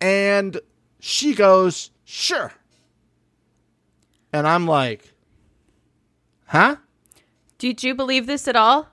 And 0.00 0.60
she 1.00 1.34
goes, 1.34 1.90
Sure. 2.04 2.52
And 4.32 4.46
I'm 4.46 4.66
like, 4.66 5.12
Huh? 6.46 6.76
Did 7.58 7.82
you 7.82 7.94
believe 7.94 8.26
this 8.26 8.48
at 8.48 8.56
all? 8.56 8.88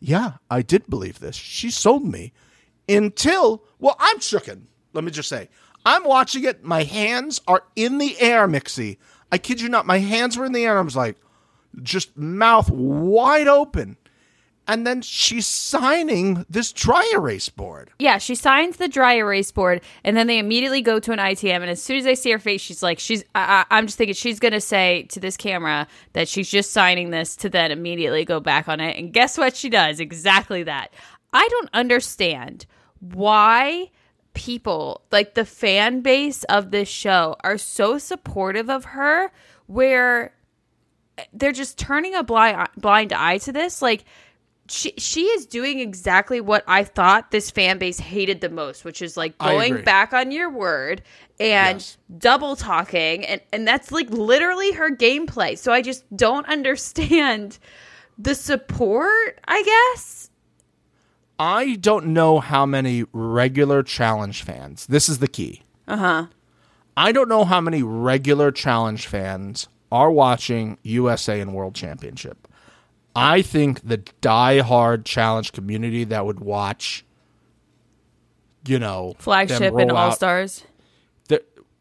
Yeah, 0.00 0.34
I 0.50 0.62
did 0.62 0.88
believe 0.88 1.18
this. 1.18 1.34
She 1.34 1.70
sold 1.70 2.04
me 2.04 2.32
until, 2.88 3.64
well, 3.80 3.96
I'm 3.98 4.18
shooken. 4.18 4.62
Let 4.92 5.02
me 5.04 5.10
just 5.10 5.28
say, 5.28 5.48
I'm 5.88 6.04
watching 6.04 6.44
it. 6.44 6.62
My 6.62 6.82
hands 6.82 7.40
are 7.48 7.64
in 7.74 7.96
the 7.96 8.20
air, 8.20 8.46
Mixie. 8.46 8.98
I 9.32 9.38
kid 9.38 9.58
you 9.62 9.70
not. 9.70 9.86
My 9.86 10.00
hands 10.00 10.36
were 10.36 10.44
in 10.44 10.52
the 10.52 10.66
air. 10.66 10.76
I 10.76 10.82
was 10.82 10.94
like, 10.94 11.16
just 11.82 12.14
mouth 12.14 12.68
wide 12.70 13.48
open. 13.48 13.96
And 14.66 14.86
then 14.86 15.00
she's 15.00 15.46
signing 15.46 16.44
this 16.50 16.72
dry 16.74 17.10
erase 17.14 17.48
board. 17.48 17.90
Yeah, 17.98 18.18
she 18.18 18.34
signs 18.34 18.76
the 18.76 18.86
dry 18.86 19.14
erase 19.14 19.50
board, 19.50 19.80
and 20.04 20.14
then 20.14 20.26
they 20.26 20.38
immediately 20.38 20.82
go 20.82 21.00
to 21.00 21.10
an 21.10 21.18
ITM. 21.18 21.62
And 21.62 21.70
as 21.70 21.82
soon 21.82 21.96
as 21.96 22.06
I 22.06 22.12
see 22.12 22.32
her 22.32 22.38
face, 22.38 22.60
she's 22.60 22.82
like, 22.82 22.98
"She's." 22.98 23.24
I, 23.34 23.64
I'm 23.70 23.86
just 23.86 23.96
thinking 23.96 24.12
she's 24.12 24.38
gonna 24.38 24.60
say 24.60 25.04
to 25.04 25.20
this 25.20 25.38
camera 25.38 25.88
that 26.12 26.28
she's 26.28 26.50
just 26.50 26.70
signing 26.70 27.08
this 27.08 27.34
to 27.36 27.48
then 27.48 27.72
immediately 27.72 28.26
go 28.26 28.40
back 28.40 28.68
on 28.68 28.78
it. 28.78 28.98
And 28.98 29.10
guess 29.10 29.38
what? 29.38 29.56
She 29.56 29.70
does 29.70 30.00
exactly 30.00 30.64
that. 30.64 30.92
I 31.32 31.48
don't 31.48 31.70
understand 31.72 32.66
why 33.00 33.90
people 34.38 35.02
like 35.10 35.34
the 35.34 35.44
fan 35.44 36.00
base 36.00 36.44
of 36.44 36.70
this 36.70 36.88
show 36.88 37.34
are 37.42 37.58
so 37.58 37.98
supportive 37.98 38.70
of 38.70 38.84
her, 38.86 39.32
where 39.66 40.32
they're 41.32 41.50
just 41.52 41.76
turning 41.76 42.14
a 42.14 42.22
blind 42.22 42.68
blind 42.76 43.12
eye 43.12 43.38
to 43.38 43.52
this, 43.52 43.82
like 43.82 44.04
she 44.68 44.92
she 44.96 45.24
is 45.24 45.46
doing 45.46 45.80
exactly 45.80 46.40
what 46.40 46.62
I 46.68 46.84
thought 46.84 47.30
this 47.32 47.50
fan 47.50 47.78
base 47.78 47.98
hated 47.98 48.40
the 48.40 48.48
most, 48.50 48.84
which 48.84 49.02
is 49.02 49.16
like 49.16 49.36
going 49.38 49.82
back 49.82 50.12
on 50.12 50.30
your 50.30 50.50
word 50.50 51.02
and 51.40 51.78
Yes. 51.80 51.96
double 52.18 52.54
talking 52.54 53.24
and 53.24 53.40
and 53.52 53.66
that's 53.66 53.90
like 53.90 54.08
literally 54.10 54.72
her 54.72 54.90
gameplay. 54.90 55.58
So 55.58 55.72
I 55.72 55.82
just 55.82 56.04
don't 56.16 56.46
understand 56.56 57.58
the 58.18 58.34
support, 58.34 59.40
I 59.46 59.62
guess. 59.94 60.17
I 61.38 61.76
don't 61.76 62.06
know 62.06 62.40
how 62.40 62.66
many 62.66 63.04
regular 63.12 63.82
challenge 63.82 64.42
fans. 64.42 64.86
This 64.86 65.08
is 65.08 65.18
the 65.18 65.28
key. 65.28 65.62
Uh-huh. 65.86 66.26
I 66.96 67.12
don't 67.12 67.28
know 67.28 67.44
how 67.44 67.60
many 67.60 67.82
regular 67.82 68.50
challenge 68.50 69.06
fans 69.06 69.68
are 69.92 70.10
watching 70.10 70.78
USA 70.82 71.40
and 71.40 71.54
World 71.54 71.74
Championship. 71.74 72.48
I 73.14 73.42
think 73.42 73.86
the 73.86 73.98
die-hard 74.20 75.04
challenge 75.04 75.52
community 75.52 76.04
that 76.04 76.26
would 76.26 76.40
watch, 76.40 77.04
you 78.66 78.78
know, 78.78 79.14
Flagship 79.18 79.74
and 79.76 79.92
all 79.92 80.12
stars. 80.12 80.64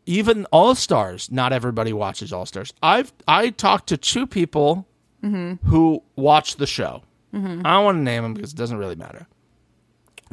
even 0.06 0.46
All 0.52 0.74
Stars. 0.74 1.30
Not 1.32 1.52
everybody 1.52 1.94
watches 1.94 2.32
All 2.32 2.46
Stars. 2.46 2.74
I've 2.82 3.12
I 3.28 3.50
talked 3.50 3.88
to 3.90 3.98
two 3.98 4.26
people 4.26 4.88
who 5.22 6.02
watch 6.16 6.56
the 6.56 6.68
show. 6.68 7.02
I 7.34 7.38
don't 7.74 7.84
want 7.84 7.98
to 7.98 8.02
name 8.02 8.24
them 8.24 8.34
because 8.34 8.54
it 8.54 8.56
doesn't 8.56 8.78
really 8.78 8.96
matter. 8.96 9.28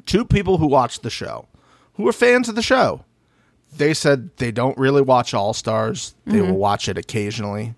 Two 0.07 0.25
people 0.25 0.59
who 0.59 0.67
watch 0.67 1.01
the 1.01 1.11
show, 1.11 1.49
who 1.95 2.07
are 2.09 2.13
fans 2.13 2.49
of 2.49 2.55
the 2.55 2.63
show. 2.63 3.05
They 3.77 3.95
said 3.95 4.37
they 4.37 4.53
don't 4.53 4.79
really 4.79 5.03
watch 5.03 5.35
All 5.35 5.53
Stars. 5.53 6.15
They 6.27 6.41
will 6.41 6.49
mm-hmm. 6.49 6.57
watch 6.57 6.89
it 6.89 6.97
occasionally. 6.97 7.75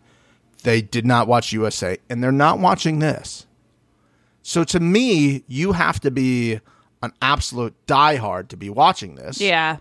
They 0.62 0.82
did 0.82 1.06
not 1.06 1.26
watch 1.26 1.52
USA, 1.52 1.96
and 2.10 2.22
they're 2.22 2.32
not 2.32 2.58
watching 2.58 2.98
this. 2.98 3.46
So 4.42 4.62
to 4.64 4.78
me, 4.80 5.44
you 5.46 5.72
have 5.72 6.00
to 6.00 6.10
be 6.10 6.60
an 7.02 7.12
absolute 7.22 7.74
diehard 7.86 8.48
to 8.48 8.56
be 8.56 8.70
watching 8.70 9.14
this 9.14 9.40
Yeah. 9.40 9.78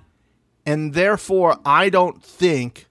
and 0.65 0.93
therefore 0.93 1.59
I 1.65 1.89
don't 1.89 2.23
think 2.23 2.87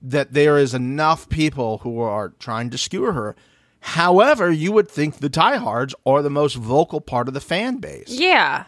that 0.00 0.32
there 0.32 0.58
is 0.58 0.74
enough 0.74 1.28
people 1.28 1.78
who 1.78 2.00
are 2.00 2.30
trying 2.40 2.70
to 2.70 2.78
skewer 2.78 3.12
her. 3.12 3.36
However, 3.82 4.50
you 4.50 4.72
would 4.72 4.88
think 4.88 5.18
the 5.18 5.28
diehards 5.28 5.94
are 6.06 6.22
the 6.22 6.30
most 6.30 6.54
vocal 6.54 7.00
part 7.00 7.28
of 7.28 7.34
the 7.34 7.40
fan 7.40 7.78
base. 7.78 8.08
Yeah. 8.08 8.64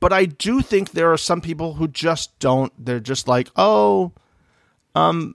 But 0.00 0.12
I 0.12 0.26
do 0.26 0.60
think 0.60 0.90
there 0.90 1.10
are 1.12 1.16
some 1.16 1.40
people 1.40 1.74
who 1.74 1.88
just 1.88 2.38
don't. 2.38 2.72
They're 2.78 3.00
just 3.00 3.26
like, 3.26 3.48
oh, 3.56 4.12
um, 4.94 5.34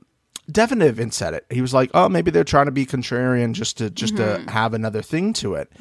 Devin 0.51 0.83
even 0.83 1.09
said 1.09 1.33
it. 1.33 1.45
He 1.49 1.59
was 1.61 1.73
like, 1.73 1.89
oh, 1.95 2.07
maybe 2.07 2.29
they're 2.29 2.43
trying 2.43 2.67
to 2.67 2.71
be 2.71 2.85
contrarian 2.85 3.53
just 3.53 3.77
to 3.79 3.89
just 3.89 4.17
to 4.17 4.43
have 4.47 4.75
another 4.75 5.01
thing 5.01 5.33
to 5.33 5.55
it. 5.55 5.71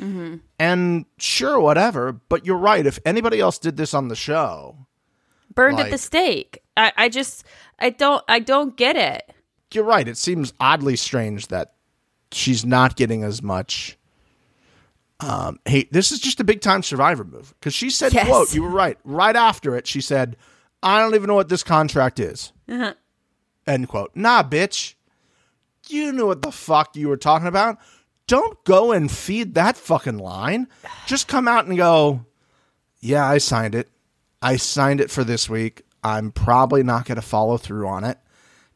And 0.59 1.05
sure, 1.18 1.61
whatever. 1.61 2.12
But 2.12 2.47
you're 2.47 2.57
right. 2.57 2.87
If 2.87 2.99
anybody 3.05 3.41
else 3.41 3.59
did 3.59 3.76
this 3.76 3.93
on 3.93 4.09
the 4.09 4.16
show, 4.16 4.87
Burned 5.55 5.81
at 5.81 5.91
the 5.91 5.99
stake. 5.99 6.62
I, 6.76 6.93
I 6.97 7.09
just 7.11 7.45
I 7.79 7.91
don't 7.91 8.24
I 8.26 8.39
don't 8.39 8.74
get 8.76 8.97
it. 8.97 9.35
you're 9.74 9.85
right. 9.85 10.09
It 10.09 10.16
seems 10.16 10.55
oddly 10.61 10.97
strange 10.97 11.49
that 11.49 11.74
she's 12.33 12.64
not 12.64 12.97
getting 12.97 13.22
as 13.24 13.43
much. 13.43 13.97
Um, 15.20 15.59
hey, 15.64 15.89
this 15.91 16.12
is 16.12 16.20
just 16.20 16.39
a 16.41 16.45
big 16.45 16.61
time 16.61 16.83
survivor 16.83 17.24
move 17.24 17.53
because 17.59 17.74
she 17.74 17.91
said, 17.91 18.12
Yes. 18.12 18.26
"quote 18.29 18.55
You 18.55 18.62
were 18.62 18.68
right." 18.70 18.99
Right 19.05 19.35
after 19.35 19.74
it, 19.76 19.87
she 19.87 20.01
said, 20.01 20.37
"I 20.83 21.01
don't 21.01 21.14
even 21.14 21.26
know 21.26 21.35
what 21.35 21.49
this 21.49 21.64
contract 21.64 22.20
is." 22.20 22.53
Uh-huh. 22.68 22.95
End 23.66 23.89
quote. 23.89 24.12
Nah, 24.14 24.43
bitch. 24.43 24.95
You 25.89 26.12
knew 26.12 26.26
what 26.26 26.43
the 26.43 26.53
fuck 26.53 26.95
you 26.97 27.09
were 27.09 27.16
talking 27.16 27.49
about. 27.49 27.79
Don't 28.26 28.62
go 28.64 28.93
and 28.93 29.11
feed 29.11 29.55
that 29.55 29.76
fucking 29.76 30.18
line. 30.18 30.68
Just 31.07 31.29
come 31.29 31.49
out 31.49 31.64
and 31.64 31.76
go, 31.79 32.26
yeah, 33.01 33.26
I 33.26 33.39
signed 33.39 33.74
it. 33.74 33.89
I 34.43 34.57
signed 34.57 35.01
it 35.01 35.11
for 35.11 35.24
this 35.24 35.49
week. 35.49 35.83
I'm 36.05 36.31
probably 36.31 36.83
not 36.83 37.07
going 37.07 37.16
to 37.16 37.22
follow 37.22 37.57
through 37.57 37.89
on 37.89 38.05
it 38.05 38.18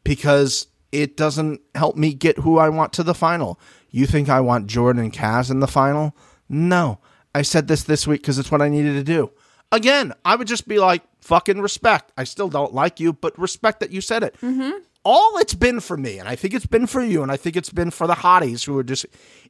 because 0.04 0.68
it 0.92 1.16
doesn't 1.16 1.60
help 1.74 1.96
me 1.96 2.14
get 2.14 2.38
who 2.38 2.58
I 2.58 2.68
want 2.68 2.92
to 2.94 3.02
the 3.02 3.14
final. 3.14 3.58
You 3.90 4.06
think 4.06 4.28
I 4.28 4.40
want 4.40 4.66
Jordan 4.66 5.02
and 5.02 5.12
Kaz 5.12 5.50
in 5.50 5.60
the 5.60 5.66
final? 5.66 6.14
No. 6.48 6.98
I 7.34 7.42
said 7.42 7.66
this 7.66 7.82
this 7.84 8.06
week 8.06 8.20
because 8.20 8.38
it's 8.38 8.52
what 8.52 8.62
I 8.62 8.68
needed 8.68 8.92
to 8.94 9.02
do. 9.02 9.30
Again, 9.72 10.12
I 10.24 10.36
would 10.36 10.46
just 10.48 10.68
be 10.68 10.78
like, 10.78 11.02
fucking 11.22 11.60
respect. 11.60 12.12
I 12.16 12.24
still 12.24 12.48
don't 12.48 12.74
like 12.74 13.00
you, 13.00 13.12
but 13.14 13.38
respect 13.38 13.80
that 13.80 13.90
you 13.90 14.00
said 14.02 14.22
it. 14.22 14.36
Mm-hmm. 14.42 14.78
All 15.04 15.38
it's 15.38 15.54
been 15.54 15.80
for 15.80 15.96
me, 15.96 16.18
and 16.18 16.28
I 16.28 16.36
think 16.36 16.54
it's 16.54 16.66
been 16.66 16.86
for 16.86 17.02
you, 17.02 17.22
and 17.22 17.32
I 17.32 17.36
think 17.36 17.56
it's 17.56 17.70
been 17.70 17.90
for 17.90 18.06
the 18.06 18.14
hotties 18.14 18.66
who 18.66 18.78
are 18.78 18.84
just, 18.84 19.06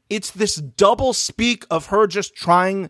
it's 0.08 0.30
this 0.30 0.54
double 0.56 1.12
speak 1.12 1.66
of 1.70 1.86
her 1.86 2.06
just 2.06 2.34
trying 2.34 2.88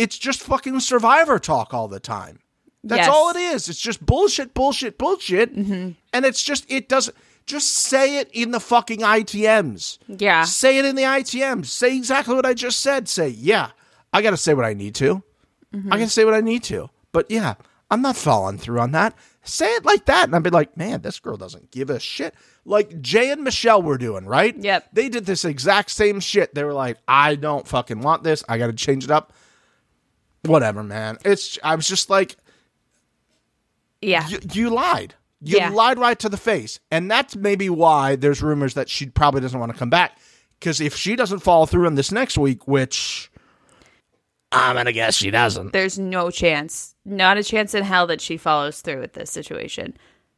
it's 0.00 0.16
just 0.16 0.40
fucking 0.42 0.80
survivor 0.80 1.38
talk 1.38 1.74
all 1.74 1.86
the 1.86 2.00
time. 2.00 2.38
That's 2.82 3.00
Yes. 3.00 3.08
all 3.10 3.28
it 3.30 3.36
is. 3.36 3.68
It's 3.68 3.78
just 3.80 4.04
bullshit, 4.04 4.54
bullshit, 4.54 4.96
bullshit. 4.96 5.54
Mm-hmm. 5.54 5.90
And 6.14 6.24
it's 6.24 6.42
just, 6.42 6.64
it 6.70 6.88
doesn't, 6.88 7.14
just 7.46 7.72
say 7.72 8.18
it 8.18 8.30
in 8.32 8.50
the 8.52 8.60
fucking 8.60 9.00
ITMs. 9.00 9.98
Yeah. 10.06 10.44
Say 10.44 10.78
it 10.78 10.84
in 10.84 10.94
the 10.96 11.02
ITMs. 11.02 11.66
Say 11.66 11.96
exactly 11.96 12.34
what 12.34 12.46
I 12.46 12.54
just 12.54 12.80
said. 12.80 13.08
Say, 13.08 13.28
yeah, 13.28 13.70
I 14.12 14.22
got 14.22 14.30
to 14.30 14.36
say 14.36 14.54
what 14.54 14.64
I 14.64 14.74
need 14.74 14.94
to. 14.96 15.22
I 15.90 15.98
can 15.98 16.08
say 16.08 16.24
what 16.24 16.34
I 16.34 16.40
need 16.40 16.64
to. 16.64 16.90
But 17.12 17.30
yeah, 17.30 17.54
I'm 17.90 18.02
not 18.02 18.16
following 18.16 18.58
through 18.58 18.80
on 18.80 18.90
that. 18.92 19.14
Say 19.44 19.66
it 19.74 19.84
like 19.84 20.06
that. 20.06 20.24
And 20.24 20.34
I'd 20.34 20.42
be 20.42 20.50
like, 20.50 20.76
man, 20.76 21.00
this 21.02 21.20
girl 21.20 21.36
doesn't 21.36 21.70
give 21.70 21.90
a 21.90 21.98
shit. 22.00 22.34
Like 22.64 23.00
Jay 23.00 23.30
and 23.30 23.42
Michelle 23.44 23.80
were 23.80 23.96
doing, 23.98 24.26
right? 24.26 24.56
Yep. 24.56 24.88
They 24.92 25.08
did 25.08 25.26
this 25.26 25.44
exact 25.44 25.90
same 25.90 26.18
shit. 26.20 26.54
They 26.54 26.64
were 26.64 26.72
like, 26.72 26.98
I 27.08 27.36
don't 27.36 27.66
fucking 27.68 28.00
want 28.00 28.22
this. 28.24 28.42
I 28.48 28.58
got 28.58 28.66
to 28.66 28.72
change 28.72 29.04
it 29.04 29.10
up 29.10 29.32
whatever, 30.44 30.82
man. 30.82 31.18
It's 31.24 31.58
I 31.62 31.74
was 31.74 31.86
just 31.86 32.08
like 32.10 32.36
Yeah. 34.00 34.26
you, 34.28 34.38
you 34.52 34.70
lied. 34.70 35.14
You 35.42 35.56
Yeah. 35.58 35.70
lied 35.70 35.98
right 35.98 36.18
to 36.18 36.28
the 36.28 36.36
face, 36.36 36.78
and 36.90 37.10
that's 37.10 37.34
maybe 37.36 37.70
why 37.70 38.16
there's 38.16 38.42
rumors 38.42 38.74
that 38.74 38.88
she 38.88 39.06
probably 39.06 39.40
doesn't 39.40 39.58
want 39.58 39.72
to 39.72 39.78
come 39.78 39.90
back. 39.90 40.18
Because 40.58 40.80
if 40.80 40.94
she 40.94 41.16
doesn't 41.16 41.38
follow 41.38 41.64
through 41.66 41.86
on 41.86 41.94
this 41.94 42.12
next 42.12 42.36
week, 42.36 42.68
which 42.68 43.30
I'm 44.52 44.76
gonna 44.76 44.92
guess 44.92 45.14
she 45.14 45.30
doesn't, 45.30 45.72
There's 45.72 45.98
no 45.98 46.30
chance. 46.30 46.94
Not 47.04 47.38
a 47.38 47.44
chance 47.44 47.74
in 47.74 47.84
hell 47.84 48.06
that 48.08 48.20
she 48.20 48.36
follows 48.36 48.80
through 48.80 49.00
with 49.00 49.14
this 49.14 49.30
situation. 49.30 49.96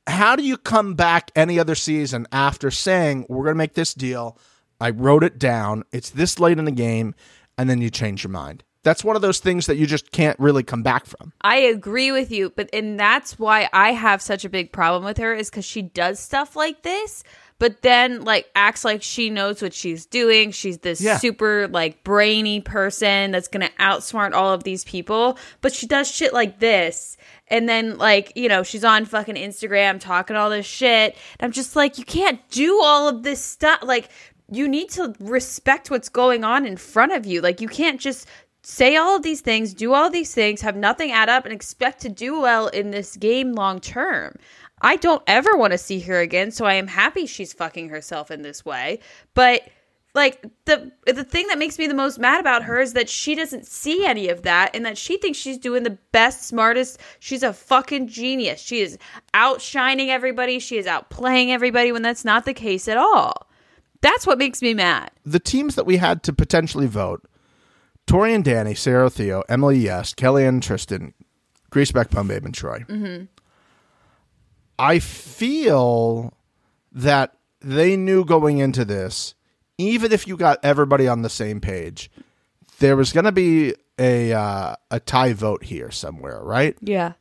how 0.08 0.34
do 0.34 0.42
you 0.42 0.56
come 0.56 0.94
back 0.94 1.30
any 1.36 1.58
other 1.60 1.76
season 1.76 2.26
after 2.32 2.70
saying 2.72 3.24
we're 3.28 3.44
gonna 3.44 3.54
make 3.56 3.74
this 3.74 3.94
deal? 3.94 4.36
I 4.80 4.90
wrote 4.90 5.22
it 5.22 5.38
down. 5.38 5.84
It's 5.92 6.10
this 6.10 6.40
late 6.40 6.58
in 6.58 6.64
the 6.64 6.72
game, 6.72 7.14
and 7.56 7.70
then 7.70 7.80
you 7.80 7.88
change 7.88 8.24
your 8.24 8.32
mind. 8.32 8.64
That's 8.84 9.04
one 9.04 9.14
of 9.16 9.22
those 9.22 9.38
things 9.38 9.66
that 9.66 9.76
you 9.76 9.86
just 9.86 10.10
can't 10.10 10.38
really 10.40 10.62
come 10.62 10.82
back 10.82 11.06
from. 11.06 11.32
I 11.42 11.56
agree 11.58 12.10
with 12.10 12.30
you, 12.32 12.50
but 12.56 12.68
and 12.72 12.98
that's 12.98 13.38
why 13.38 13.68
I 13.72 13.92
have 13.92 14.20
such 14.20 14.44
a 14.44 14.48
big 14.48 14.72
problem 14.72 15.04
with 15.04 15.18
her 15.18 15.32
is 15.34 15.50
because 15.50 15.64
she 15.64 15.82
does 15.82 16.18
stuff 16.18 16.56
like 16.56 16.82
this, 16.82 17.22
but 17.60 17.82
then 17.82 18.24
like 18.24 18.50
acts 18.56 18.84
like 18.84 19.00
she 19.02 19.30
knows 19.30 19.62
what 19.62 19.72
she's 19.72 20.04
doing. 20.04 20.50
She's 20.50 20.78
this 20.78 21.00
Yeah. 21.00 21.18
super 21.18 21.68
like 21.68 22.02
brainy 22.02 22.60
person 22.60 23.30
that's 23.30 23.46
gonna 23.46 23.70
outsmart 23.78 24.32
all 24.32 24.52
of 24.52 24.64
these 24.64 24.82
people, 24.82 25.38
but 25.60 25.72
she 25.72 25.86
does 25.86 26.10
shit 26.10 26.32
like 26.32 26.58
this. 26.58 27.16
And 27.46 27.68
then 27.68 27.98
like, 27.98 28.32
you 28.34 28.48
know, 28.48 28.64
she's 28.64 28.82
on 28.82 29.04
fucking 29.04 29.36
Instagram 29.36 30.00
talking 30.00 30.34
all 30.34 30.50
this 30.50 30.66
shit. 30.66 31.14
And 31.38 31.46
I'm 31.46 31.52
just 31.52 31.76
like, 31.76 31.98
you 31.98 32.04
can't 32.04 32.40
do 32.50 32.80
all 32.82 33.08
of 33.08 33.22
this 33.22 33.40
stuff. 33.44 33.78
Like, 33.84 34.08
you 34.50 34.68
need 34.68 34.90
to 34.90 35.14
respect 35.20 35.90
what's 35.90 36.08
going 36.10 36.44
on 36.44 36.66
in 36.66 36.76
front 36.76 37.12
of 37.12 37.24
you. 37.24 37.40
Like, 37.40 37.60
you 37.62 37.68
can't 37.68 37.98
just 38.00 38.26
say 38.62 38.96
all 38.96 39.16
of 39.16 39.22
these 39.22 39.40
things, 39.40 39.74
do 39.74 39.92
all 39.92 40.10
these 40.10 40.34
things, 40.34 40.60
have 40.60 40.76
nothing 40.76 41.10
add 41.12 41.28
up, 41.28 41.44
and 41.44 41.52
expect 41.52 42.00
to 42.02 42.08
do 42.08 42.40
well 42.40 42.68
in 42.68 42.90
this 42.90 43.16
game 43.16 43.52
long 43.52 43.80
term. 43.80 44.36
I 44.80 44.96
don't 44.96 45.22
ever 45.26 45.56
want 45.56 45.72
to 45.72 45.78
see 45.78 46.00
her 46.00 46.20
again, 46.20 46.50
so 46.50 46.64
I 46.64 46.74
am 46.74 46.88
happy 46.88 47.26
she's 47.26 47.52
fucking 47.52 47.88
herself 47.88 48.30
in 48.30 48.42
this 48.42 48.64
way. 48.64 48.98
But 49.34 49.68
like 50.14 50.42
the 50.66 50.92
the 51.06 51.24
thing 51.24 51.46
that 51.46 51.58
makes 51.58 51.78
me 51.78 51.86
the 51.86 51.94
most 51.94 52.18
mad 52.18 52.40
about 52.40 52.64
her 52.64 52.80
is 52.80 52.92
that 52.92 53.08
she 53.08 53.34
doesn't 53.34 53.66
see 53.66 54.04
any 54.04 54.28
of 54.28 54.42
that 54.42 54.74
and 54.74 54.84
that 54.84 54.98
she 54.98 55.16
thinks 55.16 55.38
she's 55.38 55.58
doing 55.58 55.82
the 55.82 55.98
best 56.12 56.46
smartest 56.46 57.00
she's 57.18 57.42
a 57.42 57.52
fucking 57.52 58.06
genius 58.06 58.60
she 58.60 58.80
is 58.80 58.98
outshining 59.32 60.10
everybody 60.10 60.58
she 60.58 60.76
is 60.76 60.86
outplaying 60.86 61.48
everybody 61.48 61.92
when 61.92 62.02
that's 62.02 62.24
not 62.24 62.44
the 62.44 62.52
case 62.54 62.88
at 62.88 62.98
all 62.98 63.48
that's 64.02 64.26
what 64.26 64.38
makes 64.38 64.60
me 64.60 64.74
mad 64.74 65.10
the 65.24 65.40
teams 65.40 65.76
that 65.76 65.86
we 65.86 65.96
had 65.96 66.22
to 66.22 66.32
potentially 66.32 66.86
vote 66.86 67.24
Tori 68.06 68.34
and 68.34 68.44
Danny, 68.44 68.74
Sarah 68.74 69.10
Theo, 69.10 69.42
Emily 69.48 69.78
Yes, 69.78 70.14
Kelly 70.14 70.44
and 70.44 70.62
Tristan, 70.62 71.14
Grease 71.70 71.92
Beck, 71.92 72.10
Bum 72.10 72.28
Babe, 72.28 72.44
and 72.44 72.54
Troy. 72.54 72.80
Mm-hmm. 72.88 73.24
I 74.78 74.98
feel 74.98 76.34
that 76.90 77.36
they 77.60 77.96
knew 77.96 78.24
going 78.24 78.58
into 78.58 78.84
this, 78.84 79.34
even 79.78 80.12
if 80.12 80.26
you 80.26 80.36
got 80.36 80.58
everybody 80.64 81.08
on 81.08 81.22
the 81.22 81.30
same 81.30 81.60
page, 81.60 82.10
there 82.78 82.96
was 82.96 83.12
going 83.12 83.24
to 83.24 83.32
be 83.32 83.74
a 83.98 84.32
uh, 84.32 84.74
a 84.90 85.00
tie 85.00 85.32
vote 85.32 85.64
here 85.64 85.90
somewhere, 85.90 86.40
right? 86.42 86.76
yeah 86.80 87.12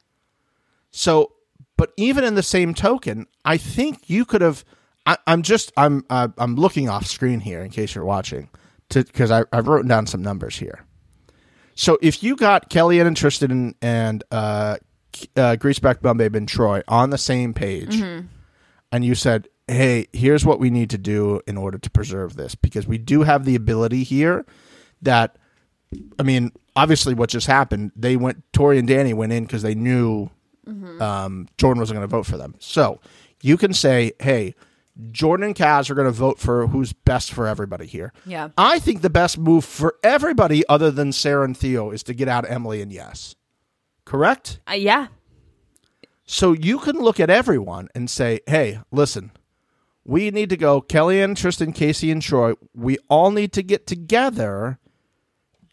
So, 0.89 1.33
but 1.77 1.93
even 1.97 2.23
in 2.23 2.35
the 2.35 2.43
same 2.43 2.73
token, 2.73 3.27
I 3.45 3.57
think 3.57 4.09
you 4.09 4.25
could 4.25 4.41
have. 4.41 4.65
I, 5.05 5.17
I'm 5.27 5.41
just 5.41 5.71
I'm 5.77 6.05
uh, 6.09 6.29
I'm 6.37 6.55
looking 6.55 6.89
off 6.89 7.05
screen 7.05 7.39
here 7.39 7.61
in 7.61 7.69
case 7.69 7.95
you're 7.95 8.05
watching, 8.05 8.49
because 8.93 9.31
I 9.31 9.43
I've 9.51 9.67
written 9.67 9.87
down 9.89 10.07
some 10.07 10.21
numbers 10.21 10.57
here. 10.57 10.85
So 11.75 11.97
if 12.01 12.21
you 12.21 12.35
got 12.35 12.69
Kelly 12.69 12.99
and 12.99 13.15
Tristan 13.15 13.51
and, 13.51 13.75
and 13.81 14.23
uh, 14.31 14.77
uh, 15.35 15.55
Greaseback 15.55 16.01
Bumbabe 16.01 16.35
and 16.35 16.47
Troy 16.47 16.81
on 16.87 17.09
the 17.09 17.17
same 17.17 17.53
page, 17.53 17.95
and 18.91 19.03
you 19.05 19.15
said, 19.15 19.47
"Hey, 19.67 20.07
here's 20.13 20.45
what 20.45 20.59
we 20.59 20.69
need 20.69 20.89
to 20.91 20.97
do 20.97 21.41
in 21.47 21.57
order 21.57 21.77
to 21.77 21.89
preserve 21.89 22.35
this," 22.35 22.55
because 22.55 22.85
we 22.87 22.97
do 22.97 23.23
have 23.23 23.45
the 23.45 23.55
ability 23.55 24.03
here 24.03 24.45
that 25.01 25.37
I 26.19 26.23
mean, 26.23 26.51
obviously, 26.75 27.13
what 27.13 27.29
just 27.29 27.47
happened, 27.47 27.91
they 27.95 28.15
went, 28.15 28.43
Tori 28.53 28.77
and 28.79 28.87
Danny 28.87 29.13
went 29.13 29.33
in 29.33 29.43
because 29.43 29.61
they 29.61 29.75
knew 29.75 30.29
um, 31.01 31.47
Jordan 31.57 31.79
wasn't 31.79 31.97
going 31.97 32.07
to 32.07 32.15
vote 32.15 32.25
for 32.25 32.37
them. 32.37 32.55
So 32.59 32.99
you 33.41 33.57
can 33.57 33.73
say, 33.73 34.13
hey, 34.21 34.55
Jordan 35.11 35.47
and 35.47 35.55
Kaz 35.55 35.89
are 35.89 35.95
going 35.95 36.05
to 36.05 36.11
vote 36.11 36.37
for 36.39 36.67
who's 36.67 36.93
best 36.93 37.31
for 37.33 37.47
everybody 37.47 37.85
here. 37.87 38.13
Yeah. 38.25 38.49
I 38.57 38.79
think 38.79 39.01
the 39.01 39.09
best 39.09 39.37
move 39.37 39.65
for 39.65 39.95
everybody 40.03 40.63
other 40.67 40.91
than 40.91 41.11
Sarah 41.11 41.45
and 41.45 41.55
Theo 41.57 41.91
is 41.91 42.03
to 42.03 42.13
get 42.13 42.27
out 42.27 42.49
Emily 42.49 42.81
and 42.81 42.91
Yes. 42.91 43.35
Correct? 44.05 44.59
uh, 44.69 44.73
yeah 44.73 45.07
So 46.25 46.51
you 46.53 46.79
can 46.79 46.97
look 46.97 47.19
at 47.19 47.29
everyone 47.29 47.87
and 47.95 48.09
say, 48.09 48.41
hey, 48.47 48.79
listen, 48.91 49.31
we 50.03 50.31
need 50.31 50.49
to 50.49 50.57
go. 50.57 50.81
Kelly 50.81 51.21
and 51.21 51.37
Tristan, 51.37 51.71
Casey 51.73 52.11
and 52.11 52.21
Troy, 52.21 52.53
we 52.73 52.97
all 53.09 53.31
need 53.31 53.53
to 53.53 53.63
get 53.63 53.87
together. 53.87 54.79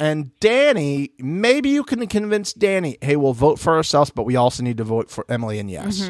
And 0.00 0.38
Danny, 0.38 1.10
maybe 1.18 1.70
you 1.70 1.82
can 1.82 2.06
convince 2.06 2.52
Danny, 2.52 2.98
hey, 3.00 3.16
we'll 3.16 3.32
vote 3.32 3.58
for 3.58 3.74
ourselves, 3.74 4.10
but 4.10 4.24
we 4.24 4.36
also 4.36 4.62
need 4.62 4.76
to 4.76 4.84
vote 4.84 5.10
for 5.10 5.24
Emily 5.28 5.58
and 5.58 5.70
Yes 5.70 6.08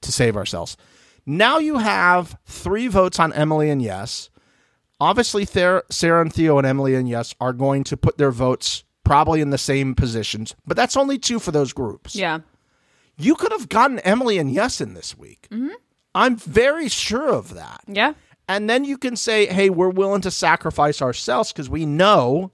to 0.00 0.12
save 0.12 0.36
ourselves. 0.36 0.76
Now 1.28 1.58
you 1.58 1.78
have 1.78 2.36
three 2.46 2.88
votes 2.88 3.20
on 3.20 3.32
Emily 3.32 3.70
and 3.70 3.80
Yes. 3.82 4.30
Obviously, 5.00 5.44
Sarah 5.44 5.84
and 6.20 6.32
Theo 6.32 6.58
and 6.58 6.66
Emily 6.66 6.96
and 6.96 7.08
Yes 7.08 7.34
are 7.40 7.52
going 7.52 7.84
to 7.84 7.96
put 7.96 8.18
their 8.18 8.32
votes 8.32 8.82
probably 9.04 9.40
in 9.40 9.50
the 9.50 9.58
same 9.58 9.94
positions, 9.94 10.56
but 10.66 10.76
that's 10.76 10.96
only 10.96 11.18
two 11.18 11.38
for 11.38 11.50
those 11.50 11.72
groups 11.72 12.14
yeah 12.14 12.40
you 13.18 13.34
could 13.34 13.52
have 13.52 13.68
gotten 13.68 13.98
Emily 14.00 14.38
and 14.38 14.50
Yes 14.50 14.80
in 14.80 14.94
this 14.94 15.18
week. 15.18 15.48
Mm-hmm. 15.50 15.74
I'm 16.14 16.36
very 16.36 16.88
sure 16.88 17.28
of 17.28 17.54
that. 17.54 17.82
yeah 17.86 18.14
And 18.48 18.70
then 18.70 18.84
you 18.84 18.96
can 18.96 19.16
say, 19.16 19.46
hey, 19.46 19.68
we're 19.68 19.90
willing 19.90 20.22
to 20.22 20.30
sacrifice 20.30 21.02
ourselves 21.02 21.52
because 21.52 21.68
we 21.68 21.84
know, 21.84 22.52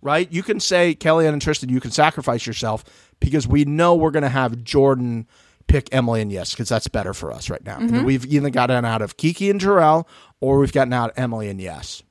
right? 0.00 0.30
You 0.30 0.42
can 0.42 0.60
say, 0.60 0.94
Kelly 0.94 1.26
and 1.26 1.42
Tristan, 1.42 1.70
you 1.70 1.80
can 1.80 1.90
sacrifice 1.90 2.46
yourself 2.46 2.84
because 3.20 3.48
we 3.48 3.64
know 3.64 3.94
we're 3.94 4.10
going 4.10 4.22
to 4.22 4.28
have 4.28 4.62
Jordan 4.62 5.26
pick 5.66 5.88
Emily 5.92 6.20
and 6.20 6.30
Yes 6.32 6.52
because 6.52 6.68
that's 6.68 6.88
better 6.88 7.14
for 7.14 7.32
us 7.32 7.48
right 7.50 7.64
now. 7.64 7.78
And 7.78 8.04
we've 8.04 8.26
either 8.26 8.50
gotten 8.50 8.84
out 8.84 9.02
of 9.02 9.16
Kiki 9.16 9.50
and 9.50 9.60
Jarrell 9.60 10.06
or 10.40 10.58
we've 10.58 10.72
gotten 10.72 10.92
out 10.92 11.12
Emily 11.16 11.48
and 11.48 11.60
Yes. 11.60 12.02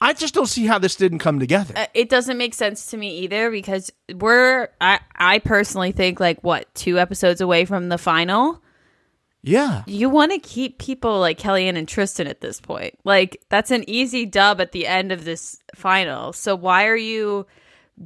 I 0.00 0.12
just 0.12 0.32
don't 0.32 0.46
see 0.46 0.66
how 0.66 0.78
this 0.78 0.94
didn't 0.94 1.18
come 1.18 1.40
together. 1.40 1.74
Uh, 1.76 1.86
it 1.92 2.08
doesn't 2.08 2.38
make 2.38 2.54
sense 2.54 2.86
to 2.92 2.96
me 2.96 3.18
either 3.18 3.50
because 3.50 3.90
we're 4.14 4.68
I 4.80 5.00
I 5.16 5.40
personally 5.40 5.90
think 5.90 6.20
like 6.20 6.38
what 6.44 6.72
two 6.74 6.98
episodes 7.00 7.40
away 7.40 7.64
from 7.64 7.88
the 7.88 7.98
final. 7.98 8.62
yeah. 9.42 9.82
You 9.88 10.08
want 10.08 10.30
to 10.30 10.38
keep 10.38 10.78
people 10.78 11.18
like 11.18 11.38
Kellyanne 11.38 11.76
and 11.76 11.88
Tristan 11.88 12.28
at 12.28 12.40
this 12.40 12.60
point. 12.60 12.94
Like 13.02 13.42
that's 13.48 13.72
an 13.72 13.88
easy 13.90 14.24
dub 14.24 14.60
at 14.60 14.70
the 14.70 14.86
end 14.86 15.10
of 15.10 15.24
this 15.24 15.60
final. 15.74 16.32
So 16.32 16.54
why 16.54 16.86
are 16.86 16.96
you 16.96 17.46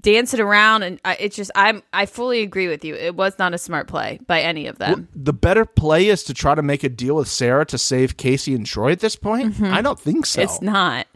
dancing 0.01 0.41
around? 0.41 0.83
And 0.83 1.01
I, 1.05 1.17
it's 1.21 1.37
just 1.37 1.51
I'm 1.55 1.83
I 1.93 2.07
fully 2.07 2.43
agree 2.43 2.69
with 2.69 2.85
you. 2.85 2.95
It 2.95 3.15
was 3.15 3.39
not 3.39 3.55
a 3.55 3.59
smart 3.59 3.89
play 3.89 4.19
by 4.27 4.41
any 4.41 4.67
of 4.67 4.79
them. 4.79 5.09
the 5.15 5.33
better 5.33 5.65
play 5.65 6.09
is 6.09 6.23
to 6.25 6.35
try 6.35 6.55
to 6.55 6.63
make 6.63 6.83
a 6.85 6.89
deal 6.89 7.17
with 7.17 7.29
Sarah 7.29 7.67
to 7.67 7.79
save 7.79 8.17
Casey 8.17 8.55
and 8.55 8.65
Troy 8.67 8.93
at 8.93 9.01
this 9.01 9.17
point? 9.17 9.55
Mm-hmm. 9.55 9.73
I 9.73 9.83
don't 9.83 9.99
think 10.01 10.27
so. 10.27 10.43
It's 10.43 10.63
not. 10.63 11.07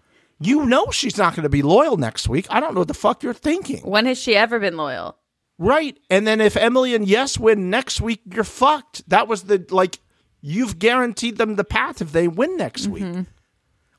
you 0.40 0.66
know 0.66 0.90
she's 0.90 1.16
not 1.16 1.34
going 1.34 1.44
to 1.44 1.48
be 1.48 1.62
loyal 1.62 1.96
next 1.96 2.28
week. 2.28 2.46
I 2.50 2.60
don't 2.60 2.74
know 2.74 2.80
what 2.80 2.88
the 2.88 2.94
fuck 2.94 3.22
you're 3.22 3.32
thinking. 3.34 3.80
When 3.82 4.06
has 4.06 4.18
she 4.18 4.36
ever 4.36 4.58
been 4.58 4.76
loyal? 4.76 5.16
Right. 5.58 5.98
And 6.10 6.26
then 6.26 6.42
if 6.42 6.54
Emily 6.56 6.94
and 6.94 7.08
Yes 7.08 7.38
win 7.38 7.70
next 7.70 8.00
week, 8.02 8.20
you're 8.30 8.44
fucked. 8.44 9.08
That 9.08 9.26
was 9.26 9.44
the, 9.44 9.64
like, 9.70 9.98
you've 10.42 10.78
guaranteed 10.78 11.38
them 11.38 11.56
the 11.56 11.64
path 11.64 12.02
if 12.02 12.12
they 12.12 12.28
win 12.28 12.58
next 12.58 12.86
week. 12.88 13.04
Mm-hmm. 13.04 13.22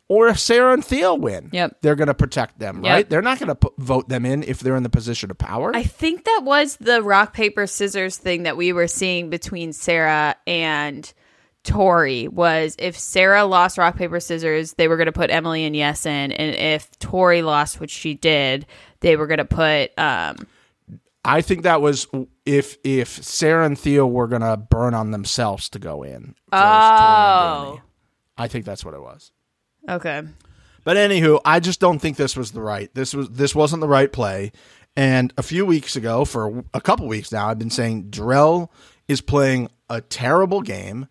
Or 0.10 0.30
if 0.30 0.40
Sarah 0.40 0.74
and 0.74 0.86
Theo 0.86 1.16
win. 1.16 1.50
Yep. 1.52 1.78
they're 1.82 1.96
going 1.96 2.08
to 2.08 2.14
protect 2.14 2.60
them, 2.60 2.84
Yep. 2.84 2.94
right? 2.94 3.10
They're 3.10 3.22
not 3.22 3.40
going 3.40 3.54
to 3.56 3.72
vote 3.78 4.08
them 4.08 4.26
in 4.26 4.42
if 4.44 4.62
they're 4.62 4.78
in 4.78 4.84
the 4.84 4.90
position 4.90 5.30
of 5.32 5.38
power. 5.38 5.72
I 5.76 5.84
think 5.84 6.24
that 6.24 6.42
was 6.46 6.78
the 6.78 7.02
rock 7.04 7.34
paper 7.34 7.68
scissors 7.68 8.16
thing 8.18 8.44
that 8.44 8.56
we 8.56 8.72
were 8.72 8.88
seeing 8.88 9.30
between 9.30 9.74
Sarah 9.74 10.36
and 10.48 11.12
Tori 11.64 12.30
was 12.30 12.76
if 12.80 12.98
Sarah 12.98 13.44
lost 13.44 13.78
rock 13.78 13.98
paper 13.98 14.22
scissors, 14.22 14.74
they 14.76 14.88
were 14.88 14.96
going 14.96 15.08
to 15.08 15.12
put 15.12 15.30
Emily 15.30 15.66
and 15.66 15.76
Yes 15.76 16.06
in, 16.06 16.32
and 16.32 16.56
if 16.56 16.90
Tori 17.00 17.42
lost, 17.42 17.82
which 17.82 17.92
she 17.92 18.14
did, 18.14 18.66
they 19.02 19.18
were 19.18 19.28
going 19.28 19.40
to 19.40 19.46
put 19.46 19.92
um 20.00 20.38
I 21.26 21.42
think 21.42 21.64
that 21.64 21.82
was 21.82 22.08
if 22.46 22.78
if 22.86 23.22
Sarah 23.22 23.66
and 23.66 23.78
Theo 23.78 24.08
were 24.08 24.28
gonna 24.28 24.56
burn 24.56 24.94
on 24.94 25.12
themselves 25.12 25.68
to 25.70 25.80
go 25.80 26.04
in. 26.04 26.36
versus 26.50 26.52
Tori 26.52 26.62
and 26.62 27.66
Danny. 27.76 27.82
I 28.38 28.48
think 28.48 28.64
that's 28.64 28.86
what 28.86 28.94
it 28.94 29.02
was. 29.02 29.34
Okay. 29.88 30.24
But 30.84 30.96
anywho, 30.98 31.42
I 31.44 31.60
just 31.60 31.80
don't 31.80 32.00
think 32.00 32.16
this 32.16 32.38
was 32.38 32.52
the 32.52 32.62
right. 32.62 32.94
This 32.94 33.14
was 33.14 33.30
this 33.30 33.54
wasn't 33.54 33.82
the 33.82 33.88
right 33.88 34.12
play. 34.12 34.52
And 34.96 35.34
a 35.38 35.44
few 35.44 35.66
weeks 35.66 35.96
ago, 35.96 36.26
for 36.26 36.64
a 36.74 36.82
couple 36.82 37.08
weeks 37.08 37.32
now, 37.32 37.50
I've 37.50 37.60
been 37.60 37.70
saying 37.70 38.06
Drell 38.06 38.70
is 39.08 39.22
playing 39.22 39.70
a 39.90 40.02
terrible 40.02 40.62
game, 40.62 41.08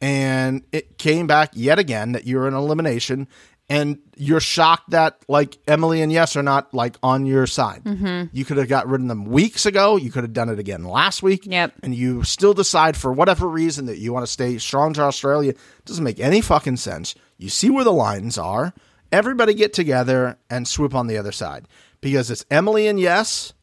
and 0.00 0.62
it 0.72 0.98
came 0.98 1.26
back 1.26 1.50
yet 1.54 1.78
again 1.78 2.12
that 2.12 2.26
you're 2.26 2.46
in 2.46 2.54
elimination, 2.54 3.28
and 3.70 3.98
you're 4.16 4.40
shocked 4.40 4.90
that 4.90 5.24
like 5.28 5.56
Emily 5.66 6.02
and 6.02 6.12
Yes 6.12 6.36
are 6.36 6.42
not 6.42 6.74
like 6.74 6.96
on 7.02 7.24
your 7.24 7.46
side. 7.46 7.84
Mm-hmm. 7.84 8.36
You 8.36 8.44
could 8.44 8.56
have 8.56 8.68
got 8.68 8.88
rid 8.88 9.00
of 9.00 9.08
them 9.08 9.24
weeks 9.24 9.64
ago. 9.64 9.96
You 9.96 10.10
could 10.10 10.24
have 10.24 10.32
done 10.32 10.48
it 10.48 10.58
again 10.58 10.84
last 10.84 11.22
week. 11.22 11.46
Yep. 11.46 11.74
And 11.84 11.94
you 11.94 12.24
still 12.24 12.52
decide 12.52 12.96
for 12.96 13.12
whatever 13.12 13.48
reason 13.48 13.86
that 13.86 13.98
you 13.98 14.12
want 14.12 14.26
to 14.26 14.32
stay 14.32 14.58
strong 14.58 14.92
to 14.94 15.02
Australia. 15.02 15.50
It 15.50 15.84
doesn't 15.84 16.04
make 16.04 16.18
any 16.18 16.40
fucking 16.40 16.78
sense. 16.78 17.14
You 17.40 17.48
see 17.48 17.70
where 17.70 17.84
the 17.84 17.92
lines 17.92 18.36
are. 18.38 18.74
Everybody 19.10 19.54
get 19.54 19.72
together 19.72 20.38
and 20.48 20.68
swoop 20.68 20.94
on 20.94 21.06
the 21.06 21.18
other 21.18 21.32
side 21.32 21.66
because 22.00 22.30
it's 22.30 22.44
Emily 22.50 22.86
and 22.86 23.00
Yes 23.00 23.54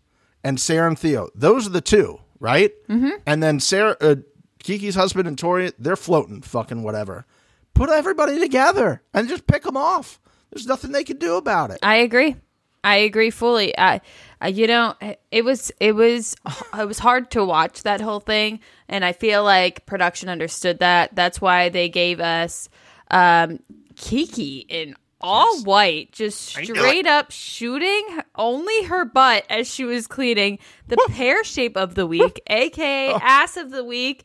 and 0.44 0.60
Sarah 0.60 0.88
and 0.88 1.00
Theo. 1.00 1.30
Those 1.36 1.68
are 1.68 1.72
the 1.72 1.82
two, 1.82 2.20
right? 2.40 2.72
Mm-hmm. 2.90 3.12
And 3.26 3.42
then 3.42 3.60
Sarah, 3.60 3.96
uh, 4.02 4.16
Kiki's 4.60 4.96
husband 4.96 5.28
and 5.28 5.38
Tori, 5.38 5.72
they're 5.80 5.96
floating, 5.96 6.42
fucking 6.42 6.84
whatever. 6.84 7.26
Put 7.74 7.90
everybody 7.90 8.40
together 8.40 9.04
and 9.14 9.30
just 9.30 9.48
pick 9.48 9.64
them 9.64 9.78
off. 9.78 10.20
There's 10.52 10.68
nothing 10.68 10.92
they 10.92 11.04
can 11.04 11.18
do 11.18 11.36
about 11.36 11.72
it. 11.72 11.80
I 11.84 11.98
agree. 11.98 12.36
I 12.84 12.98
agree 12.98 13.30
fully. 13.30 13.78
I, 13.78 14.02
I, 14.42 14.48
you 14.48 14.66
know, 14.66 14.96
it 15.32 15.44
was 15.44 15.72
it 15.80 15.94
was 15.94 16.36
it 16.78 16.88
was 16.88 17.00
hard 17.00 17.32
to 17.32 17.46
watch 17.46 17.84
that 17.84 18.02
whole 18.02 18.20
thing, 18.20 18.60
and 18.88 19.06
I 19.06 19.14
feel 19.14 19.44
like 19.44 19.86
production 19.86 20.30
understood 20.30 20.80
that. 20.80 21.16
That's 21.16 21.40
why 21.40 21.70
they 21.70 21.90
gave 21.90 22.20
us 22.20 22.70
Um, 23.12 23.60
Kiki 23.96 24.66
in 24.70 24.96
all 25.20 25.62
white, 25.64 26.12
just 26.12 26.42
straight 26.42 27.08
up 27.08 27.32
shooting 27.32 28.06
only 28.36 28.84
her 28.84 29.04
butt 29.06 29.46
as 29.50 29.68
she 29.68 29.84
was 29.84 30.06
cleaning. 30.08 30.60
The 30.88 30.98
pear 31.10 31.44
shape 31.44 31.76
of 31.76 31.96
the 31.96 32.06
week, 32.06 32.40
aka 32.48 33.14
Oh. 33.14 33.20
ass 33.22 33.58
of 33.58 33.72
the 33.72 33.84
week, 33.84 34.24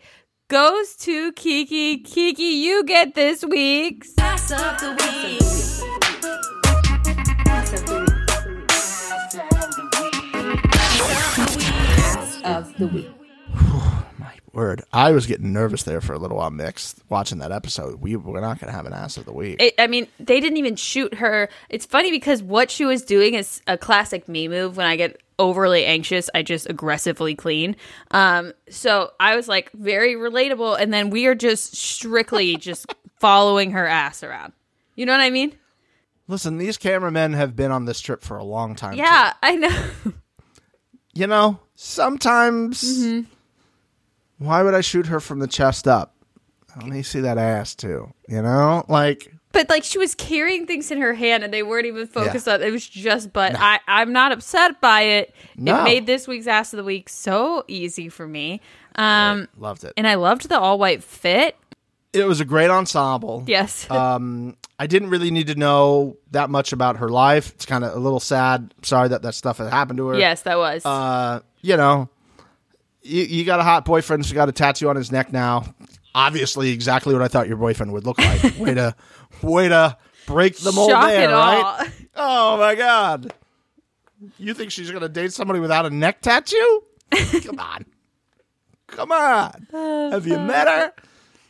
goes 0.49 0.95
to 0.97 1.33
Kiki. 1.33 1.99
Kiki, 1.99 2.43
you 2.43 2.85
get 2.85 3.15
this 3.15 3.43
week's 3.45 4.13
Ass 4.19 4.51
of 4.53 4.79
the 4.81 4.91
week. 4.91 5.43
Ass 11.95 12.41
of 12.45 12.77
the 12.79 12.87
week. 12.89 13.09
Word. 14.53 14.83
I 14.93 15.13
was 15.13 15.27
getting 15.27 15.53
nervous 15.53 15.83
there 15.83 16.01
for 16.01 16.13
a 16.13 16.19
little 16.19 16.37
while, 16.37 16.51
Mix, 16.51 16.95
watching 17.09 17.39
that 17.39 17.53
episode. 17.53 18.01
We, 18.01 18.17
we're 18.17 18.41
not 18.41 18.61
going 18.61 18.71
to 18.71 18.77
have 18.77 18.87
an 18.87 18.93
ass 18.93 19.17
of 19.17 19.25
the 19.25 19.33
week. 19.33 19.61
It, 19.61 19.75
I 19.79 19.87
mean, 19.87 20.09
they 20.21 20.41
didn't 20.41 20.59
even 20.59 20.77
shoot 20.77 21.15
her. 21.15 21.49
It's 21.71 21.87
funny 21.87 22.11
because 22.11 22.43
what 22.43 22.71
she 22.71 22.85
was 22.85 23.03
doing 23.03 23.35
is 23.35 23.63
a 23.67 23.79
classic 23.79 24.29
me 24.29 24.49
move. 24.49 24.77
When 24.77 24.87
I 24.87 24.97
get 24.97 25.21
overly 25.39 25.85
anxious, 25.85 26.29
I 26.35 26.43
just 26.43 26.69
aggressively 26.69 27.35
clean. 27.35 27.77
Um, 28.11 28.53
so 28.69 29.13
I 29.19 29.37
was 29.37 29.49
like 29.49 29.73
very 29.73 30.15
relatable, 30.15 30.79
and 30.79 30.93
then 30.93 31.11
we 31.11 31.27
are 31.27 31.35
just 31.35 31.75
strictly 31.75 32.57
just 32.59 32.93
following 33.21 33.71
her 33.71 33.87
ass 33.87 34.23
around. 34.23 34.53
You 34.97 35.07
know 35.07 35.13
what 35.13 35.23
I 35.23 35.31
mean? 35.31 35.57
Listen, 36.29 36.59
these 36.59 36.77
cameramen 36.79 37.33
have 37.33 37.57
been 37.57 37.73
on 37.73 37.87
this 37.87 38.01
trip 38.01 38.23
for 38.23 38.37
a 38.37 38.45
long 38.45 38.75
time. 38.75 38.93
too. 38.93 38.99
Yeah, 38.99 39.33
I 39.43 39.57
know. 39.57 39.85
You 41.15 41.27
know, 41.27 41.61
sometimes. 41.75 42.83
Mm-hmm. 42.83 43.32
Why 44.43 44.63
would 44.63 44.75
I 44.75 44.81
shoot 44.81 45.07
her 45.07 45.21
from 45.21 45.39
the 45.39 45.47
chest 45.47 45.87
up? 45.89 46.15
Let 46.77 46.87
me 46.87 47.03
see 47.03 47.21
that 47.21 47.39
ass, 47.39 47.75
too. 47.75 48.13
You 48.29 48.41
know? 48.43 48.85
Like, 48.89 49.33
But 49.53 49.69
like 49.69 49.85
she 49.85 49.99
was 49.99 50.15
carrying 50.15 50.67
things 50.67 50.91
in 50.91 51.01
her 51.01 51.13
hand, 51.15 51.45
and 51.45 51.53
they 51.53 51.63
weren't 51.63 51.87
even 51.87 52.07
focused 52.07 52.47
Yeah. 52.47 52.55
on. 52.55 52.63
It 52.63 52.71
was 52.71 52.87
just. 52.89 53.33
But 53.33 53.55
I, 53.59 53.79
I'm 53.87 54.13
not 54.13 54.33
upset 54.33 54.81
by 54.81 55.03
it. 55.03 55.35
No. 55.57 55.81
It 55.81 55.85
made 55.85 56.07
this 56.07 56.27
week's 56.27 56.47
ass 56.47 56.73
of 56.73 56.79
the 56.79 56.85
week 56.85 57.09
so 57.11 57.65
easy 57.69 58.09
for 58.09 58.27
me. 58.27 58.61
Um, 58.97 59.49
loved 59.59 59.85
it. 59.85 59.93
and 59.97 60.07
I 60.07 60.15
loved 60.15 60.49
the 60.49 60.59
all 60.59 60.79
white 60.79 61.03
fit. 61.05 61.57
It 62.15 62.27
was 62.27 62.41
a 62.41 62.45
great 62.45 62.71
ensemble. 62.71 63.45
Yes. 63.47 63.87
Um, 63.91 64.57
I 64.79 64.87
didn't 64.87 65.11
really 65.11 65.31
need 65.31 65.47
to 65.47 65.55
know 65.55 66.17
that 66.33 66.51
much 66.51 66.73
about 66.73 66.97
her 66.97 67.09
life. 67.09 67.51
It's 67.55 67.65
kind 67.67 67.85
of 67.85 67.95
a 67.95 67.99
little 68.01 68.19
sad. 68.21 68.75
Sorry 68.83 69.09
that 69.09 69.23
that 69.23 69.35
stuff 69.35 69.59
had 69.59 69.69
happened 69.69 69.99
to 69.99 70.09
her. 70.09 70.19
yes, 70.19 70.43
that 70.43 70.59
was. 70.59 70.85
Uh, 70.85 71.41
you 71.61 71.77
know, 71.77 72.09
you, 73.03 73.23
you 73.23 73.45
got 73.45 73.61
a 73.61 73.63
hot 73.63 73.85
boyfriend 73.85 74.23
who's 74.23 74.33
got 74.33 74.49
a 74.49 74.53
tattoo 74.53 74.89
on 74.89 74.97
his 74.97 75.13
neck 75.13 75.33
now. 75.33 75.65
Obviously, 76.15 76.71
exactly 76.71 77.15
what 77.15 77.23
I 77.23 77.29
thought 77.29 77.49
your 77.49 77.57
boyfriend 77.57 77.93
would 77.93 78.05
look 78.05 78.19
like. 78.19 78.43
way 78.59 78.75
to, 78.75 78.95
way 79.43 79.69
to 79.69 79.97
break 80.27 80.57
the 80.59 80.73
mold 80.73 80.91
Shock 80.91 81.07
there, 81.07 81.31
right? 81.31 81.91
Oh 82.15 82.59
my 82.59 82.75
god! 82.75 83.33
You 84.39 84.55
think 84.55 84.71
she's 84.71 84.91
gonna 84.91 85.09
date 85.09 85.33
somebody 85.33 85.61
without 85.61 85.87
a 85.87 85.91
neck 85.91 86.21
tattoo? 86.21 86.83
Come 87.43 87.59
on, 87.59 87.85
come 88.87 89.13
on. 89.13 89.67
Have 89.73 90.27
you 90.27 90.39
met 90.39 90.67
her? 90.67 90.93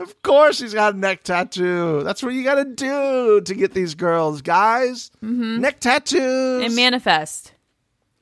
Of 0.03 0.21
course, 0.23 0.59
she's 0.59 0.75
got 0.75 0.95
a 0.95 0.99
neck 0.99 1.23
tattoo. 1.23 2.03
That's 2.03 2.23
what 2.25 2.35
you 2.35 2.43
got 2.43 2.57
to 2.57 2.65
do 2.65 3.41
to 3.41 3.55
get 3.55 3.73
these 3.73 3.95
girls, 3.95 4.43
guys. 4.43 5.13
Mm-hmm. 5.23 5.61
Neck 5.61 5.79
tattoos 5.79 6.65
and 6.65 6.75
manifest. 6.75 7.53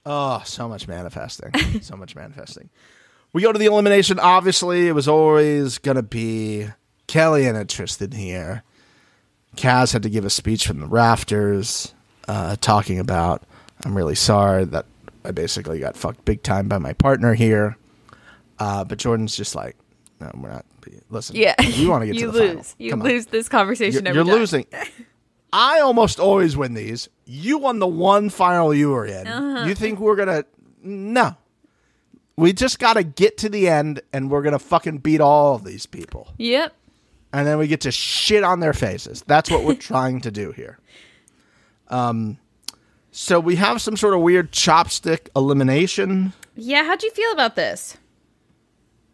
Oh, 0.05 0.43
so 0.45 0.69
much 0.69 0.87
manifesting. 0.87 1.53
so 1.81 1.97
much 1.97 2.15
manifesting. 2.15 2.69
We 3.33 3.43
go 3.43 3.53
to 3.53 3.59
the 3.59 3.67
elimination. 3.67 4.19
Obviously, 4.19 4.89
it 4.89 4.93
was 4.93 5.07
always 5.09 5.79
going 5.79 5.97
to 5.97 6.03
be 6.03 6.67
Kelly 7.07 7.47
and 7.47 7.69
Tristan 7.69 8.13
here. 8.13 8.63
Kaz 9.57 9.93
had 9.93 10.03
to 10.05 10.11
give 10.11 10.25
a 10.25 10.31
speech 10.31 10.67
from 10.67 10.81
the 10.81 10.87
rafters 10.87 11.95
uh, 12.29 12.57
talking 12.61 12.99
about, 12.99 13.43
I'm 13.85 13.97
really 13.97 14.15
sorry 14.15 14.65
that 14.67 14.87
I 15.25 15.33
basically 15.33 15.81
got 15.81 15.97
fucked 15.97 16.25
big 16.25 16.43
time 16.43 16.69
by 16.69 16.79
my 16.79 16.93
partner 16.93 17.35
here. 17.35 17.77
Uh, 18.59 18.85
but 18.85 18.99
Jordan's 18.99 19.37
just 19.37 19.55
like, 19.55 19.77
no, 20.21 20.31
we're 20.35 20.51
not. 20.51 20.65
Listen, 21.09 21.37
Yeah, 21.37 21.55
you 21.63 21.91
want 21.91 22.03
to 22.03 22.07
get 22.07 22.15
you 22.17 22.27
to 22.27 22.33
the 22.33 22.39
lose. 22.39 22.49
final. 22.51 22.65
You 22.79 22.91
Come 22.91 23.03
on. 23.03 23.09
lose 23.09 23.27
this 23.27 23.49
conversation. 23.49 24.05
You're, 24.07 24.19
every 24.19 24.31
you're 24.31 24.39
losing. 24.39 24.67
I 25.53 25.81
almost 25.81 26.21
always 26.21 26.57
win 26.57 26.75
these. 26.75 27.09
You 27.27 27.59
won 27.59 27.81
the 27.81 27.87
one 27.87 28.31
final 28.31 28.73
you 28.73 28.91
were 28.91 29.05
in. 29.05 29.27
Uh-huh. 29.27 29.67
You 29.67 29.75
think 29.75 29.99
we're 29.99 30.17
gonna? 30.17 30.45
No. 30.83 31.37
We 32.41 32.53
just 32.53 32.79
got 32.79 32.95
to 32.95 33.03
get 33.03 33.37
to 33.39 33.49
the 33.49 33.69
end, 33.69 34.01
and 34.13 34.31
we're 34.31 34.43
gonna 34.43 34.59
fucking 34.59 34.99
beat 34.99 35.21
all 35.21 35.55
of 35.55 35.65
these 35.65 35.85
people, 35.87 36.33
Yep. 36.39 36.73
and 37.33 37.47
then 37.47 37.59
we 37.59 37.67
get 37.67 37.83
to 37.83 37.91
shit 37.91 38.43
on 38.43 38.61
their 38.61 38.73
faces. 38.73 39.23
That's 39.27 39.51
what 39.51 39.63
we're 39.65 39.75
trying 39.93 40.21
to 40.23 40.31
do 40.31 40.53
here. 40.53 40.79
Um, 41.89 42.39
so 43.11 43.41
we 43.41 43.57
have 43.57 43.83
some 43.83 43.97
sort 43.97 44.15
of 44.15 44.21
weird 44.21 44.53
chopstick 44.53 45.29
elimination. 45.37 46.33
Yeah. 46.57 46.85
How'd 46.85 47.03
you 47.03 47.11
feel 47.11 47.33
about 47.33 47.57
this? 47.57 47.97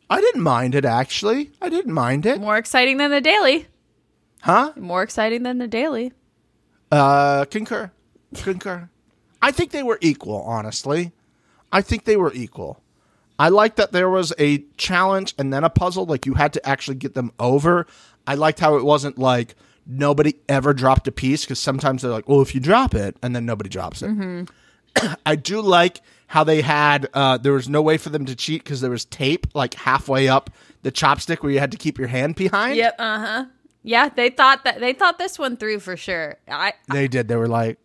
I 0.08 0.20
didn't 0.20 0.42
mind 0.42 0.74
it 0.74 0.84
actually. 0.84 1.50
I 1.60 1.68
didn't 1.68 1.92
mind 1.94 2.26
it, 2.26 2.40
More 2.40 2.56
exciting 2.58 2.96
than 2.98 3.10
the 3.10 3.20
daily. 3.20 3.66
huh? 4.42 4.72
More 4.76 5.02
exciting 5.02 5.42
than 5.42 5.58
the 5.58 5.66
daily. 5.66 6.12
Uh, 6.92 7.44
concur. 7.46 7.90
Concur. 8.34 8.88
I 9.42 9.50
think 9.50 9.72
they 9.72 9.82
were 9.82 9.98
equal, 10.00 10.42
honestly. 10.42 11.12
I 11.72 11.82
think 11.82 12.04
they 12.04 12.16
were 12.16 12.32
equal. 12.32 12.82
I 13.38 13.50
like 13.50 13.76
that 13.76 13.92
there 13.92 14.08
was 14.08 14.32
a 14.38 14.58
challenge 14.76 15.34
and 15.38 15.52
then 15.52 15.64
a 15.64 15.70
puzzle. 15.70 16.06
Like 16.06 16.26
you 16.26 16.34
had 16.34 16.52
to 16.54 16.68
actually 16.68 16.96
get 16.96 17.14
them 17.14 17.32
over. 17.38 17.86
I 18.26 18.34
liked 18.34 18.60
how 18.60 18.76
it 18.76 18.84
wasn't 18.84 19.18
like 19.18 19.54
nobody 19.86 20.34
ever 20.48 20.74
dropped 20.74 21.06
a 21.08 21.12
piece 21.12 21.44
because 21.44 21.58
sometimes 21.58 22.02
they're 22.02 22.10
like, 22.10 22.28
well, 22.28 22.40
if 22.40 22.54
you 22.54 22.60
drop 22.60 22.94
it, 22.94 23.16
and 23.22 23.36
then 23.36 23.46
nobody 23.46 23.68
drops 23.68 24.02
it. 24.02 24.48
I 25.26 25.36
do 25.36 25.60
like 25.60 26.00
how 26.28 26.42
they 26.44 26.62
had 26.62 27.08
uh, 27.14 27.38
there 27.38 27.52
was 27.52 27.68
no 27.68 27.82
way 27.82 27.98
for 27.98 28.10
them 28.10 28.24
to 28.26 28.34
cheat 28.34 28.64
because 28.64 28.80
there 28.80 28.90
was 28.90 29.04
tape 29.04 29.46
like 29.54 29.74
halfway 29.74 30.28
up 30.28 30.50
the 30.82 30.90
chopstick 30.90 31.42
where 31.42 31.52
you 31.52 31.60
had 31.60 31.70
to 31.72 31.78
keep 31.78 31.98
your 31.98 32.08
hand 32.08 32.34
behind. 32.34 32.76
Yep. 32.76 32.96
Uh 32.98 33.18
huh. 33.18 33.44
Yeah, 33.82 34.08
they 34.08 34.30
thought 34.30 34.64
that 34.64 34.80
they 34.80 34.92
thought 34.92 35.18
this 35.18 35.38
one 35.38 35.56
through 35.56 35.80
for 35.80 35.96
sure. 35.96 36.38
I 36.48 36.74
They 36.92 37.06
did. 37.06 37.28
They 37.28 37.36
were 37.36 37.48
like, 37.48 37.78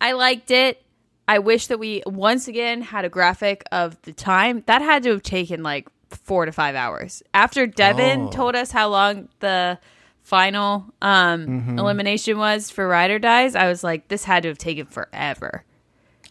I 0.00 0.12
liked 0.12 0.50
it. 0.50 0.82
I 1.30 1.38
wish 1.38 1.68
that 1.68 1.78
we 1.78 2.02
once 2.06 2.48
again 2.48 2.82
had 2.82 3.04
a 3.04 3.08
graphic 3.08 3.62
of 3.70 4.00
the 4.02 4.12
time. 4.12 4.64
That 4.66 4.82
had 4.82 5.04
to 5.04 5.10
have 5.10 5.22
taken 5.22 5.62
like 5.62 5.88
four 6.10 6.44
to 6.44 6.50
five 6.52 6.74
hours. 6.74 7.22
After 7.32 7.66
Devin 7.68 8.20
Oh. 8.22 8.30
told 8.30 8.56
us 8.56 8.72
how 8.72 8.88
long 8.88 9.28
the 9.38 9.78
final 10.22 10.86
um, 11.00 11.46
Mm-hmm. 11.46 11.78
elimination 11.78 12.36
was 12.36 12.70
for 12.70 12.88
Ride 12.88 13.12
or 13.12 13.18
Dies, 13.20 13.54
I 13.54 13.68
was 13.68 13.84
like, 13.84 14.08
this 14.08 14.24
had 14.24 14.42
to 14.42 14.48
have 14.48 14.58
taken 14.58 14.86
forever. 14.86 15.62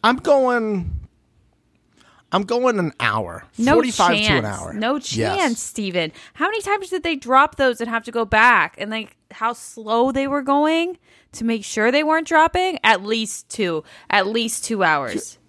I'm 0.03 0.17
going. 0.17 0.98
I'm 2.31 2.43
going 2.43 2.77
an 2.77 2.93
hour. 2.99 3.45
No 3.57 3.73
45 3.75 4.11
chance. 4.15 4.27
to 4.27 4.37
an 4.37 4.45
hour. 4.45 4.73
No 4.73 4.95
Yes. 4.95 5.07
chance, 5.07 5.61
Stephen. 5.63 6.11
How 6.33 6.45
many 6.45 6.61
times 6.61 6.89
did 6.89 7.01
they 7.03 7.15
drop 7.15 7.55
those 7.55 7.81
and 7.81 7.89
have 7.89 8.03
to 8.03 8.11
go 8.11 8.23
back? 8.25 8.75
And 8.77 8.91
like 8.91 9.15
how 9.31 9.53
slow 9.53 10.11
they 10.11 10.27
were 10.27 10.41
going 10.43 10.97
to 11.33 11.43
make 11.43 11.63
sure 11.63 11.91
they 11.91 12.03
weren't 12.03 12.27
dropping? 12.27 12.77
At 12.83 13.03
least 13.03 13.49
two. 13.49 13.83
At 14.11 14.27
least 14.27 14.63
two 14.65 14.83
hours. 14.83 15.39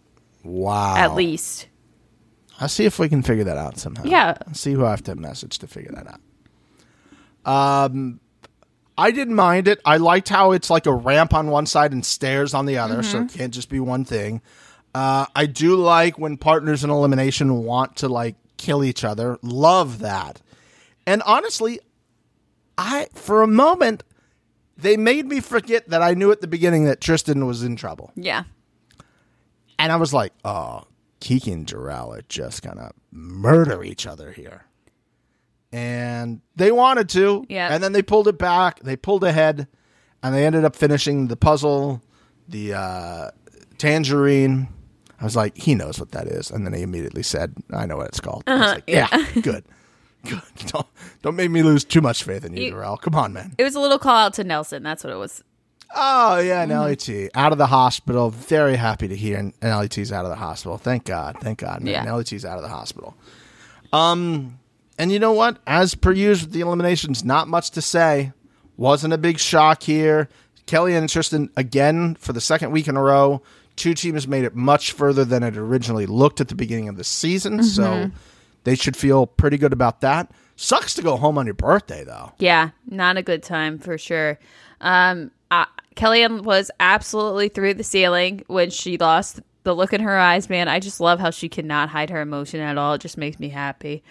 Wow. 0.43 0.97
At 0.97 1.15
least. 1.15 1.67
I'll 2.61 2.69
see 2.69 2.87
if 2.87 2.99
we 2.99 3.09
can 3.11 3.23
figure 3.23 3.45
that 3.45 3.57
out 3.59 3.79
somehow. 3.79 4.05
Yeah. 4.05 4.37
I'll 4.47 4.55
see 4.55 4.73
who 4.73 4.85
I 4.87 4.91
have 4.91 5.03
to 5.05 5.15
message 5.17 5.59
to 5.59 5.67
figure 5.67 5.93
that 5.93 6.07
out. 6.07 6.21
Um, 7.45 8.21
I 8.99 9.11
didn't 9.11 9.35
mind 9.35 9.69
it. 9.69 9.81
I 9.85 9.97
liked 9.97 10.29
how 10.29 10.53
it's 10.53 10.69
like 10.71 10.87
a 10.87 10.93
ramp 10.95 11.33
on 11.33 11.49
one 11.49 11.67
side 11.67 11.93
and 11.93 12.05
stairs 12.05 12.53
on 12.55 12.67
the 12.67 12.79
other, 12.79 13.03
so 13.03 13.19
Mm-hmm. 13.19 13.27
it 13.27 13.33
can't 13.39 13.55
just 13.55 13.69
be 13.71 13.81
one 13.81 14.05
thing. 14.05 14.43
Uh, 14.95 15.27
I 15.35 15.47
do 15.47 15.77
like 15.77 16.19
when 16.19 16.37
partners 16.37 16.83
in 16.83 16.91
elimination 16.91 17.63
want 17.63 17.97
to 17.97 18.09
like 18.09 18.37
kill 18.57 18.83
each 18.83 19.05
other. 19.05 19.39
Love 19.43 20.01
that. 20.01 20.41
And 21.07 21.23
honestly, 21.23 21.81
I 22.77 23.07
for 23.15 23.43
a 23.43 23.47
moment 23.47 24.03
they 24.77 24.97
made 24.97 25.27
me 25.27 25.41
forget 25.41 25.89
that 25.91 26.03
I 26.03 26.15
knew 26.15 26.33
at 26.33 26.41
the 26.41 26.47
beginning 26.47 26.85
that 26.85 27.01
Tristan 27.01 27.47
was 27.47 27.63
in 27.63 27.77
trouble. 27.77 28.13
Yeah. 28.17 28.45
And 29.79 29.93
I 29.93 29.97
was 29.97 30.13
like, 30.13 30.33
oh, 30.45 30.85
Kiki 31.21 31.53
and 31.53 31.67
Jarrell 31.67 32.17
are 32.17 32.23
just 32.29 32.63
gonna 32.63 32.93
murder 33.13 33.85
each 33.85 34.07
other 34.07 34.33
here. 34.33 34.65
And 35.73 36.41
they 36.57 36.73
wanted 36.73 37.09
to. 37.11 37.45
Yeah. 37.49 37.73
And 37.73 37.83
then 37.83 37.93
they 37.93 38.03
pulled 38.03 38.27
it 38.27 38.39
back. 38.39 38.81
They 38.81 38.97
pulled 38.97 39.23
ahead 39.23 39.69
and 40.23 40.35
they 40.35 40.45
ended 40.45 40.65
up 40.65 40.75
finishing 40.75 41.29
the 41.29 41.37
puzzle, 41.37 42.03
the 42.49 42.75
uh, 42.75 43.31
tangerine. 43.79 44.69
I 45.21 45.25
was 45.25 45.37
like, 45.37 45.57
he 45.57 45.75
knows 45.75 45.99
what 46.01 46.13
that 46.13 46.27
is. 46.27 46.51
And 46.51 46.65
then 46.65 46.73
he 46.73 46.83
immediately 46.83 47.23
said, 47.23 47.55
I 47.73 47.87
know 47.87 47.99
what 47.99 48.09
it's 48.09 48.21
called. 48.21 48.45
Was 48.47 48.59
like, 48.61 48.85
yeah, 48.87 49.07
good. 49.43 49.65
Good. 50.25 50.43
Don't, 50.67 50.87
don't 51.23 51.35
make 51.37 51.51
me 51.51 51.63
lose 51.63 51.83
too 51.83 52.03
much 52.03 52.25
faith 52.25 52.45
in 52.45 52.55
you, 52.55 52.65
You- 52.65 52.75
Jarrell. 52.75 53.01
Come 53.01 53.15
on, 53.15 53.33
man. 53.33 53.55
It 53.57 53.65
was 53.65 53.75
a 53.75 53.81
little 53.81 53.99
call 53.99 54.17
out 54.17 54.35
to 54.35 54.45
Nelson. 54.45 54.83
That's 54.83 55.03
what 55.03 55.13
it 55.13 55.17
was. 55.17 55.43
Oh 55.97 56.39
yeah, 56.39 56.65
Mm-hmm. 56.67 56.73
an 56.73 57.25
LET 57.25 57.31
out 57.35 57.53
of 57.53 57.59
the 57.59 57.67
hospital. 57.67 58.29
Very 58.31 58.77
happy 58.77 59.09
to 59.09 59.17
hear 59.17 59.39
an 59.39 59.55
LET's 59.63 60.13
out 60.13 60.25
of 60.27 60.31
the 60.31 60.37
hospital. 60.37 60.77
Thank 60.79 61.05
God, 61.07 61.37
thank 61.41 61.59
God, 61.61 61.81
man. 61.83 62.05
Yeah. 62.07 62.15
LET's 62.15 62.45
out 62.45 62.57
of 62.59 62.63
the 62.63 62.69
hospital. 62.69 63.17
Um, 63.93 64.59
and 64.99 65.11
you 65.11 65.19
know 65.19 65.33
what? 65.33 65.59
As 65.67 65.95
per 65.95 66.13
usual, 66.13 66.47
with 66.47 66.53
the 66.55 66.61
eliminations, 66.61 67.25
not 67.25 67.49
much 67.49 67.71
to 67.73 67.83
say. 67.83 68.33
Wasn't 68.77 69.13
a 69.13 69.19
big 69.19 69.39
shock 69.39 69.83
here. 69.83 70.29
Kelly 70.67 70.95
and 70.95 71.09
Tristan 71.09 71.51
again 71.57 72.15
for 72.17 72.33
the 72.33 72.41
second 72.41 72.71
week 72.71 72.89
in 72.89 72.97
a 72.97 73.03
row. 73.03 73.43
Two 73.81 73.95
teams 73.95 74.29
made 74.29 74.45
it 74.45 74.55
much 74.55 74.93
further 74.93 75.25
than 75.25 75.43
it 75.43 75.57
originally 75.57 76.05
looked 76.05 76.39
at 76.39 76.49
the 76.49 76.55
beginning 76.55 76.91
of 76.91 76.99
the 76.99 77.03
season, 77.03 77.63
so 77.63 78.11
they 78.65 78.75
should 78.75 78.95
feel 78.95 79.27
pretty 79.27 79.57
good 79.57 79.73
about 79.73 80.03
that. 80.03 80.31
Sucks 80.55 80.93
to 80.97 81.03
go 81.03 81.17
home 81.17 81.39
on 81.39 81.47
your 81.47 81.55
birthday 81.55 82.05
though. 82.05 82.33
Yeah, 82.39 82.73
not 82.85 83.17
a 83.17 83.23
good 83.23 83.43
time 83.43 83.79
for 83.79 83.97
sure. 83.97 84.39
Um, 84.83 85.31
uh, 85.51 85.65
Kellyanne 85.97 86.43
was 86.43 86.71
absolutely 86.79 87.49
through 87.49 87.73
the 87.73 87.83
ceiling 87.83 88.45
when 88.49 88.69
she 88.69 88.99
lost 88.99 89.41
the 89.63 89.75
look 89.75 89.95
in 89.95 90.03
her 90.03 90.19
eyes. 90.19 90.51
Man, 90.51 90.69
I 90.69 90.79
just 90.79 91.01
love 91.01 91.19
how 91.19 91.31
she 91.31 91.49
cannot 91.49 91.89
hide 91.89 92.11
her 92.11 92.21
emotion 92.21 92.61
at 92.61 92.77
all. 92.77 92.93
It 92.93 93.01
just 93.01 93.17
makes 93.17 93.41
me 93.41 93.49
happy. 93.49 94.03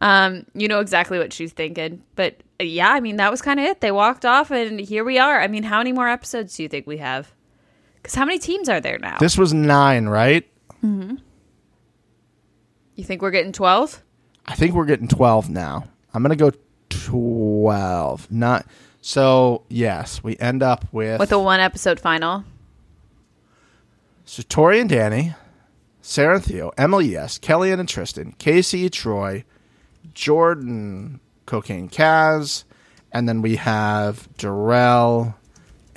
Um, 0.00 0.46
you 0.54 0.68
know 0.68 0.80
exactly 0.80 1.18
what 1.18 1.34
she's 1.34 1.52
thinking. 1.52 2.02
But 2.16 2.42
yeah, 2.58 2.92
I 2.92 3.00
mean 3.00 3.16
that 3.16 3.30
was 3.30 3.42
kind 3.42 3.60
of 3.60 3.66
it. 3.66 3.82
They 3.82 3.92
walked 3.92 4.24
off, 4.24 4.50
and 4.50 4.80
here 4.80 5.04
we 5.04 5.18
are. 5.18 5.38
I 5.38 5.48
mean, 5.48 5.64
how 5.64 5.76
many 5.76 5.92
more 5.92 6.08
episodes 6.08 6.56
do 6.56 6.62
you 6.62 6.70
think 6.70 6.86
we 6.86 6.96
have? 6.96 7.30
Because 8.08 8.16
how 8.16 8.24
many 8.24 8.38
teams 8.38 8.70
are 8.70 8.80
there 8.80 8.96
now? 8.98 9.18
This 9.20 9.36
was 9.36 9.52
nine, 9.52 10.06
right? 10.06 10.48
Mm-hmm. 10.82 11.16
you 12.94 13.04
think 13.04 13.20
we're 13.20 13.30
getting 13.30 13.52
twelve? 13.52 14.02
I 14.46 14.54
think 14.54 14.74
we're 14.74 14.86
getting 14.86 15.08
12 15.08 15.50
now. 15.50 15.84
I'm 16.14 16.22
going 16.22 16.34
to 16.34 16.50
go 16.50 16.56
12. 16.88 18.32
Not 18.32 18.64
so 19.02 19.64
yes, 19.68 20.24
we 20.24 20.38
end 20.38 20.62
up 20.62 20.86
with 20.90 21.20
With 21.20 21.32
a 21.32 21.38
one 21.38 21.60
episode 21.60 22.00
final. 22.00 22.44
so 24.24 24.42
Tori 24.48 24.80
and 24.80 24.88
Danny, 24.88 25.34
Sarah 26.00 26.36
and 26.36 26.44
Theo, 26.44 26.72
Emily 26.78 27.08
yes, 27.08 27.38
Kellyanne 27.38 27.78
and 27.78 27.86
Tristan, 27.86 28.32
Casey, 28.38 28.88
Troy, 28.88 29.44
Jordan, 30.14 31.20
Cocaine 31.44 31.90
Kaz, 31.90 32.64
and 33.12 33.28
then 33.28 33.42
we 33.42 33.56
have 33.56 34.34
Darrell 34.38 35.34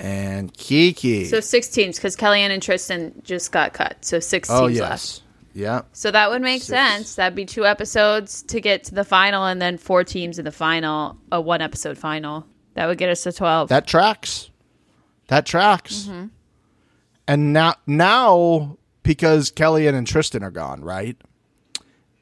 and 0.02 0.52
Kiki. 0.52 1.24
So 1.24 1.40
six 1.40 1.68
teams 1.68 1.96
because 1.96 2.16
Kellyanne 2.16 2.50
and 2.50 2.62
Tristan 2.62 3.22
just 3.24 3.52
got 3.52 3.72
cut. 3.72 4.04
So 4.04 4.20
six 4.20 4.50
oh 4.50 4.66
teams 4.68 4.80
left. 4.80 4.90
yes. 4.90 5.22
Yeah. 5.54 5.82
So 5.92 6.10
that 6.10 6.30
would 6.30 6.40
make 6.42 6.62
Six. 6.62 6.68
sense. 6.68 7.14
That'd 7.14 7.36
be 7.36 7.44
two 7.44 7.66
episodes 7.66 8.42
to 8.44 8.60
get 8.60 8.84
to 8.84 8.94
the 8.94 9.04
final, 9.04 9.44
and 9.44 9.60
then 9.60 9.76
four 9.78 10.02
teams 10.02 10.38
in 10.38 10.44
the 10.46 10.50
final, 10.52 11.16
a 11.30 11.40
one 11.40 11.60
episode 11.60 11.98
final. 11.98 12.46
That 12.74 12.86
would 12.86 12.96
get 12.98 13.10
us 13.10 13.22
to 13.24 13.32
twelve. 13.32 13.68
That 13.68 13.86
tracks. 13.86 14.50
That 15.28 15.46
tracks. 15.46 16.04
Mm-hmm. 16.04 16.26
And 17.28 17.52
now, 17.52 17.74
now 17.86 18.76
because 19.02 19.50
Kellyanne 19.50 19.94
and 19.94 20.06
Tristan 20.06 20.42
are 20.42 20.50
gone, 20.50 20.82
right? 20.82 21.16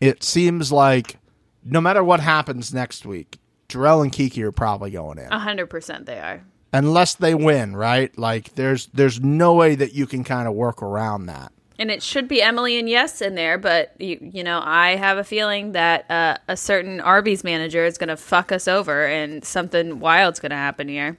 It 0.01 0.23
seems 0.23 0.71
like 0.73 1.17
no 1.65 1.81
matter 1.81 2.03
what 2.05 2.21
happens 2.21 2.75
next 2.75 3.07
week, 3.07 3.39
Jarrell 3.69 4.03
and 4.03 4.11
Kiki 4.13 4.43
are 4.43 4.53
probably 4.53 4.91
going 4.91 5.19
in, 5.19 5.33
A 5.33 5.39
hundred 5.39 5.69
percent, 5.69 6.07
they 6.07 6.19
are. 6.19 6.43
Unless 6.73 7.15
they 7.15 7.35
win, 7.35 7.77
right? 7.77 8.17
Like 8.19 8.55
there's 8.55 8.87
there's 8.87 9.21
no 9.21 9.55
way 9.55 9.75
that 9.75 9.95
you 9.95 10.07
can 10.07 10.25
kind 10.25 10.49
of 10.49 10.55
work 10.55 10.83
around 10.83 11.27
that. 11.27 11.53
And 11.79 11.91
it 11.91 12.03
should 12.03 12.29
be 12.29 12.43
Emily 12.43 12.79
and 12.79 12.91
Yes 12.91 13.23
in 13.23 13.37
there, 13.37 13.57
but 13.57 13.99
you, 13.99 14.19
you 14.21 14.45
know, 14.45 14.61
I 14.63 14.97
have 14.97 15.17
a 15.17 15.25
feeling 15.25 15.73
that 15.73 16.11
uh, 16.11 16.37
a 16.47 16.55
certain 16.55 17.01
Arby's 17.01 17.43
manager 17.43 17.87
is 17.87 17.97
going 17.97 18.09
to 18.09 18.19
fuck 18.19 18.53
us 18.53 18.69
over, 18.69 19.07
and 19.07 19.43
something 19.43 19.99
wild's 19.99 20.41
going 20.41 20.51
to 20.51 20.57
happen 20.57 20.89
here. 20.89 21.17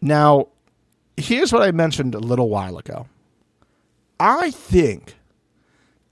Now, 0.00 0.48
here's 1.16 1.52
what 1.52 1.62
I 1.62 1.70
mentioned 1.70 2.16
a 2.16 2.18
little 2.18 2.48
while 2.48 2.76
ago. 2.76 3.06
I 4.18 4.50
think 4.50 5.14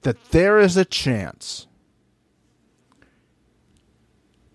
that 0.03 0.31
there 0.31 0.61
is 0.61 0.77
a 0.77 0.85
chance 0.85 1.67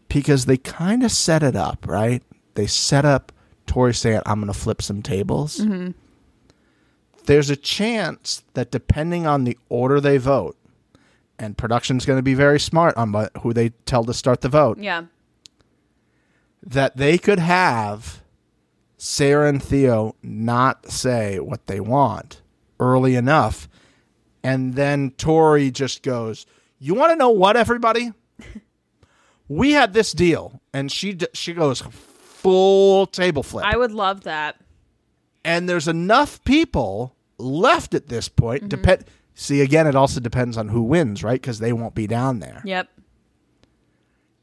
because 0.08 0.46
they 0.46 0.58
kind 0.58 1.04
of 1.04 1.12
set 1.12 1.44
it 1.44 1.56
up, 1.58 1.86
right? 1.86 2.24
They 2.54 2.68
set 2.68 3.04
up 3.04 3.34
Tori 3.68 3.94
saying, 3.94 4.22
I'm 4.26 4.40
going 4.40 4.52
to 4.52 4.58
flip 4.58 4.82
some 4.82 5.02
tables. 5.02 5.60
Mm-hmm. 5.60 5.92
There's 7.26 7.50
a 7.50 7.56
chance 7.56 8.44
that 8.54 8.72
depending 8.72 9.28
on 9.28 9.44
the 9.44 9.58
order 9.70 10.00
they 10.00 10.18
vote, 10.18 10.58
and 11.38 11.58
production's 11.58 12.06
going 12.06 12.18
to 12.18 12.24
be 12.24 12.34
very 12.34 12.60
smart 12.60 12.96
on 12.98 13.30
who 13.42 13.54
they 13.54 13.70
tell 13.86 14.04
to 14.06 14.14
start 14.14 14.42
the 14.42 14.50
vote, 14.50 14.80
Yeah, 14.80 15.04
that 16.64 16.98
they 16.98 17.18
could 17.18 17.40
have 17.40 18.22
Sarah 18.98 19.48
and 19.48 19.62
Theo 19.62 20.16
not 20.24 20.90
say 20.90 21.40
what 21.40 21.68
they 21.68 21.80
want 21.80 22.42
early 22.80 23.16
enough. 23.16 23.70
And 24.44 24.76
then 24.76 25.12
Tori 25.12 25.72
just 25.72 26.04
goes, 26.04 26.46
You 26.80 26.96
want 26.96 27.12
to 27.12 27.16
know 27.16 27.30
what, 27.30 27.58
everybody? 27.58 28.14
we 29.48 29.74
had 29.74 29.94
this 29.94 30.14
deal. 30.14 30.62
And 30.74 30.92
she, 30.92 31.14
d- 31.14 31.28
she 31.34 31.54
goes 31.54 31.84
full 32.48 33.08
table 33.08 33.44
flip. 33.44 33.66
I 33.66 33.76
would 33.78 33.92
love 33.92 34.24
that. 34.24 34.56
and 35.44 35.68
there's 35.68 35.88
enough 35.88 36.42
people 36.46 37.16
left 37.38 37.94
at 37.94 38.08
this 38.08 38.30
point. 38.30 38.62
Mm-hmm. 38.64 38.70
Depend. 38.70 39.06
See, 39.36 39.62
again, 39.62 39.86
it 39.88 39.96
also 39.96 40.20
depends 40.20 40.58
on 40.58 40.70
who 40.70 40.82
wins, 40.82 41.24
right? 41.24 41.40
Because 41.42 41.60
they 41.60 41.72
won't 41.74 41.94
be 41.94 42.08
down 42.08 42.40
there 42.40 42.62
Yep. 42.66 42.90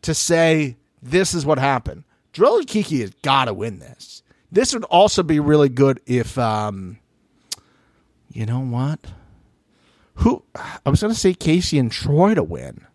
to 0.03 0.15
say 0.15 0.77
this 1.03 1.35
is 1.35 1.45
what 1.47 1.59
happened. 1.59 2.05
Drill 2.33 2.59
and 2.59 2.67
Kiki 2.67 3.01
has 3.01 3.11
got 3.23 3.47
to 3.47 3.55
win 3.55 3.79
this. 3.81 4.23
This 4.53 4.73
would 4.73 4.85
also 4.85 5.23
be 5.23 5.41
really 5.41 5.69
good 5.69 6.01
if, 6.07 6.39
um, 6.39 6.99
you 8.33 8.47
know 8.47 8.61
what? 8.61 9.01
Who 10.17 10.45
I 10.55 10.91
was 10.91 11.01
going 11.01 11.13
to 11.13 11.19
say 11.19 11.35
Casey 11.35 11.79
and 11.79 11.91
Troy 11.91 12.35
to 12.35 12.43
win 12.43 12.87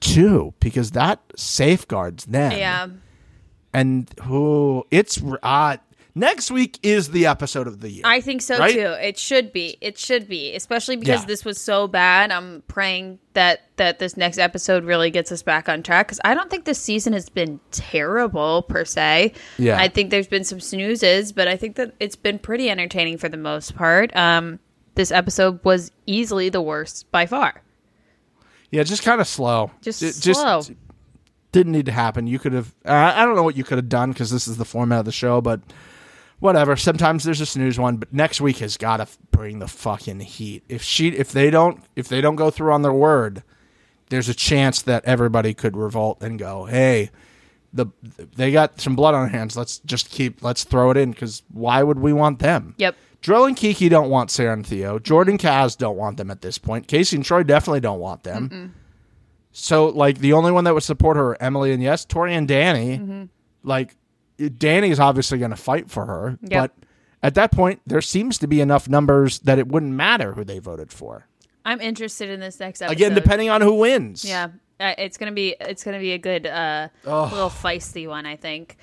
too, 0.00 0.54
because 0.60 0.92
that 0.92 1.20
safeguards 1.36 2.24
them. 2.26 2.52
Yeah. 2.52 2.86
And 3.72 4.08
who 4.22 4.84
it's 4.90 5.20
uh, 5.42 5.76
next 6.14 6.50
week 6.50 6.78
is 6.82 7.10
the 7.10 7.26
episode 7.26 7.66
of 7.66 7.80
the 7.80 7.90
year. 7.90 8.02
I 8.04 8.20
think 8.20 8.40
so 8.42 8.58
Right? 8.58 8.72
too. 8.74 8.80
It 8.80 9.18
should 9.18 9.52
be. 9.52 9.76
It 9.80 9.98
should 9.98 10.28
be, 10.28 10.54
especially 10.54 10.96
because 10.96 11.20
Yeah. 11.22 11.26
this 11.26 11.44
was 11.44 11.60
so 11.60 11.86
bad. 11.88 12.30
I'm 12.32 12.62
praying 12.68 13.18
that 13.34 13.62
that 13.76 13.98
this 13.98 14.16
next 14.16 14.38
episode 14.38 14.84
really 14.84 15.10
gets 15.10 15.30
us 15.30 15.42
back 15.42 15.68
on 15.68 15.82
track 15.82 16.06
because 16.06 16.20
I 16.24 16.34
don't 16.34 16.48
think 16.48 16.64
this 16.64 16.80
season 16.80 17.12
has 17.12 17.28
been 17.28 17.60
terrible 17.70 18.62
per 18.62 18.84
se. 18.86 19.34
Yeah. 19.58 19.78
I 19.78 19.88
think 19.88 20.10
there's 20.10 20.28
been 20.28 20.44
some 20.44 20.60
snoozes, 20.60 21.32
but 21.32 21.48
I 21.48 21.56
think 21.56 21.76
that 21.76 21.92
it's 22.00 22.16
been 22.16 22.38
pretty 22.38 22.70
entertaining 22.70 23.18
for 23.18 23.28
the 23.28 23.36
most 23.36 23.76
part. 23.76 24.14
Um, 24.16 24.58
this 24.94 25.12
episode 25.12 25.62
was 25.62 25.90
easily 26.06 26.48
the 26.48 26.62
worst 26.62 27.10
by 27.12 27.26
far. 27.26 27.62
yeah, 28.70 28.82
just 28.82 29.02
kind 29.02 29.20
of 29.20 29.28
slow. 29.28 29.70
Just 29.82 30.02
It 30.02 30.14
slow. 30.14 30.62
Didn't 31.56 31.72
need 31.72 31.86
to 31.86 31.92
happen. 31.92 32.26
You 32.26 32.38
could 32.38 32.52
have. 32.52 32.74
I 32.84 33.24
don't 33.24 33.34
know 33.34 33.42
what 33.42 33.56
you 33.56 33.64
could 33.64 33.78
have 33.78 33.88
done 33.88 34.12
because 34.12 34.30
this 34.30 34.46
is 34.46 34.58
the 34.58 34.64
format 34.66 35.00
of 35.00 35.04
the 35.06 35.12
show, 35.12 35.40
but 35.40 35.60
whatever. 36.38 36.76
Sometimes 36.76 37.24
there's 37.24 37.40
a 37.40 37.46
snooze 37.46 37.78
one, 37.78 37.96
but 37.96 38.12
next 38.12 38.42
week 38.42 38.58
has 38.58 38.76
got 38.76 38.98
to 38.98 39.08
bring 39.30 39.58
the 39.58 39.66
fucking 39.66 40.20
heat. 40.20 40.64
If 40.68 40.82
she, 40.82 41.08
if 41.08 41.32
they 41.32 41.48
don't, 41.50 41.82
if 41.96 42.08
they 42.08 42.20
don't 42.20 42.36
go 42.36 42.50
through 42.50 42.72
on 42.72 42.82
their 42.82 42.92
word, 42.92 43.42
there's 44.10 44.28
a 44.28 44.34
chance 44.34 44.82
that 44.82 45.04
everybody 45.06 45.54
could 45.54 45.78
revolt 45.78 46.18
and 46.20 46.38
go, 46.38 46.66
"Hey, 46.66 47.10
the 47.72 47.86
they 48.34 48.52
got 48.52 48.78
some 48.78 48.94
blood 48.94 49.14
on 49.14 49.22
their 49.22 49.38
hands. 49.38 49.56
Let's 49.56 49.78
just 49.78 50.10
keep. 50.10 50.42
Let's 50.42 50.64
throw 50.64 50.90
it 50.90 50.98
in 50.98 51.12
because 51.12 51.42
why 51.50 51.82
would 51.82 51.98
we 51.98 52.12
want 52.12 52.40
them? 52.40 52.74
Yep. 52.76 52.96
Drill 53.22 53.46
and 53.46 53.56
Kiki 53.56 53.88
don't 53.88 54.10
want 54.10 54.30
Sarah 54.30 54.52
and 54.52 54.64
Theo. 54.66 54.98
Jordan 54.98 55.38
Kaz 55.38 55.76
don't 55.76 55.96
want 55.96 56.18
them 56.18 56.30
at 56.30 56.42
this 56.42 56.58
point. 56.58 56.86
Casey 56.86 57.16
and 57.16 57.24
Troy 57.24 57.42
definitely 57.42 57.80
don't 57.80 57.98
want 57.98 58.24
them. 58.24 58.74
So 59.58 59.86
like 59.86 60.18
the 60.18 60.34
only 60.34 60.52
one 60.52 60.64
that 60.64 60.74
would 60.74 60.82
support 60.82 61.16
her, 61.16 61.40
Emily 61.40 61.72
and 61.72 61.82
yes, 61.82 62.04
Tori 62.04 62.34
and 62.34 62.46
Danny. 62.46 62.98
Mm-hmm. 62.98 63.24
Like 63.62 63.96
Danny 64.58 64.90
is 64.90 65.00
obviously 65.00 65.38
going 65.38 65.50
to 65.50 65.56
fight 65.56 65.90
for 65.90 66.04
her, 66.04 66.38
Yep. 66.42 66.50
but 66.50 66.88
at 67.22 67.34
that 67.36 67.52
point 67.52 67.80
there 67.86 68.02
seems 68.02 68.36
to 68.38 68.46
be 68.46 68.60
enough 68.60 68.86
numbers 68.86 69.38
that 69.40 69.58
it 69.58 69.68
wouldn't 69.68 69.92
matter 69.92 70.34
who 70.34 70.44
they 70.44 70.58
voted 70.58 70.92
for. 70.92 71.26
I'm 71.64 71.80
interested 71.80 72.28
in 72.28 72.38
this 72.38 72.60
next 72.60 72.82
episode. 72.82 72.92
Again, 72.92 73.14
depending 73.14 73.48
on 73.48 73.62
who 73.62 73.74
wins. 73.74 74.24
Yeah. 74.26 74.48
Uh, 74.78 74.92
it's 74.98 75.16
gonna 75.16 75.32
be 75.32 75.56
it's 75.58 75.82
gonna 75.82 75.98
be 76.00 76.12
a 76.12 76.18
good 76.18 76.46
uh, 76.46 76.88
little 77.04 77.48
feisty 77.48 78.06
one, 78.06 78.26
I 78.26 78.36
think. 78.36 78.76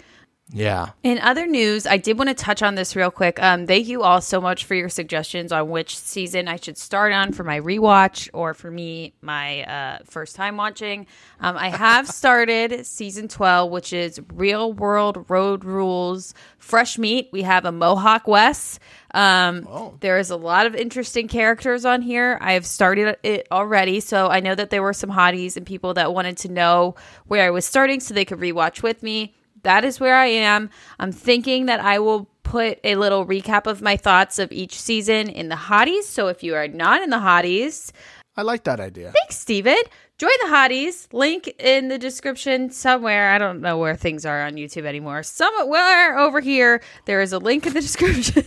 Yeah. 0.56 0.92
In 1.02 1.18
other 1.18 1.48
news, 1.48 1.88
I 1.88 1.98
did 1.98 2.16
want 2.20 2.30
to 2.30 2.36
touch 2.36 2.62
on 2.62 2.76
this 2.76 2.96
real 2.96 3.10
quick. 3.10 3.42
Um, 3.42 3.66
thank 3.66 3.88
you 3.88 4.04
all 4.04 4.22
so 4.22 4.40
much 4.40 4.66
for 4.66 4.76
your 4.76 4.88
suggestions 4.88 5.52
on 5.52 5.70
which 5.70 5.98
season 5.98 6.48
I 6.48 6.58
should 6.58 6.78
start 6.78 7.12
on 7.12 7.34
for 7.34 7.44
my 7.44 7.60
rewatch 7.60 8.30
or 8.34 8.54
for 8.54 8.70
me, 8.70 9.16
my 9.22 9.64
uh, 9.64 9.98
first 10.06 10.36
time 10.36 10.56
watching. 10.56 11.08
Um, 11.40 11.58
I 11.58 11.70
have 11.70 12.08
started 12.22 12.86
season 12.86 13.28
12, 13.28 13.72
which 13.72 13.94
is 13.94 14.22
Real 14.32 14.72
World 14.72 15.26
Road 15.28 15.66
Rules 15.66 16.36
Fresh 16.60 17.00
Meat. 17.00 17.30
We 17.32 17.42
have 17.42 17.66
a 17.66 17.72
Mohawk 17.72 18.28
Wes. 18.28 18.80
Um, 19.16 19.64
There 20.02 20.20
is 20.20 20.30
a 20.30 20.38
lot 20.38 20.68
of 20.68 20.76
interesting 20.76 21.28
characters 21.28 21.84
on 21.84 22.04
here. 22.04 22.38
I 22.42 22.54
have 22.54 22.68
started 22.68 23.18
it 23.24 23.48
already, 23.52 24.02
so 24.02 24.28
I 24.28 24.40
know 24.40 24.54
that 24.54 24.70
there 24.70 24.84
were 24.84 24.94
some 24.94 25.10
hotties 25.10 25.58
and 25.58 25.66
people 25.66 25.96
that 25.96 26.14
wanted 26.14 26.38
to 26.38 26.50
know 26.50 26.94
where 27.26 27.44
I 27.44 27.50
was 27.50 27.66
starting 27.66 28.00
so 28.00 28.14
they 28.14 28.26
could 28.26 28.40
rewatch 28.40 28.84
with 28.84 29.02
me 29.02 29.34
that 29.64 29.84
is 29.84 30.00
where 30.00 30.16
I 30.16 30.28
am. 30.28 30.70
I'm 31.00 31.12
thinking 31.12 31.66
that 31.66 31.80
I 31.80 32.00
will 32.00 32.30
put 32.44 32.80
a 32.84 32.96
little 32.96 33.26
recap 33.26 33.66
of 33.66 33.82
my 33.82 33.98
thoughts 33.98 34.38
of 34.38 34.52
each 34.52 34.80
season 34.80 35.30
in 35.30 35.50
the 35.50 35.56
hotties. 35.56 36.04
So 36.04 36.28
if 36.28 36.44
you 36.44 36.56
are 36.56 36.68
not 36.68 37.02
in 37.02 37.10
the 37.10 37.18
hotties, 37.18 37.92
I 38.36 38.42
like 38.42 38.64
that 38.64 38.80
idea. 38.80 39.12
thanks, 39.12 39.38
Stephen. 39.38 39.78
Join 40.18 40.32
the 40.42 40.48
hotties. 40.48 41.12
Link 41.14 41.54
in 41.60 41.88
the 41.88 41.98
description 41.98 42.70
somewhere. 42.70 43.30
I 43.32 43.38
don't 43.38 43.62
know 43.62 43.78
where 43.78 43.96
things 43.96 44.26
are 44.26 44.46
on 44.46 44.54
YouTube 44.54 44.86
anymore. 44.86 45.24
Somewhere 45.24 46.18
over 46.18 46.40
here, 46.40 46.82
there 47.06 47.22
is 47.22 47.34
a 47.34 47.40
link 47.40 47.66
in 47.66 47.74
the 47.74 47.82
description. 47.90 48.46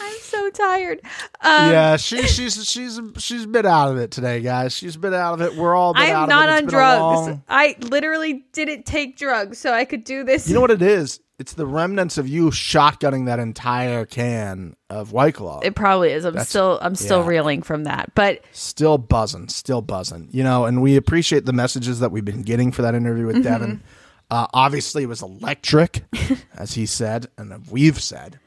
I'm 0.00 0.16
so 0.54 0.64
tired. 0.64 1.00
Um, 1.40 1.70
yeah, 1.72 1.96
she, 1.96 2.22
she's 2.26 2.64
she's 2.68 3.00
she's 3.18 3.46
been 3.46 3.66
out 3.66 3.90
of 3.90 3.98
it 3.98 4.10
today, 4.10 4.40
guys. 4.40 4.72
She's 4.74 4.96
been 4.96 5.14
out 5.14 5.34
of 5.34 5.40
it. 5.40 5.56
We're 5.56 5.74
all 5.74 5.94
been 5.94 6.02
I 6.02 6.10
out 6.10 6.22
am 6.24 6.28
not. 6.28 6.48
On 6.48 6.64
drugs. 6.66 7.00
long- 7.28 7.42
I 7.48 7.76
literally 7.80 8.44
didn't 8.52 8.86
take 8.86 9.16
drugs, 9.16 9.58
so 9.58 9.72
I 9.72 9.84
could 9.84 10.04
do 10.04 10.24
this. 10.24 10.48
You 10.48 10.54
know 10.54 10.60
what 10.60 10.70
it 10.70 10.82
is? 10.82 11.20
It's 11.38 11.54
the 11.54 11.64
remnants 11.66 12.18
of 12.18 12.28
you 12.28 12.50
shotgunning 12.50 13.24
that 13.24 13.38
entire 13.38 14.04
can 14.04 14.76
of 14.90 15.12
White 15.12 15.36
Claw. 15.36 15.60
It 15.60 15.74
probably 15.74 16.12
is. 16.12 16.26
I'm 16.26 16.38
still 16.40 16.78
I'm 16.82 16.94
still 16.94 17.20
yeah. 17.22 17.28
reeling 17.28 17.62
from 17.62 17.84
that. 17.84 18.12
But 18.14 18.42
still 18.52 18.98
buzzing, 18.98 19.48
still 19.48 19.80
buzzing. 19.80 20.28
You 20.32 20.44
know, 20.44 20.66
and 20.66 20.82
we 20.82 20.96
appreciate 20.96 21.46
the 21.46 21.54
messages 21.54 22.00
that 22.00 22.12
we've 22.12 22.24
been 22.26 22.42
getting 22.42 22.72
for 22.72 22.82
that 22.82 22.94
interview 22.94 23.26
Mm-hmm. 23.28 23.34
with 23.38 23.44
Devin. 23.44 23.82
Uh, 24.30 24.46
obviously, 24.52 25.02
it 25.02 25.06
was 25.06 25.22
electric, 25.22 26.04
as 26.56 26.74
he 26.74 26.86
said, 26.86 27.26
and 27.38 27.66
we've 27.68 28.00
said. 28.00 28.38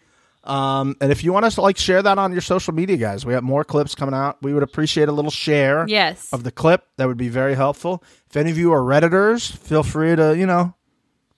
Um, 0.44 0.98
and 1.00 1.12
if 1.12 1.24
you 1.24 1.32
want 1.32 1.46
us 1.46 1.56
to 1.56 1.62
like 1.62 1.78
share 1.78 2.02
that 2.02 2.18
on 2.18 2.32
your 2.34 2.42
social 2.42 2.74
media, 2.74 2.98
guys, 2.98 3.26
we 3.26 3.34
have 3.34 3.44
more 3.44 3.64
clips 3.64 3.96
coming 3.96 4.14
out. 4.14 4.42
We 4.42 4.54
would 4.54 4.64
appreciate 4.64 5.08
a 5.08 5.12
little 5.12 5.32
share 5.32 5.86
yes. 5.88 6.32
of 6.34 6.44
the 6.44 6.52
clip. 6.52 6.86
That 6.98 7.08
would 7.08 7.18
be 7.18 7.30
very 7.30 7.56
helpful. 7.56 8.04
If 8.30 8.36
any 8.36 8.52
of 8.52 8.58
you 8.58 8.74
are 8.74 8.82
redditors, 8.82 9.56
feel 9.56 9.84
free 9.84 10.16
to 10.16 10.38
you 10.38 10.46
know 10.46 10.76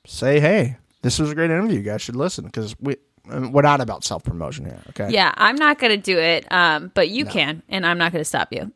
say, 0.07 0.39
hey, 0.39 0.77
this 1.01 1.19
was 1.19 1.31
a 1.31 1.35
great 1.35 1.51
interview. 1.51 1.77
You 1.77 1.83
guys 1.83 2.01
should 2.01 2.15
listen 2.15 2.45
because 2.45 2.75
we 2.79 2.97
we're 3.27 3.61
not 3.61 3.81
about 3.81 4.03
self 4.03 4.23
promotion 4.23 4.65
here. 4.65 4.81
Okay, 4.89 5.11
yeah, 5.11 5.33
I'm 5.35 5.55
not 5.55 5.79
going 5.79 5.91
to 5.91 5.97
do 5.97 6.17
it, 6.17 6.51
um, 6.51 6.91
but 6.93 7.09
you 7.09 7.25
can, 7.25 7.63
and 7.69 7.85
I'm 7.85 7.97
not 7.97 8.11
going 8.11 8.21
to 8.21 8.25
stop 8.25 8.51
you. 8.51 8.71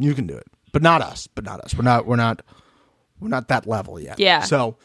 You 0.00 0.14
can 0.14 0.28
do 0.28 0.36
it, 0.36 0.46
but 0.72 0.80
not 0.80 1.02
us. 1.02 1.26
But 1.26 1.44
not 1.44 1.60
us. 1.60 1.74
We're 1.74 1.82
not. 1.82 2.06
We're 2.06 2.16
not. 2.16 2.42
We're 3.20 3.28
not 3.28 3.48
that 3.48 3.66
level 3.66 3.98
yet. 3.98 4.20
Yeah. 4.20 4.42
So, 4.42 4.76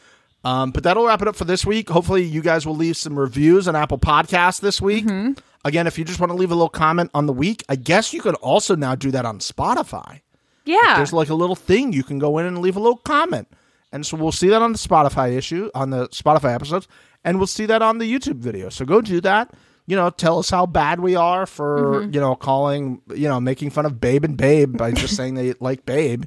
um, 0.44 0.70
but 0.70 0.82
that'll 0.82 1.06
wrap 1.06 1.22
it 1.22 1.28
up 1.28 1.36
for 1.36 1.44
this 1.44 1.64
week. 1.64 1.88
Hopefully, 1.88 2.22
you 2.24 2.42
guys 2.42 2.66
will 2.66 2.76
leave 2.76 2.96
some 2.96 3.18
reviews 3.18 3.66
on 3.68 3.74
Apple 3.76 3.98
Podcasts 3.98 4.60
this 4.60 4.80
week. 4.80 5.06
Mm-hmm. 5.06 5.32
Again, 5.64 5.86
if 5.86 5.98
you 5.98 6.04
just 6.04 6.20
want 6.20 6.30
to 6.30 6.36
leave 6.36 6.50
a 6.50 6.54
little 6.54 6.68
comment 6.68 7.10
on 7.14 7.26
the 7.26 7.32
week, 7.32 7.64
I 7.68 7.76
guess 7.76 8.12
you 8.12 8.20
could 8.20 8.34
also 8.36 8.76
now 8.76 8.94
do 8.94 9.10
that 9.12 9.24
on 9.24 9.38
Spotify. 9.38 10.20
Yeah. 10.66 10.96
There's 10.96 11.12
like 11.12 11.30
a 11.30 11.34
little 11.34 11.56
thing 11.56 11.92
you 11.92 12.02
can 12.02 12.18
go 12.18 12.38
in 12.38 12.46
and 12.46 12.58
leave 12.60 12.76
a 12.76 12.80
little 12.80 12.98
comment, 12.98 13.48
and 13.92 14.04
so 14.06 14.16
we'll 14.16 14.32
see 14.32 14.48
that 14.48 14.60
on 14.62 14.72
the 14.72 14.78
Spotify 14.78 15.36
issue 15.36 15.70
on 15.74 15.90
the 15.90 16.08
Spotify 16.08 16.54
episodes, 16.54 16.86
and 17.24 17.38
we'll 17.38 17.46
see 17.46 17.66
that 17.66 17.80
on 17.82 17.98
the 17.98 18.10
YouTube 18.12 18.36
video. 18.36 18.68
So 18.68 18.84
go 18.84 19.00
do 19.00 19.20
that. 19.22 19.52
You 19.86 19.96
know, 19.96 20.08
tell 20.08 20.38
us 20.38 20.48
how 20.48 20.64
bad 20.66 21.00
we 21.00 21.14
are 21.16 21.44
for 21.46 22.00
Mm-hmm. 22.02 22.14
you 22.14 22.20
know 22.20 22.34
calling 22.34 23.00
you 23.14 23.28
know 23.28 23.40
making 23.40 23.70
fun 23.70 23.84
of 23.86 24.00
Babe 24.00 24.24
and 24.24 24.36
Babe 24.36 24.76
by 24.76 24.92
just 24.92 25.16
saying 25.18 25.34
they 25.34 25.54
like 25.60 25.84
Babe. 25.86 26.24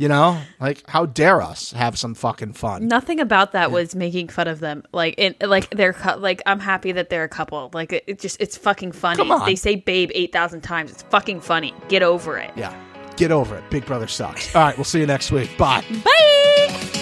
You 0.00 0.06
know, 0.06 0.40
like 0.60 0.88
how 0.88 1.06
dare 1.06 1.42
us 1.42 1.72
have 1.72 1.98
some 1.98 2.14
fucking 2.14 2.52
fun? 2.52 2.86
Nothing 2.86 3.18
about 3.18 3.50
that 3.50 3.72
was 3.72 3.96
making 3.96 4.28
fun 4.28 4.46
of 4.46 4.60
them. 4.60 4.84
Like, 4.92 5.16
it, 5.18 5.42
like 5.42 5.68
they're 5.70 5.96
like 6.18 6.40
I'm 6.46 6.60
happy 6.60 6.92
that 6.92 7.10
they're 7.10 7.24
a 7.24 7.28
couple. 7.28 7.68
Like, 7.74 7.92
it, 7.92 8.04
it 8.06 8.20
just 8.20 8.40
it's 8.40 8.56
fucking 8.56 8.92
funny. 8.92 9.16
Come 9.16 9.32
on. 9.32 9.44
They 9.44 9.56
say 9.56 9.74
"babe" 9.74 10.12
eight 10.14 10.32
thousand 10.32 10.60
times. 10.60 10.92
It's 10.92 11.02
fucking 11.02 11.40
funny. 11.40 11.74
Get 11.88 12.04
over 12.04 12.38
it. 12.38 12.52
Yeah, 12.54 12.80
get 13.16 13.32
over 13.32 13.56
it. 13.56 13.68
Big 13.70 13.86
Brother 13.86 14.06
sucks. 14.06 14.54
All 14.54 14.62
right, 14.62 14.78
we'll 14.78 14.84
see 14.84 15.00
you 15.00 15.06
next 15.06 15.32
week. 15.32 15.58
Bye. 15.58 15.84
Bye. 16.04 16.97